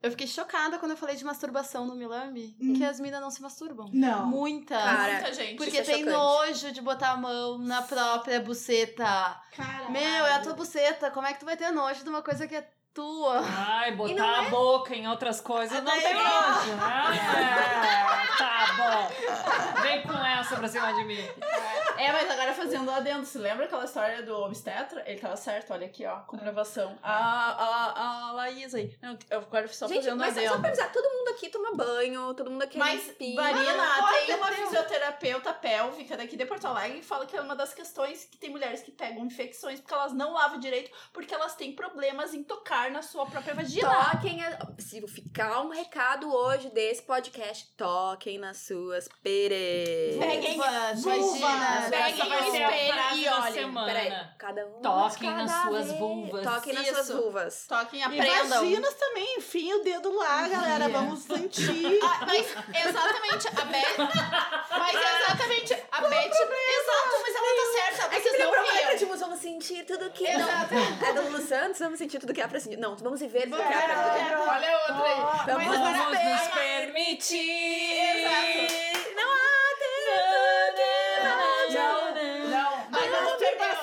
Eu 0.01 0.09
fiquei 0.11 0.25
chocada 0.25 0.79
quando 0.79 0.91
eu 0.91 0.97
falei 0.97 1.15
de 1.15 1.23
masturbação 1.23 1.85
no 1.85 1.95
Milambi, 1.95 2.55
Hum. 2.59 2.73
que 2.73 2.83
as 2.83 2.99
minas 2.99 3.21
não 3.21 3.29
se 3.29 3.41
masturbam. 3.43 3.89
Não. 3.93 4.25
Muitas. 4.25 4.81
Cara, 4.83 5.13
muita 5.13 5.33
gente. 5.33 5.57
Porque 5.57 5.71
isso 5.81 5.91
é 5.91 5.93
tem 5.93 6.03
chocante. 6.03 6.17
nojo 6.17 6.71
de 6.71 6.81
botar 6.81 7.11
a 7.11 7.17
mão 7.17 7.57
na 7.59 7.81
própria 7.83 8.39
buceta. 8.39 9.39
Caralho. 9.55 9.91
Meu, 9.91 10.25
é 10.25 10.33
a 10.35 10.39
tua 10.41 10.53
buceta. 10.53 11.11
Como 11.11 11.27
é 11.27 11.33
que 11.33 11.39
tu 11.39 11.45
vai 11.45 11.57
ter 11.57 11.69
nojo 11.71 12.03
de 12.03 12.09
uma 12.09 12.21
coisa 12.23 12.47
que 12.47 12.55
é 12.55 12.67
tua? 12.93 13.39
Ai, 13.43 13.95
botar 13.95 14.15
não 14.15 14.35
a 14.47 14.49
boca 14.49 14.95
em 14.95 15.07
outras 15.07 15.39
coisas 15.41 15.83
não 15.83 15.91
tem 15.91 16.13
nojo, 16.13 16.75
né? 16.75 17.17
É, 18.33 18.37
tá 18.37 18.65
bom. 18.77 19.81
Vem 19.81 20.01
com 20.03 20.13
essa 20.13 20.55
pra 20.57 20.67
cima 20.67 20.93
de 20.93 21.03
mim. 21.05 21.17
É, 21.97 22.11
mas 22.11 22.29
agora 22.29 22.53
fazendo 22.53 22.89
adendo, 22.91 23.25
se 23.25 23.37
lembra 23.37 23.65
aquela 23.65 23.85
história 23.85 24.21
do 24.23 24.35
obstetra? 24.35 25.03
Ele 25.05 25.19
tava 25.19 25.35
certo, 25.35 25.73
olha 25.73 25.87
aqui, 25.87 26.05
ó, 26.05 26.19
comprovação. 26.19 26.97
A, 27.01 27.51
a, 27.51 28.29
a 28.29 28.31
Laís 28.33 28.73
aí. 28.75 28.95
Não, 29.01 29.17
eu 29.29 29.39
agora 29.39 29.67
só 29.67 29.87
Gente, 29.87 30.03
fazendo 30.03 30.19
mas 30.19 30.33
só 30.33 30.59
pra 30.59 30.69
avisar, 30.69 30.91
todo 30.91 31.03
mundo 31.09 31.16
aqui 31.37 31.49
toma 31.49 31.75
banho, 31.75 32.33
todo 32.33 32.49
mundo 32.49 32.63
aqui 32.63 32.77
é 32.77 32.79
Mas, 32.79 33.05
limpinho. 33.07 33.35
Marina, 33.35 33.95
pode 33.99 34.25
tem 34.25 34.35
uma 34.35 34.47
ter. 34.49 34.55
fisioterapeuta 34.55 35.53
pélvica 35.53 36.17
daqui 36.17 36.35
de 36.35 36.45
Porto 36.45 36.65
Alegre 36.65 36.99
que 36.99 37.05
fala 37.05 37.25
que 37.25 37.37
é 37.37 37.41
uma 37.41 37.55
das 37.55 37.73
questões 37.73 38.25
que 38.25 38.37
tem 38.37 38.49
mulheres 38.49 38.81
que 38.81 38.91
pegam 38.91 39.25
infecções 39.25 39.79
porque 39.79 39.93
elas 39.93 40.13
não 40.13 40.33
lavam 40.33 40.59
direito, 40.59 40.91
porque 41.13 41.33
elas 41.33 41.55
têm 41.55 41.73
problemas 41.73 42.33
em 42.33 42.43
tocar 42.43 42.89
na 42.91 43.01
sua 43.01 43.25
própria 43.27 43.53
vagina. 43.53 43.87
Toquem, 44.11 44.43
a- 44.43 44.57
se 44.79 45.05
ficar 45.07 45.61
um 45.61 45.69
recado 45.69 46.33
hoje 46.33 46.69
desse 46.71 47.03
podcast, 47.03 47.71
toquem 47.77 48.37
nas 48.39 48.57
suas 48.57 49.07
peres. 49.23 50.17
Peguem- 50.17 50.57
Vulvas, 50.57 51.03
vaginas. 51.03 51.89
Peguem 51.89 52.27
espelho 52.27 52.93
frase 52.93 53.19
e 53.21 53.27
olhem. 53.27 53.73
Peraí, 53.73 54.27
cada 54.37 54.65
um 54.65 54.81
Toquem 54.81 55.29
cada 55.29 55.43
nas 55.45 55.61
suas 55.63 55.85
vez. 55.87 55.99
vulvas. 55.99 56.43
Toquem 56.43 56.73
nas 56.73 56.83
Isso. 56.87 56.93
suas 56.95 57.09
vulvas. 57.09 57.65
Toquem, 57.67 57.99
E 57.99 58.03
aprendam. 58.03 58.49
vaginas 58.61 58.93
também, 58.95 59.35
enfim 59.37 59.73
o 59.73 59.83
dedo 59.83 60.15
lá, 60.15 60.47
galera. 60.47 60.89
Vamos 60.89 61.26
sentir. 61.27 61.99
Ah, 62.01 62.25
mas 62.25 62.47
exatamente, 62.87 63.47
a 63.47 63.65
Beth. 63.65 63.97
Mas 64.69 64.95
exatamente, 64.95 65.73
a 65.73 66.01
Beth. 66.01 66.25
Exato, 66.25 67.15
mas 67.21 67.35
ela 67.35 67.47
tá 67.47 67.71
certa. 67.73 68.15
É 68.15 68.19
que 68.19 68.29
Vocês 68.29 68.43
não 68.43 68.51
problema, 68.51 68.95
tipo, 68.95 69.17
vamos 69.17 69.39
sentir 69.39 69.85
tudo 69.85 70.09
que... 70.11 70.25
Exato. 70.25 70.73
Não, 70.73 71.07
é 71.07 71.13
do 71.13 71.21
Lulu 71.23 71.41
Santos, 71.41 71.79
vamos 71.79 71.99
sentir 71.99 72.19
tudo 72.19 72.33
que 72.33 72.41
há 72.41 72.47
pra 72.47 72.59
sentir. 72.59 72.77
Não, 72.77 72.95
vamos 72.95 73.19
viver 73.19 73.43
tudo 73.43 73.57
que 73.57 73.63
há 73.63 73.81
Quero, 73.81 73.93
pra 73.93 74.13
quero. 74.15 74.41
Olha 74.41 74.75
a 74.75 74.79
outra 74.79 75.03
aí. 75.03 75.45
Vamos 75.47 75.67
Mas 75.67 75.97
Vamos 75.97 76.23
nos 76.23 76.47
permitir. 76.53 77.91
Exato. 77.91 78.86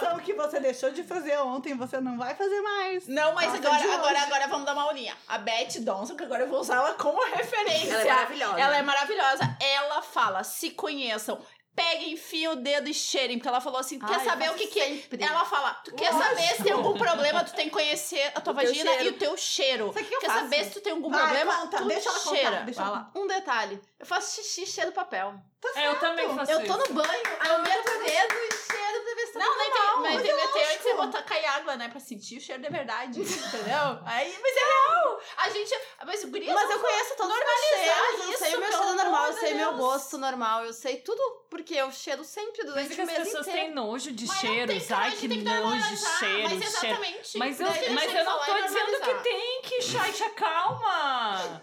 Masturbação 0.04 0.18
que 0.20 0.32
você 0.34 0.60
deixou 0.60 0.90
de 0.90 1.02
fazer 1.02 1.38
ontem, 1.38 1.74
você 1.76 2.00
não 2.00 2.16
vai 2.18 2.34
fazer 2.34 2.60
mais. 2.60 3.06
Não, 3.08 3.34
mas 3.34 3.46
Nossa, 3.52 3.58
agora, 3.68 3.94
agora, 3.94 4.20
agora 4.22 4.48
vamos 4.48 4.66
dar 4.66 4.72
uma 4.74 4.82
aulinha. 4.84 5.16
A 5.28 5.38
Beth 5.38 5.80
Donson, 5.80 6.16
que 6.16 6.24
agora 6.24 6.44
eu 6.44 6.48
vou 6.48 6.60
usar 6.60 6.76
ela 6.76 6.94
como 6.94 7.22
referência. 7.34 7.92
Ela 7.94 8.02
é 8.02 8.12
maravilhosa. 8.12 8.60
Ela 8.60 8.76
é 8.76 8.82
maravilhosa. 8.82 9.56
Ela 9.60 10.02
fala, 10.02 10.44
se 10.44 10.70
conheçam. 10.70 11.38
Peguem, 11.76 12.12
enfiem 12.12 12.46
o 12.46 12.54
dedo 12.54 12.88
e 12.88 12.94
cheirem. 12.94 13.36
Porque 13.36 13.48
ela 13.48 13.60
falou 13.60 13.80
assim, 13.80 13.98
quer 13.98 14.14
Ai, 14.14 14.24
saber 14.24 14.48
o 14.48 14.54
que 14.54 14.68
que 14.68 14.78
é? 14.78 14.86
sempre. 14.86 15.24
Ela 15.24 15.44
fala, 15.44 15.74
tu 15.84 15.92
quer 15.92 16.12
Lógico. 16.12 16.28
saber 16.28 16.54
se 16.54 16.62
tem 16.62 16.72
algum 16.72 16.96
problema, 16.96 17.42
tu 17.42 17.52
tem 17.52 17.64
que 17.64 17.72
conhecer 17.72 18.30
a 18.32 18.40
tua 18.40 18.52
O 18.52 18.56
vagina 18.56 18.94
e 19.02 19.08
o 19.08 19.14
teu 19.14 19.36
cheiro. 19.36 19.92
Sabe 19.92 20.04
o 20.04 20.08
que 20.08 20.14
eu 20.14 20.20
quer 20.20 20.26
faço? 20.28 20.40
saber 20.42 20.64
se 20.66 20.70
tu 20.70 20.80
tem 20.80 20.92
algum 20.92 21.10
Vai, 21.10 21.20
problema, 21.20 21.56
conta, 21.62 21.76
tu 21.78 21.84
deixa 21.86 22.08
ela 22.10 22.18
contar, 22.20 22.36
cheira. 22.36 22.60
deixa 22.62 22.80
Vai 22.80 22.90
ela. 22.92 23.10
Um 23.16 23.26
detalhe. 23.26 23.80
Eu 23.98 24.06
faço 24.06 24.36
xixi 24.40 24.66
cheiro 24.66 24.92
papel. 24.92 25.34
É, 25.74 25.88
eu 25.88 25.98
também 25.98 26.32
faço 26.32 26.52
Eu 26.52 26.58
tô 26.64 26.76
isso. 26.76 26.88
no 26.90 26.94
banho, 26.94 27.22
eu 27.48 27.62
meto 27.62 27.88
o 27.90 28.04
dedo 28.04 28.34
e 28.34 28.52
cheiro 28.72 29.04
se 29.04 29.14
tá 29.38 29.44
Não, 29.44 29.56
nem 29.58 29.70
tem, 29.70 29.80
mas 29.80 30.02
mas 30.14 30.22
tem 30.22 30.30
é 30.30 30.34
meter 30.36 30.62
antes 30.62 30.84
lógico. 30.84 30.88
e 30.88 30.94
botar 30.94 31.22
cair 31.22 31.44
água, 31.46 31.76
né? 31.76 31.88
Pra 31.88 32.00
sentir 32.00 32.38
o 32.38 32.40
cheiro 32.40 32.62
de 32.62 32.68
verdade. 32.68 33.20
Entendeu? 33.20 33.98
Aí, 34.06 34.38
mas 34.42 34.56
é 34.56 34.60
real. 34.64 35.20
A 35.38 35.50
gente. 35.50 35.78
Mas 36.04 36.24
o 36.24 36.28
guri. 36.28 36.46
Mas 36.52 36.70
eu 36.70 36.78
conheço 36.80 37.16
todos 37.16 37.34
os 37.36 37.42
cheiros, 37.68 38.30
eu 38.32 38.38
sei 38.38 38.54
o 38.56 38.60
meu 38.60 38.70
cheiro 38.72 38.94
normal, 38.94 39.26
eu 39.26 39.32
sei 39.34 39.54
meu 39.54 39.72
gosto 39.74 40.18
normal, 40.18 40.64
eu 40.64 40.72
sei 40.72 40.96
tudo, 40.98 41.20
porque 41.50 41.74
eu 41.74 41.90
cheiro 41.92 42.24
sempre 42.24 42.62
Mas 42.64 42.66
durante 42.72 42.92
é 42.92 42.94
que 42.94 43.00
o 43.00 43.04
as 43.04 43.08
mês 43.10 43.18
pessoas 43.24 43.46
inteiro. 43.48 43.66
têm 43.66 43.74
nojo 43.74 44.12
de 44.12 44.26
Mas 44.26 44.38
cheiros. 44.38 44.74
tem 44.76 44.86
que- 44.86 44.92
Ai, 44.92 45.10
que 45.12 45.28
tem 45.28 45.38
que 45.38 45.44
nojo 45.44 45.56
de 45.56 45.62
normalizar, 45.70 46.18
cheiro, 46.18 46.42
Mas 46.42 46.50
cheiro. 46.52 46.64
exatamente. 46.66 47.38
Mas 47.38 47.60
eu, 47.60 47.66
mas 47.94 48.14
eu 48.14 48.24
não 48.24 48.44
tô 48.44 48.54
dizendo 48.62 49.00
que 49.00 49.14
tem 49.22 49.62
que, 49.62 49.82
Chay, 49.82 50.12
te 50.12 50.22
acalma. 50.22 51.62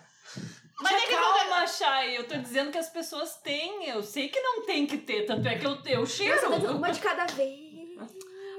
Mas 0.82 1.04
é 1.04 1.08
que 1.08 1.14
acalma, 1.14 1.68
Chay. 1.68 2.18
Eu 2.18 2.28
tô 2.28 2.38
dizendo 2.38 2.72
que 2.72 2.78
as 2.78 2.90
pessoas 2.90 3.36
têm. 3.38 3.88
Eu 3.88 4.04
sei 4.04 4.30
que 4.30 4.40
não 4.40 4.66
tem 4.66 4.86
que 4.86 4.98
ter, 4.98 5.26
tanto 5.26 5.48
é 5.48 5.58
que 5.58 5.66
eu, 5.66 5.78
eu 5.86 6.06
cheiro. 6.06 6.40
Uma 6.72 6.92
de 6.92 7.00
cada 7.00 7.26
vez. 7.28 7.71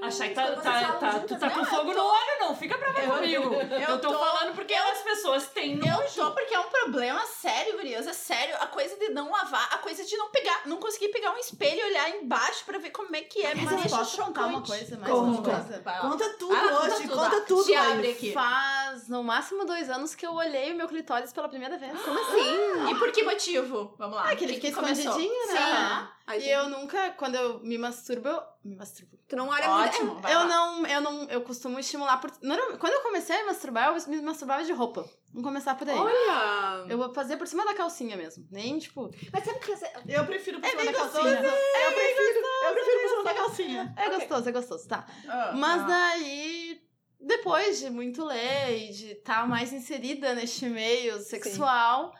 A 0.03 0.11
Chay 0.11 0.33
tá, 0.33 0.51
tá, 0.51 0.61
tá, 0.61 1.11
juntas, 1.11 1.23
tu 1.27 1.39
tá 1.39 1.47
né? 1.47 1.53
com 1.53 1.59
Não, 1.61 1.65
fogo 1.65 1.93
no 1.93 2.03
olho, 2.03 2.39
não. 2.39 2.55
Fica 2.55 2.77
brava 2.77 2.99
Eu- 3.01 3.11
comigo. 3.11 3.53
eu 3.53 3.79
Eu, 3.79 3.99
tô, 4.01 4.11
tô- 4.11 4.19
falando 4.19 4.53
porque 4.53 4.73
as 4.73 4.99
pessoas 4.99 5.47
têm 5.47 5.79
Eu 5.79 5.95
nojo. 5.97 6.15
tô 6.15 6.31
porque 6.31 6.53
é 6.53 6.59
um 6.59 6.69
problema 6.69 7.21
sério, 7.25 7.73
gurias. 7.73 8.05
É 8.05 8.13
sério. 8.13 8.55
A 8.59 8.67
coisa 8.67 8.95
de 8.97 9.09
não 9.09 9.31
lavar, 9.31 9.69
a 9.71 9.77
coisa 9.77 10.03
de 10.03 10.15
não 10.17 10.29
pegar, 10.29 10.61
não 10.65 10.77
conseguir 10.77 11.07
pegar 11.09 11.31
um 11.31 11.37
espelho 11.37 11.79
e 11.79 11.83
olhar 11.85 12.09
embaixo 12.09 12.65
pra 12.65 12.77
ver 12.79 12.89
como 12.91 13.15
é 13.15 13.21
que 13.21 13.45
é. 13.45 13.55
Mas 13.55 13.71
eu 13.71 13.77
deixa 13.77 13.97
posso 13.97 14.17
contar 14.21 14.45
uma 14.47 14.61
coisa, 14.61 14.97
mais 14.97 15.11
Conta. 15.13 15.49
uma 15.49 15.59
coisa. 15.59 15.81
Vai. 15.81 16.01
Conta 16.01 16.29
tudo 16.37 16.55
Ah, 16.55 16.59
conta 16.69 16.81
hoje, 16.95 17.01
tudo, 17.07 17.15
conta 17.15 17.37
ah. 17.37 17.41
tudo. 17.41 17.63
Te 17.65 17.71
Laís. 17.75 17.91
abre 17.93 18.11
aqui. 18.11 18.33
Faz 18.33 19.07
no 19.07 19.23
máximo 19.23 19.65
dois 19.65 19.89
anos 19.89 20.13
que 20.15 20.25
eu 20.25 20.33
olhei 20.33 20.71
o 20.71 20.75
meu 20.75 20.87
clitóris 20.87 21.31
pela 21.31 21.47
primeira 21.47 21.77
vez. 21.77 21.93
Como 22.01 22.19
assim? 22.19 22.87
E 22.89 22.91
E 22.91 22.95
por 22.99 23.11
que 23.11 23.23
motivo? 23.23 23.93
Vamos 23.97 24.15
lá. 24.17 24.29
Ah, 24.29 24.35
que 24.35 24.43
ele 24.43 24.59
fica 24.59 24.73
começou? 24.81 25.03
escondidinho, 25.05 25.47
né? 25.47 26.09
Sim. 26.29 26.37
E 26.39 26.49
eu 26.49 26.69
nunca, 26.69 27.11
quando 27.11 27.35
eu 27.35 27.59
me 27.59 27.77
masturbo, 27.77 28.27
eu 28.29 28.43
me 28.63 28.75
masturbo. 28.75 29.17
Tu 29.27 29.35
não 29.35 29.49
olha 29.49 29.67
muito. 29.67 29.89
Ótimo, 29.89 30.15
vai 30.21 30.33
eu 30.33 30.39
lá. 30.39 30.45
não, 30.45 30.85
eu 30.87 31.01
não, 31.01 31.23
eu 31.29 31.41
costumo 31.41 31.79
estimular 31.79 32.17
por. 32.21 32.31
Quando 32.31 32.93
eu 32.93 33.01
comecei 33.01 33.35
a 33.41 33.45
masturbar, 33.45 33.93
eu 33.95 34.07
me 34.09 34.21
masturbava 34.21 34.63
de 34.63 34.71
roupa. 34.71 35.03
Vamos 35.33 35.43
começar 35.47 35.75
por 35.75 35.89
aí. 35.89 35.97
Olha! 35.97 36.85
Eu 36.87 36.97
vou 36.97 37.13
fazer 37.13 37.37
por 37.37 37.47
cima 37.47 37.65
da 37.65 37.73
calcinha 37.73 38.15
mesmo. 38.15 38.45
Nem, 38.51 38.77
tipo. 38.79 39.09
Mas 39.31 39.43
sabe 39.43 39.59
que 39.59 39.75
você... 39.75 39.91
Eu 40.07 40.25
prefiro 40.25 40.59
por 40.59 40.67
É 40.67 40.69
cima 40.69 40.85
da 40.85 40.91
gostoso. 40.91 41.11
calcinha. 41.13 41.35
eu 41.39 41.93
prefiro, 41.93 42.39
eu 42.67 42.73
prefiro 42.73 43.01
por 43.01 43.09
cima 43.09 43.23
da 43.23 43.33
calcinha. 43.33 43.93
É 43.97 44.09
gostoso, 44.09 44.49
é 44.49 44.51
gostoso, 44.51 44.87
tá. 44.87 45.07
Ah, 45.27 45.51
Mas 45.55 45.81
ah. 45.81 45.85
daí, 45.87 46.81
depois 47.19 47.79
de 47.79 47.89
muito 47.89 48.23
ler 48.23 48.77
e 48.77 48.91
de 48.93 49.11
estar 49.13 49.47
mais 49.47 49.73
inserida 49.73 50.35
neste 50.35 50.67
meio 50.67 51.19
sexual, 51.19 52.13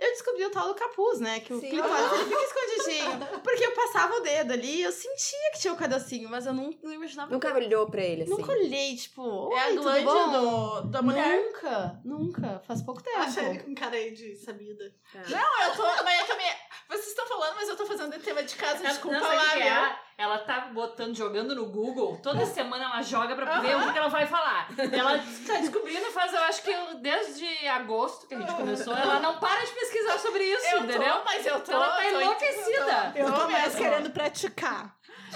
eu 0.00 0.10
descobri 0.12 0.44
o 0.46 0.50
tal 0.50 0.68
do 0.68 0.74
capuz, 0.74 1.20
né? 1.20 1.40
Que 1.40 1.52
o 1.52 1.60
Sim. 1.60 1.68
clitóris 1.70 2.12
ele 2.12 2.24
fica 2.24 2.42
escondidinho. 2.42 3.40
Porque 3.42 3.64
eu 3.64 3.72
passava 3.72 4.14
o 4.16 4.20
dedo 4.20 4.52
ali 4.52 4.76
e 4.78 4.82
eu 4.82 4.92
sentia 4.92 5.50
que 5.52 5.60
tinha 5.60 5.72
um 5.72 5.76
pedacinho, 5.76 6.28
mas 6.28 6.46
eu 6.46 6.52
não, 6.54 6.70
não 6.82 6.92
imaginava. 6.92 7.30
Nunca 7.32 7.52
olhou 7.54 7.86
pra 7.90 8.02
ele, 8.02 8.22
assim. 8.22 8.30
Nunca 8.32 8.52
olhei, 8.52 8.96
tipo, 8.96 9.52
É 9.54 9.60
a 9.60 9.66
"Oi, 9.66 9.70
tudo 9.74 9.82
glande 9.82 10.04
bom?" 10.04 10.30
do, 10.30 10.80
da 10.88 11.02
mulher. 11.02 11.36
Nunca, 11.44 12.00
nunca. 12.04 12.62
Faz 12.66 12.82
pouco 12.82 13.02
tempo. 13.02 13.18
Acha 13.18 13.42
ele 13.42 13.58
com 13.60 13.74
cara 13.74 13.96
aí 13.96 14.10
de 14.12 14.36
sabida. 14.36 14.92
Não, 15.14 15.62
eu 15.64 15.74
tô. 15.76 15.82
Mas 15.82 16.20
é 16.20 16.24
que 16.24 16.32
a 16.32 16.36
minha. 16.36 16.56
Vocês 16.88 17.08
estão 17.08 17.26
falando, 17.26 17.54
mas 17.54 17.68
eu 17.68 17.76
tô 17.76 17.86
fazendo 17.86 18.18
tema 18.20 18.42
de 18.42 18.54
casa, 18.56 18.82
desculpa 18.82 19.20
não 19.20 19.30
o 19.30 19.34
lá, 19.36 19.50
que 19.50 19.56
que 19.58 19.62
é? 19.62 20.00
Ela 20.20 20.38
tá 20.38 20.68
botando, 20.72 21.14
jogando 21.16 21.54
no 21.54 21.64
Google. 21.66 22.18
Toda 22.22 22.44
semana 22.46 22.84
ela 22.84 23.02
joga 23.02 23.34
pra 23.34 23.58
ver 23.60 23.74
o 23.76 23.90
que 23.92 23.98
ela 23.98 24.08
vai 24.08 24.26
falar. 24.26 24.68
Ela 24.92 25.18
tá 25.46 25.54
descobrindo 25.60 26.06
faz, 26.12 26.32
eu 26.34 26.40
acho 26.42 26.62
que 26.62 26.74
desde 27.00 27.66
agosto 27.68 28.26
que 28.26 28.34
a 28.34 28.38
gente 28.40 28.52
começou, 28.52 28.94
ela 28.94 29.18
não 29.20 29.38
para 29.38 29.64
de 29.64 29.72
pesquisar 29.72 30.18
sobre 30.18 30.44
isso, 30.44 30.66
Eu 30.66 30.80
entendeu? 30.84 31.14
tô, 31.18 31.24
mas 31.24 31.46
eu 31.46 31.60
tô. 31.60 31.72
Ela 31.72 31.88
tá 31.88 32.02
tô- 32.02 32.20
enlouquecida. 32.20 33.12
Eu 33.16 33.32
tô 33.32 33.48
mais 33.48 33.64
mesmo. 33.74 33.78
querendo 33.80 34.10
praticar. 34.10 34.94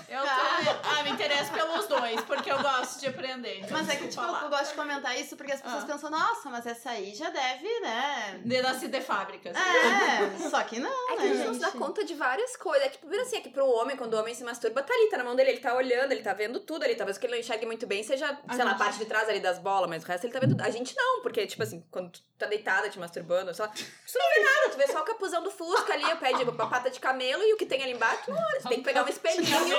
Eu 0.09 0.20
tô. 0.22 0.28
Ah, 0.28 1.02
me 1.02 1.11
interesso 1.11 1.52
pelos 1.52 1.87
dois, 1.87 2.20
porque 2.22 2.50
eu 2.50 2.61
gosto 2.62 3.00
de 3.00 3.07
aprender. 3.07 3.59
então 3.61 3.70
Mas 3.78 3.88
é 3.88 3.96
que, 3.96 4.09
tipo, 4.09 4.20
lá. 4.22 4.42
eu 4.44 4.48
gosto 4.50 4.68
de 4.70 4.74
comentar 4.74 5.18
isso 5.18 5.37
porque 5.37 5.52
as 5.52 5.61
pessoas 5.61 5.85
Ah. 5.85 5.87
pensam, 5.87 6.11
nossa, 6.11 6.50
mas 6.50 6.66
essa 6.66 6.90
aí 6.90 7.14
já 7.14 7.30
deve, 7.30 7.68
né? 7.80 8.40
De 8.44 8.61
nascer 8.62 8.88
de 8.88 9.00
fábricas. 9.00 9.54
É, 9.57 10.48
só 10.50 10.62
que 10.62 10.78
não, 10.78 10.90
É 11.12 11.16
né, 11.16 11.22
que 11.22 11.22
a 11.22 11.35
gente 11.35 11.46
não 11.46 11.54
se 11.54 11.61
dá 11.61 11.66
gente? 11.68 11.78
conta 11.78 12.04
de 12.04 12.14
várias 12.14 12.57
coisas. 12.57 12.87
É 12.87 12.90
que, 12.90 12.98
primeiro 12.98 13.24
assim, 13.24 13.37
é 13.37 13.40
que 13.40 13.50
pro 13.50 13.66
homem, 13.66 13.96
quando 13.96 14.14
o 14.14 14.20
homem 14.20 14.35
se 14.35 14.44
masturba, 14.44 14.83
tá 14.83 14.92
ali, 14.92 15.09
tá 15.11 15.18
na 15.18 15.24
mão 15.24 15.35
dele, 15.37 15.50
ele 15.50 15.61
tá 15.61 15.74
olhando, 15.74 16.12
ele 16.12 16.22
tá 16.22 16.33
vendo 16.33 16.61
tudo 16.61 16.85
ali. 16.85 16.94
Talvez 16.94 17.16
o 17.16 17.20
que 17.20 17.26
ele 17.26 17.35
não 17.35 17.40
enxergue 17.40 17.66
muito 17.66 17.87
bem 17.87 18.02
seja, 18.02 18.38
A 18.46 18.54
sei 18.54 18.64
lá, 18.64 18.70
a 18.70 18.74
gente- 18.74 18.78
parte 18.78 18.98
de 18.98 19.07
trás 19.07 19.28
ali 19.28 19.40
das 19.40 19.59
bolas, 19.59 19.88
mas 19.88 20.02
o 20.04 20.07
resto 20.07 20.24
ele 20.26 20.33
tá 20.33 20.40
vendo. 20.40 20.61
A 20.61 20.70
gente 20.70 20.94
não, 20.96 21.22
porque, 21.22 21.46
tipo 21.46 21.62
assim, 21.62 21.85
quando 21.90 22.11
tu 22.11 22.20
tá 22.38 22.46
deitada 22.46 22.88
te 22.90 22.98
masturbando, 22.98 23.54
só. 23.54 23.66
Tu 23.68 24.18
não 24.18 24.35
vê 24.35 24.40
nada, 24.42 24.68
tu 24.70 24.76
vê 24.76 24.87
só 24.87 25.00
o 25.00 25.04
capuzão 25.04 25.42
do 25.42 25.50
Fusca 25.50 25.92
ali, 25.92 26.04
o 26.04 26.16
pé 26.16 26.33
de 26.33 26.42
a 26.42 26.66
pata 26.66 26.90
de 26.90 27.00
camelo 27.00 27.42
e 27.42 27.52
o 27.52 27.57
que 27.57 27.66
tem 27.66 27.83
ali 27.83 27.92
embaixo, 27.92 28.22
tu 28.26 28.33
olha. 28.33 28.61
Tu 28.61 28.68
tem 28.68 28.78
que 28.78 28.85
pegar 28.85 29.04
um 29.04 29.09
espelhinho. 29.09 29.76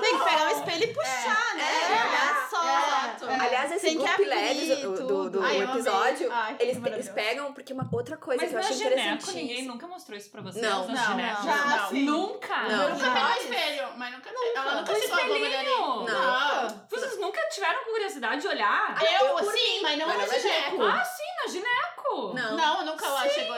Tem 0.00 0.18
que 0.18 0.24
pegar 0.24 0.44
um 0.46 0.50
espelho 0.50 0.84
e 0.84 0.94
puxar, 0.94 1.54
né? 1.56 1.62
É, 1.62 1.92
Olha 1.92 2.48
só. 2.48 2.62
exato. 2.62 3.24
É. 3.30 3.34
Aliás, 3.46 3.72
esse 3.72 3.86
Tem 3.86 3.92
que 3.92 3.98
Goop 3.98 4.10
abrir 4.12 4.26
Labs 4.26 4.78
do, 4.82 5.06
do, 5.06 5.30
do. 5.30 5.42
Ai, 5.42 5.62
episódio, 5.62 6.28
Ai, 6.32 6.56
eles, 6.60 6.84
eles 6.84 7.08
pegam, 7.08 7.52
porque 7.52 7.72
uma 7.72 7.88
outra 7.92 8.16
coisa 8.16 8.42
Mas 8.42 8.50
que 8.50 8.56
eu 8.56 8.60
achei 8.60 8.76
interessante. 8.86 9.34
ninguém 9.34 9.64
nunca 9.64 9.86
mostrou 9.86 10.16
isso 10.18 10.30
pra 10.30 10.42
vocês. 10.42 10.62
Não, 10.64 10.86
não, 10.86 10.94
não. 11.16 11.44
Já, 11.44 11.64
não. 11.66 11.88
sim. 11.90 12.04
Nunca? 12.04 12.62
Não. 12.62 12.90
Nunca 12.90 13.06
Não. 13.06 13.14
pegou 13.14 13.30
espelho, 13.42 13.88
mas 13.96 14.12
nunca. 14.12 14.30
Ela 14.54 14.74
nunca 14.80 14.92
Um 14.92 15.00
chegou 15.00 15.16
a 15.16 15.20
alguma 15.20 15.38
mulher. 15.38 15.62
espelhinho? 15.64 16.04
Não. 16.04 16.80
Vocês 16.90 17.18
nunca 17.20 17.40
tiveram 17.48 17.84
curiosidade 17.84 18.40
de 18.42 18.48
olhar? 18.48 18.96
Eu, 19.02 19.38
sim, 19.52 19.80
mas 19.82 19.98
não 19.98 20.06
na 20.06 20.14
é 20.14 20.40
gineco. 20.40 20.82
Ah, 20.82 21.04
sim, 21.04 21.22
na 21.44 21.52
gineco. 21.52 22.34
Não. 22.34 22.56
Não, 22.56 22.56
nunca 22.56 22.62
ela 22.64 22.79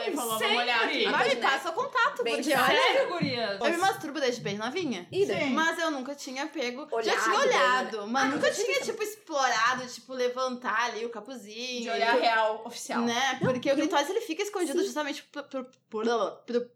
e 0.09 0.15
falou, 0.15 0.39
vamos 0.39 0.57
olhar 0.57 0.83
aqui. 0.83 1.05
Mas 1.05 1.23
me 1.23 1.29
Gineco. 1.35 1.41
passa 1.51 1.69
o 1.69 1.73
contato, 1.73 2.23
Bem 2.23 2.35
porque 2.35 2.53
olha, 2.53 2.65
Sério, 2.65 3.09
gurias? 3.09 3.59
eu 3.61 3.71
me 3.71 3.77
masturbo 3.77 4.19
desde 4.19 4.41
bem 4.41 4.57
novinha. 4.57 5.07
E 5.11 5.25
daí? 5.25 5.39
Sim. 5.47 5.49
Mas 5.53 5.79
eu 5.79 5.91
nunca 5.91 6.15
tinha 6.15 6.45
pego. 6.47 6.87
já 6.89 6.95
Olhado, 6.95 7.23
tinha 7.23 7.37
bem 7.39 7.47
olhado, 7.47 8.07
mas 8.07 8.23
Ah, 8.23 8.27
nunca 8.35 8.51
tinha, 8.51 8.81
tipo, 8.81 9.01
explorado, 9.03 9.85
tipo, 9.87 10.13
levantar 10.13 10.85
ali 10.85 11.05
o 11.05 11.09
capuzinho. 11.09 11.83
De 11.83 11.89
olhar 11.89 12.15
real, 12.15 12.61
oficial. 12.65 13.01
Né? 13.01 13.37
Porque 13.41 13.71
o 13.71 13.75
clitóris 13.75 14.09
ele 14.09 14.21
fica 14.21 14.43
escondido 14.43 14.81
justamente 14.83 15.23
por, 15.23 15.43
por, 15.43 15.65
por, 15.89 16.05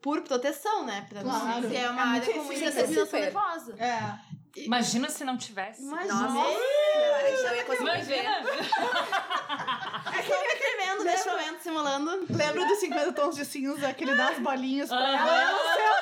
por- 0.01 0.21
proteção, 0.21 0.85
né? 0.85 1.05
Pra 1.09 1.23
não 1.23 1.39
Claro. 1.39 1.69
ser 1.69 1.75
É 1.75 1.89
uma 1.89 2.05
muito 2.07 2.23
área 2.23 2.33
com 2.33 2.43
muita 2.43 2.71
Sim, 2.71 2.79
é 2.79 2.87
super. 3.05 3.21
nervosa. 3.21 3.75
É. 3.77 4.26
Imagina 4.65 5.09
se 5.09 5.23
não 5.23 5.37
tivesse. 5.37 5.81
Imagina. 5.83 6.13
Nossa, 6.13 6.47
a 6.47 7.29
gente 7.29 7.43
não 7.43 7.55
ia 7.55 7.63
conseguir 7.63 8.01
ver. 8.03 8.23
Imagina. 8.23 8.43
É 10.17 10.21
que 10.21 10.31
eu 10.31 10.39
me 10.39 10.55
tremendo 10.55 11.03
nesse 11.03 11.29
momento, 11.29 11.61
simulando. 11.61 12.25
Lembra 12.29 12.65
dos 12.65 12.79
50 12.79 13.11
tons 13.13 13.35
de 13.35 13.45
cinza, 13.45 13.87
aquele 13.87 14.15
das 14.15 14.39
bolinhas 14.39 14.89
pra 14.89 14.97
ela? 14.99 15.41
Ela 15.41 15.96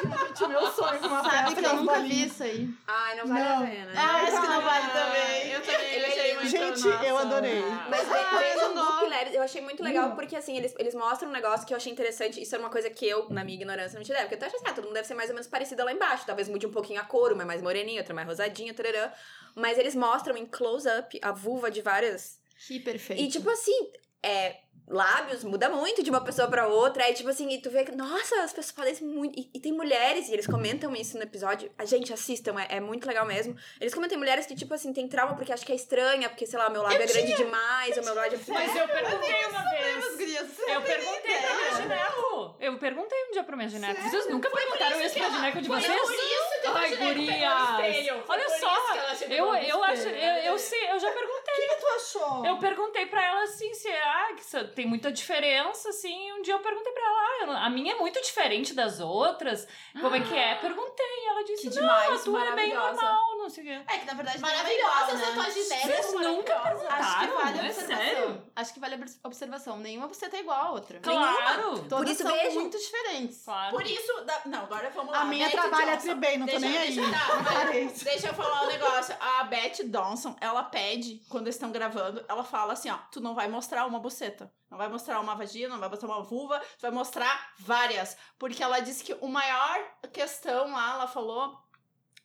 gente, 0.00 0.46
meu 0.48 0.66
sonho 0.72 1.00
numa 1.00 1.22
Sabe 1.22 1.36
festa 1.36 1.54
que 1.54 1.62
com 1.62 1.68
eu 1.68 1.76
nunca 1.76 1.94
vi 1.94 2.00
bolinhas. 2.08 2.32
isso 2.32 2.42
aí. 2.42 2.68
Ai, 2.86 3.16
não 3.16 3.26
vale 3.26 3.40
Não. 3.44 3.62
a 3.62 3.66
pena. 3.66 3.92
Ah, 3.96 4.16
acho 4.16 4.40
que 4.40 4.46
não 4.48 4.60
vale 4.62 4.84
Ah, 4.86 4.90
também. 4.90 5.52
Eu 5.52 5.60
também 5.62 5.94
Ele- 5.94 6.06
achei 6.06 6.34
muito 6.34 6.48
Gente, 6.50 6.84
nossa. 6.88 7.04
eu 7.04 7.18
adorei. 7.18 7.62
Mas 7.88 8.08
Ah, 8.10 9.30
eu 9.32 9.42
achei 9.42 9.60
muito 9.60 9.82
legal, 9.82 10.14
porque 10.14 10.34
assim, 10.36 10.56
eles, 10.56 10.74
eles 10.78 10.94
mostram 10.94 11.28
um 11.28 11.32
negócio 11.32 11.66
que 11.66 11.72
eu 11.72 11.76
achei 11.76 11.92
interessante. 11.92 12.40
Isso 12.40 12.54
era 12.54 12.62
uma 12.62 12.70
coisa 12.70 12.88
que 12.90 13.06
eu, 13.06 13.28
na 13.30 13.44
minha 13.44 13.56
ignorância, 13.56 13.96
não 13.98 14.04
te 14.04 14.08
deve. 14.12 14.22
Porque 14.22 14.34
eu 14.34 14.38
até 14.38 14.46
achei 14.46 14.58
assim, 14.58 14.68
ah, 14.68 14.72
todo 14.74 14.84
mundo 14.84 14.94
deve 14.94 15.06
ser 15.06 15.14
mais 15.14 15.28
ou 15.30 15.34
menos 15.34 15.46
parecida 15.48 15.84
lá 15.84 15.92
embaixo. 15.92 16.24
Talvez 16.26 16.48
mude 16.48 16.66
um 16.66 16.70
pouquinho 16.70 17.00
a 17.00 17.04
cor, 17.04 17.32
uma 17.32 17.42
é 17.42 17.46
mais 17.46 17.62
moreninha, 17.62 18.00
outra 18.00 18.12
é 18.12 18.16
mais 18.16 18.26
rosadinha, 18.28 18.72
tarará. 18.74 19.12
Mas 19.54 19.78
eles 19.78 19.94
mostram 19.94 20.36
em 20.36 20.46
close-up 20.46 21.18
a 21.22 21.32
vulva 21.32 21.70
de 21.70 21.82
várias 21.82 22.38
Que 22.66 22.78
perfeito. 22.80 23.20
E, 23.22 23.28
tipo 23.28 23.48
assim, 23.50 23.90
é. 24.22 24.56
Lábios 24.90 25.44
muda 25.44 25.68
muito 25.68 26.02
de 26.02 26.10
uma 26.10 26.20
pessoa 26.20 26.48
pra 26.48 26.66
outra. 26.66 27.04
Aí, 27.04 27.14
tipo 27.14 27.28
assim, 27.28 27.48
e 27.52 27.60
tu 27.60 27.70
vê 27.70 27.84
que, 27.84 27.92
nossa, 27.92 28.42
as 28.42 28.52
pessoas 28.52 28.72
fazem 28.72 28.92
isso 28.92 29.04
muito. 29.04 29.38
E, 29.38 29.48
e 29.54 29.60
tem 29.60 29.72
mulheres, 29.72 30.28
e 30.28 30.32
eles 30.32 30.46
comentam 30.46 30.94
isso 30.96 31.16
no 31.16 31.22
episódio. 31.22 31.70
A 31.78 31.84
gente 31.84 32.12
assistam, 32.12 32.58
é, 32.60 32.76
é 32.76 32.80
muito 32.80 33.06
legal 33.06 33.24
mesmo. 33.24 33.56
Eles 33.80 33.94
comentam 33.94 34.18
mulheres 34.18 34.46
que, 34.46 34.54
tipo 34.56 34.74
assim, 34.74 34.92
tem 34.92 35.06
trauma 35.08 35.36
porque 35.36 35.52
acha 35.52 35.64
que 35.64 35.72
é 35.72 35.76
estranha, 35.76 36.28
porque, 36.28 36.44
sei 36.44 36.58
lá, 36.58 36.68
meu 36.68 36.82
lábio 36.82 37.02
é 37.02 37.06
grande 37.06 37.34
demais, 37.36 37.96
o 37.96 38.02
meu 38.02 38.14
lábio 38.14 38.38
é. 38.38 38.52
Mas 38.52 38.76
eu 38.76 38.88
perguntei 38.88 39.44
uma 39.46 39.60
As 39.60 39.70
vez. 39.70 40.16
gurias. 40.16 40.58
Eu 40.66 40.82
perguntei 40.82 41.36
pra 41.38 41.54
minha 41.54 41.74
gineco. 41.82 42.56
Eu 42.58 42.78
perguntei 42.78 43.18
um 43.28 43.32
dia 43.32 43.44
pra 43.44 43.56
minha 43.56 43.68
gineco. 43.68 44.02
Vocês 44.02 44.26
nunca 44.28 44.50
perguntaram 44.50 45.00
isso 45.00 45.14
pra 45.14 45.30
gineco 45.30 45.60
de 45.62 45.68
Foi 45.68 45.80
vocês? 45.80 46.00
por 46.00 46.12
isso 46.14 46.60
que 46.62 46.66
Ai, 46.66 46.96
gurias. 46.96 48.24
Foi 48.26 48.36
Olha 48.36 48.44
por 48.44 48.58
só, 48.58 48.74
isso 48.78 48.92
que 48.92 48.98
ela 48.98 49.14
chegou 49.14 49.36
Eu, 49.36 49.54
eu 49.54 49.84
acho, 49.84 50.08
eu, 50.08 50.34
eu 50.44 50.58
sei, 50.58 50.90
eu 50.90 50.98
já 50.98 51.10
perguntei. 51.10 51.54
O 51.54 51.68
que 51.68 51.74
tu 51.76 51.86
achou? 51.86 52.46
Eu 52.46 52.58
perguntei 52.58 53.06
pra 53.06 53.24
ela 53.24 53.42
assim, 53.44 53.72
se 53.74 53.88
ah, 53.88 54.32
que 54.36 54.44
tem 54.80 54.86
muita 54.88 55.12
diferença, 55.12 55.90
assim. 55.90 56.32
Um 56.32 56.40
dia 56.40 56.54
eu 56.54 56.58
perguntei 56.60 56.90
pra 56.92 57.02
ela, 57.02 57.18
ah, 57.20 57.46
não- 57.46 57.56
a 57.66 57.68
minha 57.70 57.92
é 57.92 57.96
muito 57.98 58.18
diferente 58.22 58.72
das 58.74 58.98
outras. 58.98 59.68
Como 60.00 60.14
é 60.16 60.20
que 60.20 60.34
é? 60.34 60.54
Perguntei. 60.54 61.06
E 61.06 61.28
ela 61.28 61.44
disse, 61.44 61.68
Que 61.68 61.74
não, 61.76 61.82
demais, 61.82 62.20
a 62.20 62.24
tua 62.24 62.46
é 62.46 62.52
bem 62.52 62.74
normal, 62.74 63.29
não 63.42 63.50
sei 63.50 63.64
o 63.64 63.66
quê. 63.66 63.84
É 63.92 63.98
que 63.98 64.04
na 64.06 64.14
verdade 64.14 64.36
é 64.38 64.40
Maravilhosa 64.40 65.12
essa 65.12 65.30
né? 65.32 65.50
gineco. 65.50 65.86
Vocês 65.86 66.12
nunca 66.12 66.54
Acho 66.54 66.62
que 66.62 66.78
perguntaram, 66.78 67.34
vale 67.36 67.58
a 67.58 67.62
é 67.62 67.66
observação. 67.66 67.96
sério? 67.96 68.42
Acho 68.56 68.74
que 68.74 68.80
vale 68.80 68.94
a 68.94 69.26
observação. 69.26 69.76
Nenhuma 69.78 70.08
buceta 70.08 70.36
é 70.36 70.40
igual 70.40 70.60
a 70.66 70.70
outra. 70.72 71.00
Claro. 71.00 71.84
Todas 71.88 72.10
isso 72.10 72.22
são 72.22 72.32
vejam. 72.32 72.60
muito 72.60 72.78
diferentes. 72.78 73.42
Claro. 73.44 73.70
Por 73.70 73.86
isso, 73.86 74.24
da- 74.24 74.42
não, 74.46 74.60
agora 74.62 74.90
vamos 74.90 75.12
lá. 75.12 75.20
A 75.20 75.24
minha 75.24 75.46
Beth 75.48 75.52
trabalha 75.52 75.96
Johnson. 75.96 76.14
bem, 76.16 76.38
não 76.38 76.46
tô 76.46 76.52
Deixa- 76.58 76.66
nem 76.68 76.78
aí. 76.78 76.94
Deixa, 76.94 77.10
tá, 77.12 78.04
deixa 78.04 78.26
eu 78.28 78.34
falar 78.34 78.62
um 78.62 78.66
negócio. 78.66 79.16
A 79.20 79.44
Beth 79.44 79.84
Donson, 79.84 80.36
ela 80.40 80.62
pede, 80.64 81.22
quando 81.28 81.44
eles 81.46 81.54
estão 81.56 81.70
gravando, 81.72 82.24
ela 82.28 82.44
fala 82.44 82.72
assim, 82.74 82.90
ó, 82.90 82.96
tu 83.10 83.20
não 83.20 83.34
vai 83.34 83.48
mostrar 83.48 83.86
uma 83.86 83.98
buceta. 83.98 84.52
Não 84.70 84.78
vai 84.78 84.88
mostrar 84.88 85.18
uma 85.20 85.34
vagina, 85.34 85.70
não 85.70 85.80
vai 85.80 85.88
mostrar 85.88 86.08
uma 86.08 86.22
vulva, 86.22 86.60
tu 86.60 86.82
vai 86.82 86.90
mostrar 86.92 87.52
várias. 87.58 88.16
Porque 88.38 88.62
ela 88.62 88.78
disse 88.80 89.02
que 89.02 89.16
o 89.20 89.26
maior 89.28 89.78
questão 90.12 90.70
lá, 90.72 90.94
ela 90.94 91.06
falou... 91.08 91.58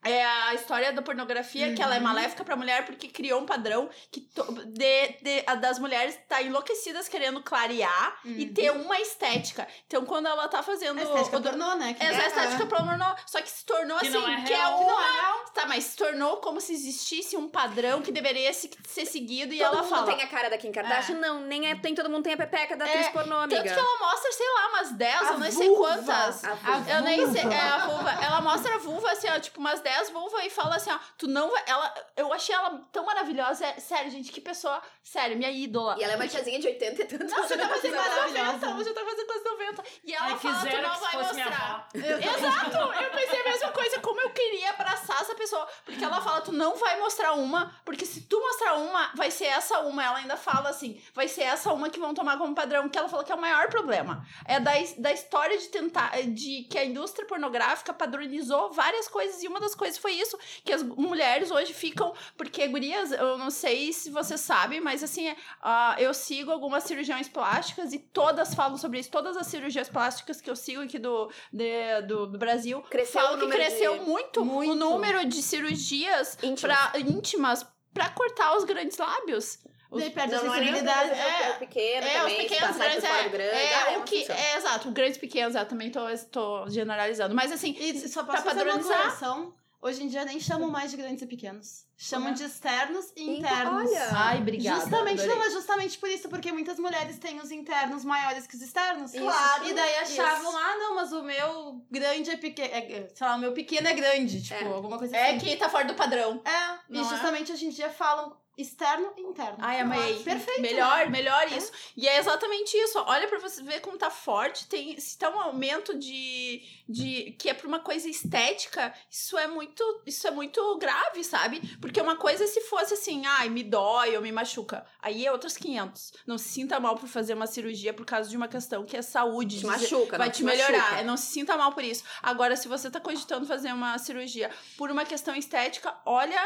É 0.05 0.23
a 0.23 0.53
história 0.53 0.93
da 0.93 1.01
pornografia, 1.01 1.73
que 1.73 1.81
ela 1.81 1.95
é 1.95 1.99
maléfica 1.99 2.43
pra 2.43 2.55
mulher 2.55 2.85
porque 2.85 3.07
criou 3.07 3.41
um 3.41 3.45
padrão 3.45 3.89
que 4.11 4.21
de, 4.67 5.07
de- 5.21 5.43
a 5.47 5.55
das 5.55 5.79
mulheres 5.79 6.17
tá 6.29 6.41
enlouquecidas 6.41 7.07
querendo 7.07 7.41
clarear 7.41 8.19
e 8.23 8.45
ter 8.45 8.69
uma 8.71 8.99
estética. 8.99 9.67
Então, 9.87 10.05
quando 10.05 10.27
ela 10.27 10.47
tá 10.47 10.61
fazendo 10.61 10.99
A 10.99 11.03
estética 11.03 11.37
o- 11.37 11.41
tornou, 11.41 11.75
né? 11.75 11.93
Que 11.95 12.03
essa 12.03 12.21
é- 12.21 12.27
estética 12.27 12.65
pornô, 12.67 13.15
só 13.25 13.41
que 13.41 13.49
se 13.49 13.65
tornou 13.65 13.97
Que 13.97 14.07
assim, 14.07 14.17
não 14.17 14.27
é 14.31 14.41
que 14.43 14.53
é 14.53 14.57
real. 14.57 14.79
uma. 14.81 15.45
Tá, 15.53 15.65
mas 15.65 15.85
se 15.85 15.97
tornou 15.97 16.37
como 16.37 16.61
se 16.61 16.73
existisse 16.73 17.35
um 17.37 17.49
padrão 17.49 18.01
que 18.01 18.11
deveria 18.11 18.53
se- 18.53 18.69
ser 18.87 19.05
seguido 19.05 19.53
e 19.53 19.57
todo 19.57 19.67
ela 19.73 19.81
mundo 19.83 19.89
fala. 19.89 20.05
tem 20.05 20.21
a 20.21 20.27
cara 20.27 20.49
da 20.49 20.57
Kim 20.57 20.71
Kardashian? 20.71 21.15
Não, 21.15 21.39
nem 21.41 21.69
é. 21.71 21.75
Tem 21.75 21.95
todo 21.95 22.09
mundo 22.09 22.23
tem 22.23 22.33
a 22.33 22.37
pepeca 22.37 22.75
da 22.77 22.85
atriz 22.85 23.07
É, 23.07 23.09
pornô, 23.11 23.37
amiga. 23.37 23.61
Tanto 23.63 23.73
que 23.73 23.79
ela 23.79 23.99
mostra, 23.99 24.31
sei 24.31 24.47
lá, 24.53 24.67
umas 24.69 24.91
10, 24.91 25.15
A 25.15 25.31
eu 25.33 25.37
não 25.39 25.51
sei 25.51 25.69
quantas. 25.75 26.43
A 26.43 26.53
vulva. 26.53 26.91
Eu 26.91 27.01
nem 27.01 27.31
sei, 27.31 27.41
é 27.43 27.59
a 27.59 27.87
vulva. 27.87 28.11
Ela 28.23 28.41
mostra 28.41 28.75
a 28.75 28.77
vulva, 28.77 29.11
assim, 29.11 29.27
ó, 29.29 29.39
tipo, 29.39 29.59
umas 29.59 29.79
10 29.79 29.94
vulvas 30.10 30.45
e 30.45 30.49
fala 30.49 30.75
assim, 30.75 30.91
ó, 30.91 30.97
tu 31.17 31.27
não 31.27 31.49
vai. 31.49 31.63
Ela, 31.67 31.93
eu 32.15 32.31
achei 32.34 32.53
ela 32.55 32.69
tão 32.91 33.05
maravilhosa. 33.05 33.65
é- 33.65 33.79
sério, 33.79 34.12
gente, 34.12 34.31
que 34.31 34.41
pessoa. 34.41 34.81
Sério, 35.03 35.38
minha 35.38 35.51
ídola. 35.51 35.95
E 35.99 36.03
ela 36.03 36.13
é 36.13 36.15
uma 36.15 36.27
tiazinha 36.27 36.60
de 36.60 36.67
80 36.67 37.01
e 37.01 37.05
tantos 37.05 37.31
Não, 37.31 37.47
já 37.47 37.58
tá 37.58 37.67
fazendo 37.69 37.93
quase 37.95 38.10
90, 38.10 38.15
maravilhosa. 38.15 38.65
ela 38.67 38.84
já 38.84 38.93
tá 38.93 39.05
fazendo 39.05 39.25
quase 39.27 39.43
90. 39.43 39.84
E 40.03 40.13
ela 40.13 40.25
Ai, 40.25 40.38
fala, 40.38 40.60
tu 40.60 40.65
não 40.81 40.93
que 40.93 40.99
vai 41.01 41.17
mostrar. 41.23 41.88
Exato, 41.95 42.77
eu 43.03 43.12
pensei 43.12 43.41
a 43.41 43.43
mesma 43.43 43.71
coisa. 43.71 43.99
Como 44.01 44.21
eu 44.21 44.29
queria 44.31 44.69
abraçar 44.71 45.21
essa 45.21 45.36
pessoa. 45.36 45.67
Porque 45.86 46.03
ela 46.03 46.21
fala, 46.21 46.41
tu 46.41 46.51
não 46.51 46.75
vai 46.75 46.99
mostrar 46.99 47.34
uma, 47.34 47.73
porque 47.86 48.05
se 48.05 48.21
tu 48.21 48.39
mostrar 48.39 48.74
uma, 48.76 49.11
vai 49.15 49.30
ser 49.32 49.45
essa 49.45 49.80
uma. 49.82 50.03
Ela 50.03 50.17
ainda 50.17 50.38
fala 50.38 50.69
assim, 50.69 51.01
vai 51.13 51.28
ser 51.28 51.43
essa 51.43 51.72
uma 51.72 51.89
que 51.89 51.99
vão 51.99 52.13
tomar 52.13 52.38
como 52.38 52.55
padrão, 52.55 52.89
que 52.89 52.97
ela 52.97 53.07
fala 53.07 53.24
que 53.24 53.32
é 53.32 53.36
o 53.36 53.39
maior 53.41 53.69
problema. 53.69 54.26
É 54.45 54.59
da, 54.59 54.72
da 54.97 55.11
história 55.11 55.57
de 55.57 55.67
tentar, 55.67 56.11
de 56.34 56.63
que 56.69 56.78
a 56.78 56.86
indústria 56.86 57.28
pornográfica 57.28 57.93
padronizou 57.93 58.72
várias 58.72 59.07
coisas, 59.07 59.41
e 59.43 59.47
uma 59.47 59.59
das 59.59 59.76
coisas 59.76 59.84
foi 59.97 60.13
isso, 60.13 60.38
que 60.63 60.73
as 60.73 60.81
mulheres 60.83 61.51
hoje 61.51 61.73
ficam, 61.73 62.13
porque 62.38 62.67
gurias, 62.67 63.11
eu 63.11 63.38
não 63.38 63.49
sei 63.49 63.91
se 63.93 64.09
vocês 64.09 64.39
sabem, 64.41 64.81
mas 64.81 65.03
assim, 65.03 65.27
é, 65.27 65.36
ah, 65.61 65.95
eu 65.99 66.13
sigo 66.13 66.51
algumas 66.51 66.83
cirurgiões 66.83 67.29
plásticas 67.29 67.93
e 67.93 67.99
todas 67.99 68.53
falam 68.55 68.77
sobre 68.77 68.99
isso, 68.99 69.11
todas 69.11 69.38
as 69.38 69.47
cirurgias 69.47 69.88
plásticas 69.89 70.41
que 70.41 70.49
eu 70.49 70.55
sigo 70.55 70.81
aqui 70.81 70.97
do, 70.97 71.29
de- 71.53 72.01
do, 72.07 72.25
do 72.27 72.38
Brasil, 72.38 72.81
Cresceu 72.89 73.21
falam 73.21 73.38
o 73.38 73.39
que 73.41 73.47
cresceu 73.55 73.99
de- 73.99 74.05
muito, 74.05 74.41
o 74.41 74.45
Muito. 74.45 74.75
número 74.75 75.25
de 75.25 75.41
cirurgias 75.41 76.38
Íntimas. 76.41 76.61
pra, 76.89 76.99
íntimas 76.99 77.65
pra 77.93 78.09
cortar 78.09 78.55
os 78.57 78.63
grandes 78.63 78.97
lábios. 78.97 79.59
Os- 79.91 80.01
Daí 80.01 80.09
perde 80.09 80.36
a 80.36 80.39
Não, 80.39 80.45
não 80.47 80.55
é 80.55 80.59
é, 80.59 81.43
é. 81.51 81.51
o 81.55 81.59
pequeno 81.59 82.07
É, 82.07 82.25
os 82.25 82.33
pequenos, 82.33 82.67
passar 82.67 82.86
grandes, 82.86 83.03
é, 83.03 83.29
grande. 83.29 83.49
é, 83.55 83.73
ah, 83.75 83.89
o 83.91 83.95
uma 83.97 84.03
que, 84.03 84.31
é, 84.31 84.57
exato, 84.57 84.91
grandes 84.91 85.17
pequenos, 85.17 85.55
eu 85.55 85.65
também 85.65 85.89
tô, 85.91 86.01
tô 86.31 86.67
generalizando, 86.69 87.33
mas 87.36 87.51
assim, 87.51 87.75
E 87.79 88.07
só 88.09 88.23
Pra 88.23 88.41
fazer 88.41 88.63
uma 88.63 88.73
padronizar. 88.73 89.03
correção. 89.03 89.53
Hoje 89.86 90.01
em 90.01 90.07
dia 90.07 90.25
nem 90.25 90.39
chamam 90.39 90.67
mais 90.71 90.89
de 90.89 90.97
grandes 90.97 91.21
e 91.21 91.27
pequenos. 91.27 91.84
Chamam 91.97 92.33
de 92.33 92.43
externos 92.43 93.11
e 93.15 93.23
Então, 93.23 93.51
internos. 93.51 93.89
olha. 93.91 94.09
ai, 94.17 94.37
obrigada. 94.39 94.81
Justamente, 94.81 95.21
adorei. 95.21 95.27
não, 95.27 95.37
mas 95.39 95.53
justamente 95.53 95.97
por 95.97 96.09
isso, 96.09 96.27
porque 96.27 96.51
muitas 96.51 96.77
mulheres 96.77 97.17
têm 97.17 97.39
os 97.39 97.51
internos 97.51 98.03
maiores 98.03 98.45
que 98.45 98.55
os 98.55 98.61
externos. 98.61 99.11
Claro. 99.13 99.65
E 99.67 99.73
daí 99.73 99.95
achavam, 99.97 100.49
Isso. 100.49 100.57
ah, 100.57 100.75
não, 100.77 100.95
mas 100.95 101.11
o 101.13 101.23
meu 101.23 101.81
grande 101.89 102.31
é 102.31 102.37
pequeno. 102.37 102.69
É, 102.73 103.07
sei 103.13 103.27
lá, 103.27 103.35
o 103.35 103.39
meu 103.39 103.53
pequeno 103.53 103.87
é 103.87 103.93
grande. 103.93 104.41
Tipo, 104.43 104.65
É. 104.65 104.73
alguma 104.73 104.97
coisa 104.97 105.15
É 105.15 105.29
assim. 105.35 105.39
que 105.39 105.55
tá 105.55 105.69
fora 105.69 105.85
do 105.85 105.95
padrão. 105.95 106.41
É, 106.43 106.79
e 106.89 106.93
Não 106.97 107.01
é? 107.05 107.09
justamente 107.09 107.51
hoje 107.53 107.65
em 107.65 107.69
dia 107.69 107.89
falam 107.89 108.35
externo 108.57 109.11
e 109.17 109.21
interno. 109.21 109.57
Ai, 109.59 109.81
amei. 109.81 110.23
Perfeito. 110.23 110.61
Melhor, 110.61 111.09
melhor 111.09 111.45
isso. 111.51 111.69
E 111.97 112.07
é 112.07 112.17
exatamente 112.17 112.73
isso. 112.77 112.97
Olha 113.05 113.27
pra 113.27 113.37
você 113.37 113.61
ver 113.61 113.81
como 113.81 113.97
tá 113.97 114.09
forte. 114.09 114.65
Tem, 114.69 114.97
se 114.97 115.17
tá 115.17 115.29
um 115.29 115.37
aumento 115.37 115.97
de, 115.99 116.61
de. 116.87 117.35
que 117.37 117.49
é 117.49 117.53
pra 117.53 117.67
uma 117.67 117.79
coisa 117.81 118.07
estética, 118.07 118.93
isso 119.11 119.37
é 119.37 119.45
muito. 119.45 119.83
Isso 120.05 120.25
é 120.25 120.31
muito 120.31 120.77
grave, 120.77 121.21
sabe? 121.25 121.59
Porque 121.86 122.01
uma 122.01 122.15
coisa 122.15 122.43
é 122.43 122.47
se 122.47 122.61
fosse 122.61 122.93
assim, 122.95 123.25
ai, 123.25 123.47
me 123.49 123.63
dói 123.63 124.15
ou 124.15 124.21
me 124.21 124.31
machuca. 124.31 124.86
Aí 125.01 125.25
é 125.25 125.31
outros 125.31 125.55
500. 125.57 126.13
Não 126.25 126.38
se 126.38 126.49
sinta 126.49 126.79
mal 126.79 126.95
por 126.97 127.07
fazer 127.07 127.33
uma 127.33 127.47
cirurgia 127.47 127.93
por 127.93 128.05
causa 128.05 128.29
de 128.29 128.36
uma 128.36 128.47
questão 128.47 128.83
que 128.86 128.97
é 128.97 129.01
saúde. 129.01 129.57
Te 129.57 129.61
dizer- 129.61 129.67
machuca, 129.67 130.17
vai 130.17 130.27
não, 130.27 130.33
te 130.33 130.43
melhorar. 130.43 130.77
machuca. 130.77 131.03
Não 131.03 131.17
se 131.17 131.27
sinta 131.31 131.55
mal 131.57 131.71
por 131.73 131.83
isso. 131.83 132.03
Agora, 132.23 132.55
se 132.55 132.67
você 132.67 132.89
tá 132.89 132.99
cogitando 132.99 133.45
fazer 133.45 133.71
uma 133.73 133.97
cirurgia 133.99 134.49
por 134.77 134.89
uma 134.89 135.05
questão 135.05 135.36
estética, 135.36 135.95
olha, 136.05 136.41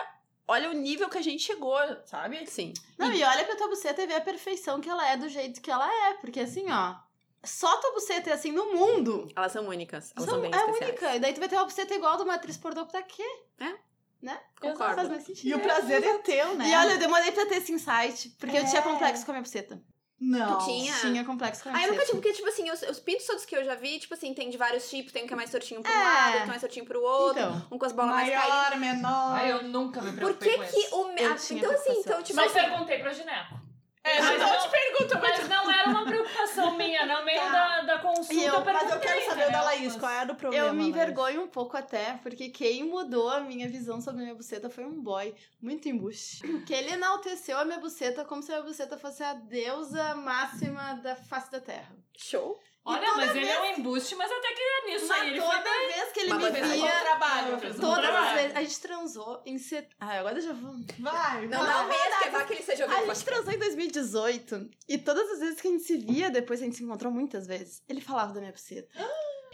olha 0.48 0.70
o 0.70 0.74
nível 0.74 1.08
que 1.10 1.18
a 1.18 1.22
gente 1.22 1.44
chegou, 1.44 1.80
sabe? 2.06 2.46
Sim. 2.48 2.74
Não, 2.98 3.12
e 3.12 3.24
olha 3.24 3.46
pra 3.46 3.56
tua 3.56 3.68
buceta 3.70 4.02
e 4.02 4.08
vê 4.08 4.16
a 4.16 4.22
perfeição 4.22 4.82
que 4.82 4.90
ela 4.90 5.08
é 5.10 5.16
do 5.18 5.30
jeito 5.30 5.62
que 5.62 5.72
ela 5.72 5.88
é. 6.10 6.14
Porque 6.16 6.42
assim, 6.42 6.70
ó, 6.72 6.96
só 7.44 7.78
tua 7.78 7.94
buceta 7.94 8.30
é 8.30 8.34
assim 8.34 8.52
no 8.52 8.74
mundo. 8.74 9.28
Elas 9.36 9.52
são 9.54 9.66
únicas. 9.68 10.12
Elas 10.16 10.30
São- 10.30 10.40
são 10.40 10.42
bem 10.42 10.52
é 10.54 10.58
especiais. 10.58 10.92
única. 10.92 11.16
E 11.16 11.20
daí 11.20 11.34
tu 11.34 11.40
vai 11.40 11.48
ter 11.48 11.56
uma 11.56 11.66
buceta 11.66 11.94
igual 11.96 12.18
de 12.18 12.24
uma 12.24 12.34
atriz 12.34 12.58
pornô 12.58 12.86
pra 12.86 13.02
quê? 13.04 13.24
É. 13.60 13.74
Né? 14.22 14.38
Concordo. 14.60 14.96
Faz 14.96 15.08
mais 15.10 15.24
sentido. 15.24 15.48
E 15.50 15.54
o 15.54 15.60
prazer 15.62 16.04
é 16.04 16.18
teu, 16.20 16.56
né? 16.56 16.68
E 16.70 16.76
olha, 16.76 16.92
eu 16.92 16.98
demorei 17.00 17.32
pra 17.32 17.46
ter 17.46 17.56
esse 17.56 17.72
insight, 17.72 18.36
porque 18.38 18.58
eu 18.58 18.66
tinha 18.66 18.80
É. 18.80 18.84
complexo 18.84 19.24
com 19.26 19.32
a 19.32 19.34
minha 19.36 19.42
buceta. 19.44 19.82
Não. 20.20 20.58
Tu 20.58 20.66
tinha? 20.66 20.94
Tinha 20.96 21.24
complexo 21.24 21.64
com 21.64 21.70
a 21.70 21.72
Ah, 21.72 21.76
minha 21.76 21.88
eu 21.88 21.92
nunca 21.94 22.04
tive, 22.06 22.18
buceta. 22.18 22.22
porque, 22.22 22.34
tipo 22.34 22.50
assim, 22.50 22.70
os, 22.70 22.82
os 22.98 23.00
pintos 23.00 23.26
todos 23.26 23.46
que 23.46 23.56
eu 23.56 23.64
já 23.64 23.76
vi, 23.76 23.98
tipo 24.00 24.14
assim, 24.14 24.34
tem 24.34 24.50
de 24.50 24.58
vários 24.58 24.90
tipos, 24.90 25.14
tem 25.14 25.24
um 25.24 25.28
que 25.28 25.32
é 25.32 25.36
mais 25.38 25.50
tortinho 25.50 25.82
pra 25.82 25.90
um 25.90 25.96
É. 25.96 26.04
lado, 26.04 26.34
outro 26.34 26.48
mais 26.50 26.60
tortinho 26.62 26.86
pro 26.86 27.02
outro, 27.02 27.40
Então. 27.42 27.68
um 27.72 27.78
com 27.78 27.86
as 27.86 27.94
bolas 27.94 28.12
mais 28.12 28.30
caídas. 28.30 28.50
Maior, 28.50 28.78
menor. 28.78 29.32
Ai, 29.40 29.52
eu 29.54 29.64
nunca 29.64 30.02
me 30.02 30.12
Por 30.12 30.34
preocupei 30.34 30.50
que 30.52 30.58
com 30.58 30.64
que 30.66 30.80
isso. 30.82 30.96
o... 30.98 31.14
me- 31.14 31.22
Eu 31.22 31.32
ah, 31.32 31.36
tinha 31.36 31.60
Então, 31.62 31.72
assim, 31.72 31.92
então, 32.02 32.22
tipo 32.22 32.36
Mas 32.36 32.54
assim... 32.54 32.70
perguntei 32.70 33.00
pro 33.00 33.14
gineco. 33.14 33.56
É, 34.04 34.22
mas 34.22 34.40
não- 34.40 34.54
eu 34.54 34.62
te 34.62 34.70
pergunto, 34.70 35.20
mas 35.22 35.40
Mas 35.40 35.50
não 35.50 35.72
era 35.72 35.90
uma 35.90 36.06
preocupação 36.06 36.76
minha, 36.78 37.06
no 37.06 37.24
meio 37.26 37.40
Tá. 37.42 37.50
da, 37.52 37.82
da 37.82 38.00
consulta 38.00 38.34
E 38.34 38.44
eu- 38.46 38.54
eu 38.54 38.66
Mas 38.66 38.92
eu 38.92 39.00
quero 39.00 39.22
saber 39.26 39.36
da 39.36 39.44
entendeu? 39.48 39.64
Laís, 39.66 39.96
qual 39.98 40.12
é 40.12 40.26
do 40.26 40.36
problema. 40.36 40.68
Eu 40.68 40.74
me 40.74 40.80
Laís? 40.84 40.90
envergonho 40.96 41.44
um 41.44 41.48
pouco 41.48 41.76
até, 41.78 42.14
porque 42.24 42.50
quem 42.50 42.84
mudou 42.86 43.30
a 43.30 43.40
minha 43.42 43.68
visão 43.68 44.00
sobre 44.02 44.22
a 44.22 44.24
minha 44.24 44.36
buceta 44.36 44.70
foi 44.70 44.86
um 44.86 45.02
boy 45.02 45.36
muito 45.62 45.88
embuste. 45.90 46.42
Que 46.66 46.74
ele 46.74 46.92
enalteceu 46.94 47.58
a 47.58 47.66
minha 47.66 47.80
buceta 47.80 48.24
como 48.26 48.42
se 48.42 48.52
a 48.52 48.56
minha 48.56 48.66
buceta 48.68 48.98
fosse 48.98 49.22
a 49.24 49.34
deusa 49.34 50.16
máxima 50.16 50.94
da 50.96 51.16
face 51.16 51.52
da 51.52 51.60
terra. 51.60 51.94
Show. 52.18 52.58
Olha, 52.90 53.16
mas 53.16 53.36
ele 53.36 53.48
é 53.48 53.62
um 53.62 53.66
embuste, 53.78 54.16
mas 54.16 54.32
até 54.32 54.54
que 54.54 54.62
é 54.62 54.86
nisso 54.92 55.14
aí. 55.14 55.20
Mas 55.20 55.30
Ele 55.30 55.40
toda 55.42 55.62
foi 55.62 55.88
vez 55.88 56.12
que 56.12 56.20
ele 56.20 56.34
Mas 56.34 56.54
me 56.54 56.62
via. 56.62 56.92
trabalho. 57.02 57.58
Todas 57.80 58.16
as 58.16 58.34
vezes. 58.34 58.56
A 58.58 58.62
gente 58.62 58.80
transou 58.80 59.42
em 59.46 59.58
set... 59.58 59.88
Ah, 60.00 60.20
agora 60.20 60.38
eu 60.38 60.42
já 60.42 60.54
vou. 60.54 60.74
Vai, 61.00 61.48
Não, 61.48 61.60
vai. 61.60 61.74
não 61.74 61.88
mesmo, 61.88 62.20
que 62.20 62.36
é 62.36 62.44
que 62.46 62.54
ele 62.54 62.64
seja. 62.64 62.86
A 62.86 63.06
gente 63.14 63.26
transou 63.26 63.54
em 63.54 63.58
2018 63.60 64.70
e 64.88 64.98
todas 64.98 65.30
as 65.32 65.40
vezes 65.40 65.62
que 65.62 65.68
a 65.68 65.72
gente 65.72 65.84
se 65.84 65.98
via, 65.98 66.30
depois 66.30 66.62
a 66.62 66.66
gente 66.66 66.78
se 66.78 66.84
encontrou 66.84 67.12
muitas 67.12 67.48
vezes, 67.48 67.84
ele 67.88 68.02
falava 68.02 68.34
da 68.34 68.40
minha 68.40 68.52
buceta. 68.52 68.88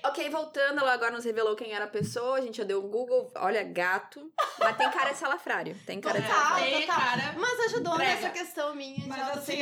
Ok, 0.07 0.29
voltando, 0.29 0.79
ela 0.79 0.93
agora 0.93 1.11
nos 1.11 1.25
revelou 1.25 1.55
quem 1.55 1.73
era 1.73 1.85
a 1.85 1.87
pessoa, 1.87 2.37
a 2.37 2.41
gente 2.41 2.57
já 2.57 2.63
deu 2.63 2.83
um 2.83 2.87
Google, 2.89 3.31
olha, 3.35 3.63
gato. 3.63 4.31
Mas 4.59 4.77
tem 4.77 4.89
cara 4.91 5.11
de 5.11 5.17
salafrário, 5.17 5.75
tem 5.85 5.99
cara 6.01 6.19
de 6.19 6.27
Total. 6.27 6.41
salafrário. 6.43 6.73
Tem, 6.73 6.81
total. 6.87 6.99
cara. 7.01 7.35
Mas 7.37 7.59
ajudou 7.65 7.95
Prega. 7.95 8.11
nessa 8.13 8.29
questão 8.29 8.75
minha 8.75 8.95
de 8.99 9.07
Mas 9.07 9.29
assim. 9.37 9.57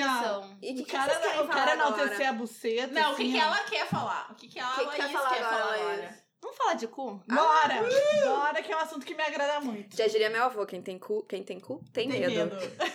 E 0.62 0.72
o 0.72 0.76
que, 0.76 0.82
O 0.82 0.86
que 0.86 0.92
cara, 0.92 1.14
vocês 1.14 1.26
querem 1.26 1.42
o 1.42 1.48
cara 1.48 1.74
enaltecer 1.74 2.12
agora? 2.14 2.30
a 2.30 2.34
buceta. 2.34 2.88
Não, 2.94 3.14
o 3.14 3.16
que, 3.16 3.22
assim, 3.24 3.32
que 3.32 3.38
ó. 3.38 3.42
ela 3.44 3.60
quer 3.64 3.88
falar? 3.88 4.28
O 4.32 4.36
que, 4.36 4.48
que 4.48 4.60
ela 4.60 4.72
O 4.72 4.76
que 4.76 4.86
que 4.86 4.92
quer 4.96 5.02
Laís 5.04 5.14
falar 5.14 5.30
quer 5.30 5.44
agora, 5.44 5.58
falar 5.58 5.70
Laís? 5.72 5.82
agora? 5.84 6.24
Vamos 6.42 6.58
falar 6.58 6.74
de 6.74 6.88
cu? 6.88 7.24
Bora! 7.26 7.76
Bora, 8.26 8.62
que 8.62 8.72
é 8.74 8.76
um 8.76 8.80
assunto 8.80 9.06
que 9.06 9.16
me 9.16 9.24
agrada 9.24 9.62
muito. 9.62 9.96
Já 9.96 10.08
diria 10.08 10.30
meu 10.30 10.44
avô, 10.44 10.66
quem 10.66 10.82
tem 10.82 11.00
cu, 11.00 11.24
quem 11.24 11.42
tem 11.42 11.58
cu 11.60 11.82
tem, 11.94 12.08
medo. 12.10 12.58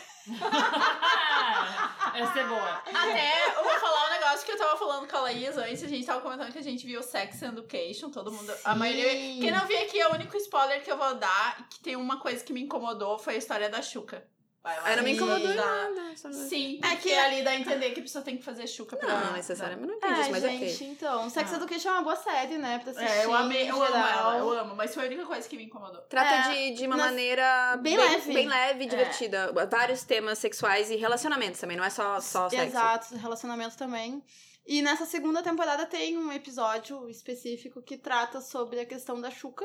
Essa 2.19 2.41
é 2.41 2.47
boa. 2.47 2.83
Até 2.85 3.57
eu 3.57 3.62
vou 3.64 3.79
falar 3.79 4.07
um 4.07 4.11
negócio 4.11 4.45
que 4.45 4.53
eu 4.53 4.59
tava 4.59 4.77
falando 4.77 5.09
com 5.09 5.16
a 5.16 5.21
Laís 5.21 5.57
antes, 5.57 5.85
a 5.85 5.89
gente 5.89 6.07
tava 6.07 6.21
comentando 6.21 6.53
que 6.53 6.59
a 6.59 6.62
gente 6.62 6.87
viu 6.87 7.03
Sex 7.03 7.43
Education, 7.43 8.11
todo 8.11 8.33
mundo. 8.33 8.53
A 8.64 8.73
Sim. 8.73 8.79
maioria. 8.79 9.41
Quem 9.41 9.51
não 9.51 9.66
viu 9.66 9.79
aqui, 9.81 10.01
é 10.01 10.09
o 10.09 10.12
único 10.12 10.37
spoiler 10.37 10.83
que 10.83 10.91
eu 10.91 10.99
vou 10.99 11.14
dar, 11.14 11.69
que 11.69 11.81
tem 11.81 11.97
uma 11.97 12.19
coisa 12.19 12.45
que 12.45 12.53
me 12.53 12.62
incomodou, 12.62 13.19
foi 13.19 13.35
a 13.35 13.39
história 13.39 13.69
da 13.69 13.81
Xuca. 13.81 14.27
Vai 14.63 14.77
lá. 14.77 14.83
Ah, 14.87 14.97
não 14.97 15.05
me 15.05 15.13
incomodou 15.13 15.55
nada. 15.55 16.17
Sim, 16.33 16.81
É 16.83 16.97
que- 16.97 17.15
ali 17.15 17.43
dá 17.43 17.51
a 17.53 17.57
entender 17.57 17.91
que 17.93 18.01
a 18.01 18.03
pessoa 18.03 18.25
tem 18.25 18.37
que 18.37 18.43
fazer 18.45 18.67
Xuca 18.67 18.97
pra. 18.97 19.09
Não, 19.09 19.27
não 19.27 19.33
necessariamente, 19.35 19.87
não 19.89 19.97
entendi 19.97 20.15
É, 20.15 20.21
isso, 20.23 20.31
mas 20.33 20.43
gente, 20.43 20.75
ok. 20.75 20.87
então. 20.89 21.31
Sex 21.31 21.53
Ah. 21.53 21.57
Education 21.57 21.89
é 21.89 21.93
uma 21.93 22.03
boa 22.03 22.17
série, 22.17 22.59
né? 22.59 22.79
Pra 22.81 22.91
assistir. 22.91 23.09
É, 23.09 23.25
eu 23.25 23.33
amei, 23.33 23.71
eu 23.71 23.77
amo 23.83 23.95
ela, 23.97 24.39
eu 24.39 24.51
amo, 24.51 24.75
mas 24.75 24.93
foi 24.93 25.05
a 25.05 25.07
única 25.07 25.25
coisa 25.27 25.49
que 25.49 25.57
me 25.57 25.65
incomodou. 25.65 26.03
Trata 26.03 26.51
É, 26.53 26.71
de, 26.71 26.77
de 26.79 26.87
uma 26.87 26.97
nas- 26.97 27.07
maneira 27.07 27.77
bem 27.81 27.97
leve. 27.97 28.33
bem 28.35 28.49
leve 28.49 28.83
e 28.83 28.87
É. 28.87 28.91
divertida. 28.91 29.53
Vários 29.71 30.03
temas 30.03 30.39
sexuais 30.39 30.91
e 30.91 30.97
relacionamentos 30.97 31.61
também, 31.61 31.77
não 31.77 31.85
é 31.85 31.91
só, 31.91 32.21
só 32.21 32.49
sexo. 32.51 32.67
Exato, 32.67 33.15
relacionamento 33.17 33.77
também. 33.77 34.23
E 34.67 34.83
nessa 34.83 35.07
segunda 35.07 35.41
temporada 35.43 35.87
tem 35.87 36.19
um 36.19 36.31
episódio 36.33 37.09
específico 37.09 37.81
que 37.81 37.97
trata 37.97 38.41
sobre 38.41 38.81
a 38.81 38.85
questão 38.85 39.19
da 39.21 39.31
Xuca. 39.31 39.65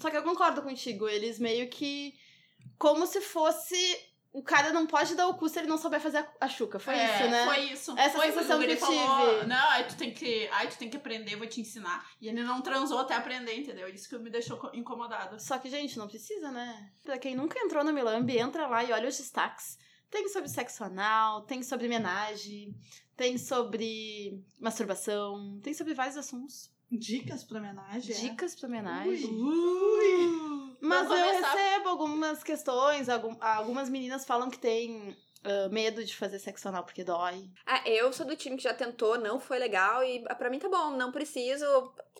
Só 0.00 0.10
que 0.10 0.16
eu 0.16 0.22
concordo 0.22 0.62
contigo, 0.62 1.08
eles 1.08 1.38
meio 1.38 1.68
que. 1.70 2.14
Como 2.78 3.06
se 3.06 3.20
fosse. 3.20 3.76
O 4.32 4.42
cara 4.42 4.70
não 4.70 4.86
pode 4.86 5.14
dar 5.14 5.28
o 5.28 5.34
cu 5.34 5.48
se 5.48 5.58
ele 5.58 5.66
não 5.66 5.78
souber 5.78 5.98
fazer 5.98 6.18
a- 6.18 6.30
a 6.42 6.46
Xuca. 6.48 6.78
Foi 6.78 6.92
É, 6.94 7.14
isso, 7.20 7.30
né? 7.30 7.44
Foi 7.46 7.60
isso. 7.72 7.98
Essa 7.98 8.18
foi 8.18 8.26
sensação 8.26 8.58
que 8.58 8.64
ele 8.64 8.74
eu 8.74 8.76
falou, 8.76 9.34
tive. 9.36 9.46
Não, 9.46 9.68
aí 9.70 9.84
tu 9.84 9.96
tem 9.96 10.12
que. 10.12 10.46
Ai, 10.52 10.68
tu 10.68 10.76
tem 10.76 10.90
que 10.90 10.96
aprender, 10.98 11.36
vou 11.36 11.46
te 11.46 11.58
ensinar. 11.62 12.06
E 12.20 12.28
ele 12.28 12.42
não 12.42 12.60
transou 12.60 12.98
até 12.98 13.14
aprender, 13.14 13.54
entendeu? 13.58 13.88
Isso 13.88 14.06
que 14.10 14.18
me 14.18 14.28
deixou 14.28 14.58
co- 14.58 14.70
incomodada. 14.74 15.38
Só 15.38 15.56
que, 15.58 15.70
gente, 15.70 15.96
não 15.96 16.06
precisa, 16.06 16.50
né? 16.52 16.90
Pra 17.02 17.16
quem 17.18 17.34
nunca 17.34 17.58
entrou 17.58 17.82
no 17.82 17.94
Milambi, 17.94 18.36
entra 18.36 18.66
lá 18.66 18.84
e 18.84 18.92
olha 18.92 19.08
os 19.08 19.16
destaques. 19.16 19.78
Tem 20.10 20.28
sobre 20.28 20.50
sexo 20.50 20.84
anal, 20.84 21.40
tem 21.46 21.62
sobre 21.62 21.86
homenagem, 21.86 22.76
tem 23.16 23.38
sobre 23.38 24.38
masturbação, 24.60 25.58
tem 25.62 25.72
sobre 25.72 25.94
vários 25.94 26.16
assuntos. 26.18 26.70
Dicas 26.92 27.42
pra 27.42 27.58
homenagem. 27.58 28.14
é? 28.14 28.18
Dicas 28.20 28.54
pra 28.54 28.68
homenagem. 28.68 29.24
Ui. 29.34 30.65
Mas 30.80 31.02
eu 31.10 31.16
começar- 31.16 31.52
recebo 31.54 31.88
algumas 31.88 32.42
questões, 32.42 33.08
algum- 33.08 33.36
algumas 33.40 33.88
meninas 33.88 34.24
falam 34.24 34.50
que 34.50 34.58
tem 34.58 35.16
ah, 35.44 35.68
medo 35.70 36.04
de 36.04 36.16
fazer 36.16 36.38
sexo 36.40 36.68
anal 36.68 36.82
porque 36.84 37.04
dói. 37.04 37.48
Ah, 37.64 37.82
eu 37.88 38.12
sou 38.12 38.26
do 38.26 38.34
time 38.36 38.56
que 38.56 38.62
já 38.64 38.74
tentou, 38.74 39.16
não 39.18 39.38
foi 39.38 39.58
legal 39.58 40.02
e 40.02 40.24
ah, 40.28 40.34
pra 40.34 40.50
mim 40.50 40.58
tá 40.58 40.68
bom, 40.68 40.90
não 40.90 41.12
preciso. 41.12 41.64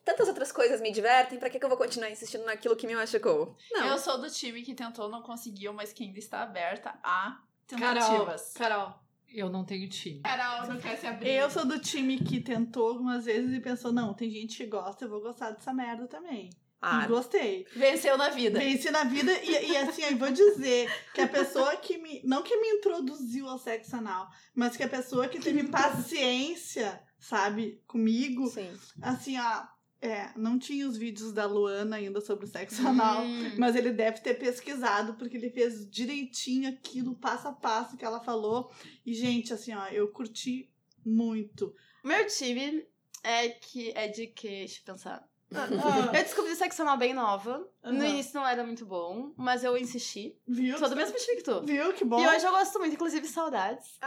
Tantas 0.04 0.28
outras 0.28 0.52
coisas 0.52 0.80
me 0.80 0.92
divertem, 0.92 1.36
pra 1.36 1.50
que, 1.50 1.58
que 1.58 1.64
eu 1.64 1.68
vou 1.68 1.76
continuar 1.76 2.08
insistindo 2.08 2.44
naquilo 2.44 2.76
que 2.76 2.86
me 2.86 2.94
machucou? 2.94 3.56
Não. 3.72 3.86
Eu 3.88 3.98
sou 3.98 4.16
do 4.18 4.30
time 4.30 4.62
que 4.62 4.72
tentou, 4.74 5.08
não 5.08 5.20
conseguiu, 5.22 5.72
mas 5.72 5.92
que 5.92 6.04
ainda 6.04 6.18
está 6.20 6.42
aberta 6.42 6.90
a 7.02 7.40
Carol, 7.68 7.94
tentativas. 7.94 8.52
Carol, 8.54 8.94
eu 9.28 9.50
não 9.50 9.64
tenho 9.64 9.88
time. 9.88 10.20
Carol 10.20 10.68
não 10.68 10.78
quer 10.80 10.96
se 10.96 11.08
abrir. 11.08 11.30
Eu 11.32 11.50
sou 11.50 11.64
do 11.64 11.80
time 11.80 12.18
que 12.20 12.40
tentou 12.40 12.86
algumas 12.90 13.24
vezes 13.24 13.52
e 13.52 13.58
pensou, 13.60 13.90
não, 13.92 14.14
tem 14.14 14.30
gente 14.30 14.56
que 14.58 14.66
gosta, 14.66 15.04
eu 15.04 15.08
vou 15.10 15.20
gostar 15.20 15.50
dessa 15.50 15.72
merda 15.74 16.06
também. 16.06 16.50
Ah, 16.80 17.06
gostei. 17.06 17.66
Venceu 17.74 18.16
na 18.16 18.28
vida. 18.28 18.58
Venci 18.58 18.90
na 18.90 19.04
vida 19.04 19.32
e, 19.42 19.70
e 19.70 19.76
assim, 19.76 20.02
eu 20.02 20.16
vou 20.16 20.30
dizer 20.30 20.88
que 21.14 21.20
a 21.20 21.28
pessoa 21.28 21.76
que 21.76 21.98
me. 21.98 22.22
Não 22.24 22.42
que 22.42 22.56
me 22.56 22.68
introduziu 22.78 23.48
ao 23.48 23.58
sexo 23.58 23.96
anal, 23.96 24.28
mas 24.54 24.76
que 24.76 24.82
a 24.82 24.88
pessoa 24.88 25.26
que 25.28 25.40
teve 25.40 25.64
paciência, 25.68 27.02
sabe, 27.18 27.82
comigo, 27.86 28.48
sim. 28.48 28.70
assim, 29.02 29.38
ó. 29.38 29.76
É, 29.98 30.30
não 30.36 30.58
tinha 30.58 30.86
os 30.86 30.96
vídeos 30.96 31.32
da 31.32 31.46
Luana 31.46 31.96
ainda 31.96 32.20
sobre 32.20 32.44
o 32.44 32.48
sexo 32.48 32.86
anal. 32.86 33.22
Hum. 33.22 33.54
Mas 33.58 33.74
ele 33.74 33.90
deve 33.90 34.20
ter 34.20 34.34
pesquisado, 34.34 35.14
porque 35.14 35.38
ele 35.38 35.50
fez 35.50 35.90
direitinho 35.90 36.68
aquilo, 36.68 37.16
passo 37.16 37.48
a 37.48 37.52
passo 37.52 37.96
que 37.96 38.04
ela 38.04 38.20
falou. 38.20 38.70
E, 39.04 39.14
gente, 39.14 39.54
assim, 39.54 39.74
ó, 39.74 39.86
eu 39.88 40.06
curti 40.08 40.70
muito. 41.04 41.74
Meu 42.04 42.26
time 42.26 42.86
é 43.24 43.48
que 43.48 43.90
é 43.96 44.06
de 44.06 44.26
que, 44.26 44.48
deixa 44.48 44.80
eu 44.80 44.84
pensar. 44.84 45.28
Ah, 45.54 45.68
Eu 46.16 46.22
descobri 46.22 46.54
sexo 46.56 46.82
anal 46.82 46.96
bem 46.96 47.14
nova. 47.14 47.58
No 47.84 47.90
Aham. 47.90 48.06
início 48.06 48.34
não 48.34 48.46
era 48.46 48.64
muito 48.64 48.84
bom, 48.84 49.32
mas 49.36 49.62
eu 49.62 49.76
insisti. 49.76 50.36
viu? 50.46 50.76
Sou 50.78 50.88
do 50.88 50.96
mesmo 50.96 51.16
time 51.16 51.36
que 51.36 51.42
tu. 51.44 51.62
Viu? 51.62 51.92
Que 51.92 52.04
bom. 52.04 52.18
E 52.20 52.26
hoje 52.26 52.44
eu 52.44 52.50
gosto 52.50 52.78
muito, 52.78 52.94
inclusive 52.94 53.26
saudades. 53.28 53.98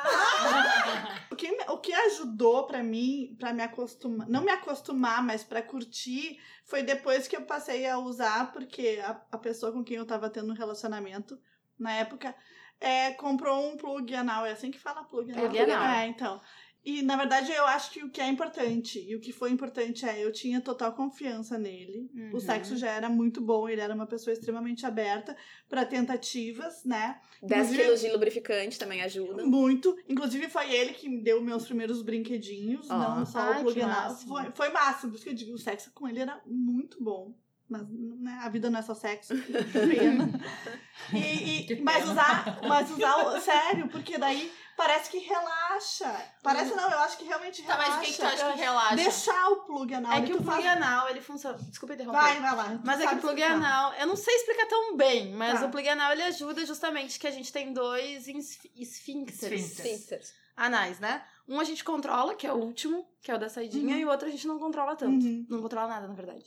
O 1.32 1.36
que, 1.36 1.50
o 1.70 1.78
que 1.78 1.94
ajudou 1.94 2.66
pra 2.68 2.84
mim, 2.84 3.36
pra 3.40 3.54
me 3.54 3.64
acostumar, 3.64 4.28
não 4.28 4.44
me 4.44 4.52
acostumar, 4.52 5.24
mas 5.24 5.44
pra 5.44 5.62
curtir, 5.62 6.38
foi 6.66 6.84
depois 6.84 7.28
que 7.28 7.36
eu 7.38 7.44
passei 7.44 7.88
a 7.88 7.98
usar, 7.98 8.52
porque 8.52 9.00
a, 9.04 9.22
a 9.32 9.38
pessoa 9.38 9.72
com 9.72 9.84
quem 9.84 9.96
eu 9.98 10.06
tava 10.06 10.30
tendo 10.30 10.52
um 10.52 10.56
relacionamento, 10.56 11.40
na 11.78 11.94
época, 11.94 12.36
é, 12.82 13.12
comprou 13.12 13.70
um 13.72 13.78
plug 13.78 14.14
anal. 14.14 14.46
É 14.46 14.52
assim 14.52 14.72
que 14.72 14.80
fala 14.80 15.04
plug 15.04 15.32
anal? 15.32 15.46
Plug 15.50 15.60
anal. 15.72 15.84
É, 15.84 16.08
então. 16.08 16.42
E, 16.90 17.02
na 17.04 17.16
verdade, 17.16 17.52
eu 17.52 17.66
acho 17.68 17.92
que 17.92 18.04
o 18.04 18.10
que 18.10 18.20
é 18.20 18.28
importante, 18.28 19.00
e 19.08 19.16
o 19.16 19.20
que 19.20 19.32
foi 19.32 19.52
importante 19.52 20.06
é, 20.08 20.26
eu 20.26 20.32
tinha 20.32 20.60
total 20.60 20.94
confiança 20.94 21.56
nele. 21.58 22.10
Uhum. 22.16 22.32
O 22.34 22.40
sexo 22.40 22.76
já 22.78 22.90
era 22.90 23.08
muito 23.08 23.40
bom, 23.42 23.70
ele 23.70 23.80
era 23.82 23.94
uma 23.94 24.08
pessoa 24.08 24.34
extremamente 24.34 24.86
aberta 24.88 25.38
pra 25.68 25.86
tentativas, 25.86 26.84
né? 26.84 27.20
10 27.44 27.52
Inclusive- 27.68 27.84
quilos 27.84 28.02
de 28.02 28.12
lubrificante 28.12 28.80
também 28.80 29.02
ajuda. 29.04 29.46
Muito. 29.46 29.96
Inclusive, 30.08 30.50
foi 30.50 30.74
ele 30.74 30.94
que 30.94 31.08
me 31.08 31.22
deu 31.22 31.42
meus 31.42 31.66
primeiros 31.66 32.02
brinquedinhos, 32.02 32.90
Ah. 32.90 33.18
não 33.18 33.26
só 33.26 33.40
Ai, 33.40 33.60
o 33.62 33.64
plug. 33.64 33.80
Foi, 34.28 34.44
foi 34.56 34.70
massa, 34.70 35.08
por 35.08 35.14
isso 35.16 35.24
que 35.24 35.30
eu 35.30 35.36
digo, 35.36 35.54
o 35.54 35.58
sexo 35.60 35.92
com 35.94 36.08
ele 36.08 36.20
era 36.20 36.42
muito 36.46 37.04
bom. 37.04 37.34
Mas 37.70 37.84
né, 37.88 38.40
a 38.42 38.50
vida 38.50 38.70
não 38.70 38.80
é 38.80 38.82
só 38.82 38.94
sexo. 38.96 39.34
E, 41.14 41.72
e- 41.74 41.82
mas 41.82 42.08
usar, 42.08 42.60
mas 42.68 42.92
usar 42.92 43.42
sério, 43.42 43.88
porque 43.88 44.18
daí 44.18 44.52
parece 44.78 45.10
que 45.10 45.18
relaxa. 45.20 46.14
Parece 46.44 46.76
não, 46.76 46.90
eu 46.92 47.00
acho 47.00 47.18
que 47.18 47.24
realmente 47.26 47.64
Tá, 47.64 47.74
relaxa. 47.74 47.92
mas 47.92 47.98
o 47.98 48.06
que, 48.06 48.12
que 48.14 48.18
tu 48.20 48.26
acha 48.26 48.52
que 48.54 48.60
relaxa? 48.60 48.96
Deixar 48.96 49.50
o 49.50 49.56
plug 49.66 49.94
anal. 49.94 50.12
É 50.14 50.22
que 50.22 50.34
o 50.34 50.38
plug 50.42 50.62
faz- 50.62 50.66
anal, 50.66 51.10
ele 51.10 51.22
funciona. 51.22 51.58
Desculpa 51.58 51.94
interromper. 51.96 52.20
Vai, 52.20 52.40
vai 52.42 52.56
lá. 52.56 52.80
Mas 52.84 53.00
é 53.02 53.08
que 53.08 53.16
o 53.16 53.18
plug 53.20 53.40
explicar. 53.42 53.56
anal, 53.56 53.94
eu 53.94 54.08
não 54.08 54.16
sei 54.16 54.36
explicar 54.36 54.68
tão 54.68 54.96
bem, 54.98 55.32
mas 55.34 55.60
Tá. 55.62 55.66
o 55.66 55.72
plug 55.72 55.88
anal 55.90 56.12
ele 56.12 56.24
ajuda 56.24 56.66
justamente 56.66 57.18
que 57.20 57.28
a 57.28 57.32
gente 57.32 57.52
tem 57.52 57.74
dois 57.74 58.28
esf- 58.28 58.70
esfíncteres 58.76 59.80
Esfíncteres. 59.80 60.34
Anais, 60.56 61.00
né? 61.00 61.24
Um 61.48 61.60
a 61.60 61.64
gente 61.64 61.84
controla, 61.84 62.36
que 62.36 62.46
é 62.46 62.54
o 62.54 62.58
último, 62.58 63.08
que 63.22 63.32
é 63.32 63.36
o 63.36 63.40
da 63.40 63.50
saidinha, 63.50 63.96
Uhum. 63.96 64.02
e 64.02 64.06
o 64.06 64.10
outro 64.10 64.28
a 64.28 64.32
gente 64.32 64.46
não 64.46 64.60
controla 64.60 64.96
tanto. 64.96 65.26
Uhum. 65.26 65.46
Não 65.50 65.62
controla 65.62 65.88
nada, 65.88 66.08
na 66.08 66.14
verdade. 66.14 66.46